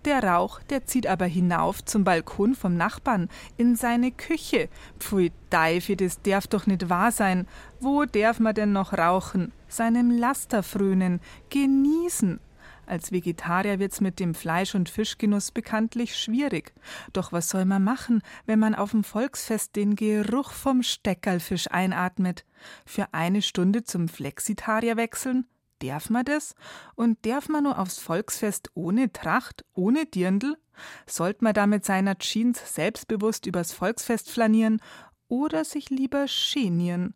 Der 0.04 0.22
Rauch, 0.22 0.60
der 0.70 0.86
zieht 0.86 1.08
aber 1.08 1.24
hinauf 1.24 1.84
zum 1.84 2.04
Balkon 2.04 2.54
vom 2.54 2.76
Nachbarn, 2.76 3.28
in 3.56 3.74
seine 3.74 4.12
Küche. 4.12 4.68
Pfui 5.00 5.32
Deife, 5.50 5.96
das 5.96 6.22
darf 6.22 6.46
doch 6.46 6.68
nicht 6.68 6.88
wahr 6.88 7.10
sein. 7.10 7.48
Wo 7.80 8.04
darf 8.04 8.38
man 8.38 8.54
denn 8.54 8.70
noch 8.70 8.92
rauchen? 8.92 9.50
Seinem 9.66 10.12
Laster 10.12 10.62
frönen, 10.62 11.18
genießen. 11.50 12.38
Als 12.86 13.12
Vegetarier 13.12 13.78
wird's 13.78 14.00
mit 14.00 14.20
dem 14.20 14.34
Fleisch- 14.34 14.74
und 14.74 14.88
Fischgenuss 14.88 15.50
bekanntlich 15.50 16.16
schwierig. 16.16 16.72
Doch 17.12 17.32
was 17.32 17.48
soll 17.48 17.64
man 17.64 17.82
machen, 17.82 18.22
wenn 18.46 18.58
man 18.58 18.74
auf 18.74 18.92
dem 18.92 19.04
Volksfest 19.04 19.76
den 19.76 19.96
Geruch 19.96 20.52
vom 20.52 20.82
Steckerlfisch 20.82 21.70
einatmet? 21.70 22.44
Für 22.84 23.08
eine 23.12 23.42
Stunde 23.42 23.84
zum 23.84 24.08
Flexitarier 24.08 24.96
wechseln? 24.96 25.46
Darf 25.80 26.08
man 26.08 26.24
das? 26.24 26.54
Und 26.94 27.26
darf 27.26 27.48
man 27.48 27.64
nur 27.64 27.78
aufs 27.78 27.98
Volksfest 27.98 28.70
ohne 28.74 29.12
Tracht, 29.12 29.64
ohne 29.74 30.06
Dirndl? 30.06 30.56
Sollte 31.06 31.44
man 31.44 31.54
da 31.54 31.66
mit 31.66 31.84
seiner 31.84 32.16
Jeans 32.18 32.74
selbstbewusst 32.74 33.46
übers 33.46 33.72
Volksfest 33.72 34.30
flanieren 34.30 34.80
oder 35.28 35.64
sich 35.64 35.90
lieber 35.90 36.26
genieren? 36.26 37.14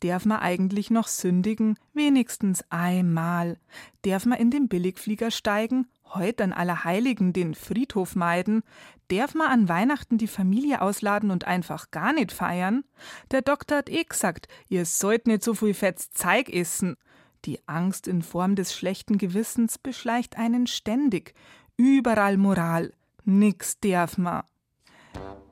Darf 0.00 0.26
man 0.26 0.40
eigentlich 0.40 0.90
noch 0.90 1.08
sündigen? 1.08 1.78
Wenigstens 1.94 2.64
einmal. 2.70 3.58
Darf 4.02 4.26
man 4.26 4.38
in 4.38 4.50
den 4.50 4.68
Billigflieger 4.68 5.30
steigen? 5.30 5.86
Heut 6.14 6.40
an 6.40 6.52
Allerheiligen 6.52 7.32
den 7.32 7.54
Friedhof 7.54 8.14
meiden? 8.14 8.62
Darf 9.08 9.34
man 9.34 9.48
an 9.48 9.68
Weihnachten 9.68 10.18
die 10.18 10.26
Familie 10.26 10.82
ausladen 10.82 11.30
und 11.30 11.46
einfach 11.46 11.90
gar 11.90 12.12
nicht 12.12 12.32
feiern? 12.32 12.84
Der 13.30 13.42
Doktor 13.42 13.78
hat 13.78 13.88
eh 13.88 14.04
gesagt, 14.04 14.48
ihr 14.68 14.84
sollt 14.84 15.26
nicht 15.26 15.42
so 15.42 15.54
viel 15.54 15.74
Fetz 15.74 16.10
Zeig 16.10 16.50
essen. 16.50 16.96
Die 17.44 17.60
Angst 17.66 18.06
in 18.06 18.22
Form 18.22 18.54
des 18.54 18.74
schlechten 18.74 19.18
Gewissens 19.18 19.78
beschleicht 19.78 20.36
einen 20.36 20.66
ständig. 20.66 21.34
Überall 21.76 22.36
Moral. 22.36 22.92
Nix 23.24 23.80
darf 23.80 24.18
ma. 24.18 24.44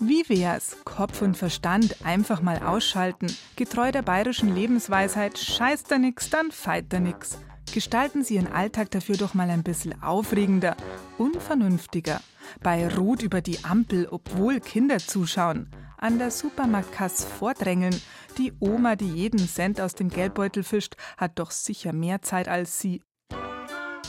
Wie 0.01 0.29
wär's? 0.29 0.77
Kopf 0.85 1.23
und 1.23 1.37
Verstand 1.37 2.05
einfach 2.05 2.43
mal 2.43 2.59
ausschalten. 2.59 3.27
Getreu 3.57 3.93
der 3.93 4.03
bayerischen 4.03 4.55
Lebensweisheit, 4.55 5.39
scheißt 5.39 5.91
da 5.91 5.99
nix, 5.99 6.31
dann 6.31 6.51
feit 6.51 6.93
da 6.93 7.01
nix. 7.01 7.39
Gestalten 7.73 8.23
Sie 8.23 8.35
Ihren 8.35 8.53
Alltag 8.53 8.91
dafür 8.91 9.17
doch 9.17 9.35
mal 9.35 9.51
ein 9.51 9.63
bisschen 9.63 10.03
aufregender, 10.03 10.77
unvernünftiger. 11.19 12.21
Bei 12.63 12.87
Rot 12.89 13.23
über 13.23 13.41
die 13.41 13.65
Ampel, 13.65 14.09
obwohl 14.11 14.61
Kinder 14.61 14.99
zuschauen. 14.99 15.71
An 15.97 16.19
der 16.19 16.31
Supermarktkasse 16.31 17.27
vordrängeln, 17.27 17.99
die 18.37 18.53
Oma, 18.61 18.97
die 18.97 19.09
jeden 19.09 19.49
Cent 19.49 19.81
aus 19.81 19.95
dem 19.95 20.11
Geldbeutel 20.11 20.63
fischt, 20.63 20.97
hat 21.17 21.39
doch 21.39 21.51
sicher 21.51 21.93
mehr 21.93 22.21
Zeit 22.21 22.49
als 22.49 22.79
Sie. 22.79 23.01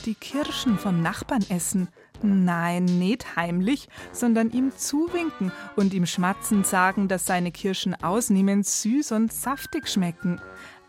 Die 0.06 0.14
Kirschen 0.14 0.78
vom 0.78 1.02
Nachbarn 1.02 1.44
essen. 1.50 1.88
Nein, 2.22 2.86
nicht 2.86 3.36
heimlich, 3.36 3.90
sondern 4.12 4.52
ihm 4.52 4.72
zuwinken 4.78 5.52
und 5.76 5.96
ihm 5.96 6.06
schmatzend 6.06 6.68
sagen, 6.68 7.08
dass 7.08 7.26
seine 7.26 7.52
Kirschen 7.52 7.96
ausnehmend 7.96 8.68
süß 8.68 9.14
und 9.14 9.34
saftig 9.34 9.88
schmecken. 9.88 10.40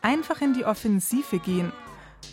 Einfach 0.02 0.42
in 0.42 0.52
die 0.52 0.66
Offensive 0.66 1.38
gehen. 1.38 1.72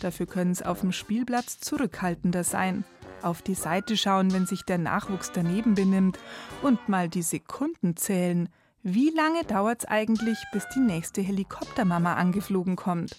Dafür 0.00 0.26
können 0.26 0.50
es 0.50 0.60
auf 0.60 0.80
dem 0.80 0.92
Spielplatz 0.92 1.58
zurückhaltender 1.58 2.44
sein. 2.44 2.84
Auf 3.22 3.40
die 3.40 3.54
Seite 3.54 3.96
schauen, 3.96 4.34
wenn 4.34 4.44
sich 4.44 4.62
der 4.64 4.76
Nachwuchs 4.76 5.32
daneben 5.32 5.74
benimmt 5.74 6.18
und 6.62 6.90
mal 6.90 7.08
die 7.08 7.22
Sekunden 7.22 7.96
zählen. 7.96 8.50
Wie 8.82 9.08
lange 9.08 9.42
dauert's 9.44 9.86
eigentlich, 9.86 10.36
bis 10.52 10.66
die 10.74 10.80
nächste 10.80 11.22
Helikoptermama 11.22 12.12
angeflogen 12.12 12.76
kommt? 12.76 13.16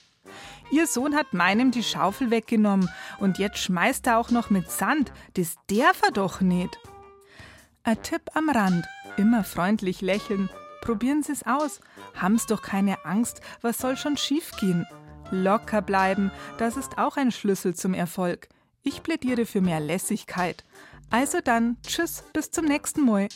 Ihr 0.71 0.87
Sohn 0.87 1.15
hat 1.15 1.33
meinem 1.33 1.71
die 1.71 1.83
Schaufel 1.83 2.31
weggenommen 2.31 2.89
und 3.19 3.37
jetzt 3.37 3.59
schmeißt 3.59 4.07
er 4.07 4.17
auch 4.17 4.31
noch 4.31 4.49
mit 4.49 4.71
Sand. 4.71 5.11
Das 5.35 5.55
darf 5.67 6.01
er 6.03 6.11
doch 6.11 6.41
nicht. 6.41 6.77
Ein 7.83 8.01
Tipp 8.01 8.21
am 8.33 8.49
Rand: 8.49 8.85
immer 9.17 9.43
freundlich 9.43 10.01
lächeln. 10.01 10.49
Probieren 10.81 11.23
Sie 11.23 11.31
es 11.31 11.45
aus. 11.45 11.79
Haben's 12.15 12.45
doch 12.45 12.61
keine 12.61 13.05
Angst. 13.05 13.41
Was 13.61 13.79
soll 13.79 13.97
schon 13.97 14.17
schiefgehen? 14.17 14.85
Locker 15.31 15.81
bleiben, 15.81 16.31
das 16.57 16.77
ist 16.77 16.97
auch 16.97 17.17
ein 17.17 17.31
Schlüssel 17.31 17.73
zum 17.73 17.93
Erfolg. 17.93 18.47
Ich 18.83 19.01
plädiere 19.01 19.45
für 19.45 19.61
mehr 19.61 19.79
Lässigkeit. 19.79 20.63
Also 21.09 21.39
dann, 21.43 21.77
tschüss, 21.81 22.23
bis 22.33 22.51
zum 22.51 22.65
nächsten 22.65 23.05
Mal. 23.05 23.27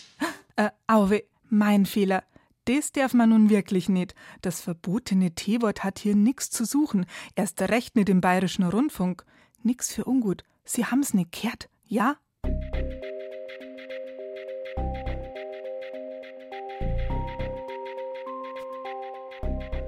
Äh, 0.55 0.69
auwe, 0.87 1.23
mein 1.49 1.85
Fehler. 1.85 2.23
Das 2.65 2.91
darf 2.91 3.13
man 3.13 3.29
nun 3.29 3.49
wirklich 3.49 3.89
nicht. 3.89 4.13
Das 4.41 4.61
verbotene 4.61 5.33
T-Wort 5.33 5.83
hat 5.83 5.99
hier 5.99 6.15
nichts 6.15 6.49
zu 6.49 6.65
suchen. 6.65 7.05
Erst 7.35 7.61
recht 7.61 7.95
nicht 7.95 8.09
im 8.09 8.21
bayerischen 8.21 8.63
Rundfunk. 8.63 9.25
Nix 9.63 9.93
für 9.93 10.05
ungut. 10.05 10.43
Sie 10.63 10.85
haben's 10.85 11.13
nicht 11.13 11.31
gehört, 11.31 11.69
ja? 11.85 12.17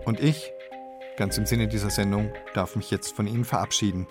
Und 0.06 0.20
ich, 0.20 0.52
ganz 1.16 1.38
im 1.38 1.46
Sinne 1.46 1.68
dieser 1.68 1.90
Sendung, 1.90 2.34
darf 2.54 2.76
mich 2.76 2.92
jetzt 2.92 3.16
von 3.16 3.28
Ihnen 3.28 3.46
verabschieden. 3.46 4.08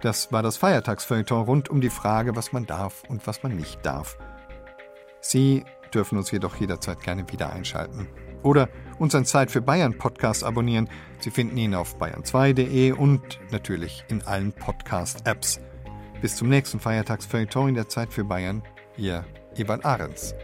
Das 0.00 0.32
war 0.32 0.42
das 0.42 0.56
Feiertagsfeuilleton 0.56 1.44
rund 1.44 1.68
um 1.68 1.80
die 1.80 1.90
Frage, 1.90 2.36
was 2.36 2.52
man 2.52 2.66
darf 2.66 3.02
und 3.08 3.26
was 3.26 3.42
man 3.42 3.56
nicht 3.56 3.84
darf. 3.84 4.16
Sie 5.20 5.64
dürfen 5.94 6.18
uns 6.18 6.30
jedoch 6.30 6.56
jederzeit 6.56 7.02
gerne 7.02 7.24
wieder 7.30 7.52
einschalten. 7.52 8.08
Oder 8.42 8.68
unseren 8.98 9.24
Zeit 9.24 9.50
für 9.50 9.62
Bayern 9.62 9.96
Podcast 9.96 10.44
abonnieren. 10.44 10.88
Sie 11.18 11.30
finden 11.30 11.56
ihn 11.56 11.74
auf 11.74 11.98
bayern2.de 11.98 12.92
und 12.92 13.40
natürlich 13.50 14.04
in 14.08 14.22
allen 14.22 14.52
Podcast-Apps. 14.52 15.60
Bis 16.20 16.36
zum 16.36 16.48
nächsten 16.48 16.80
Feiertagsfeuilleton 16.80 17.70
in 17.70 17.74
der 17.74 17.88
Zeit 17.88 18.12
für 18.12 18.24
Bayern. 18.24 18.62
Ihr 18.96 19.24
Ebert 19.56 19.84
Ahrens. 19.84 20.34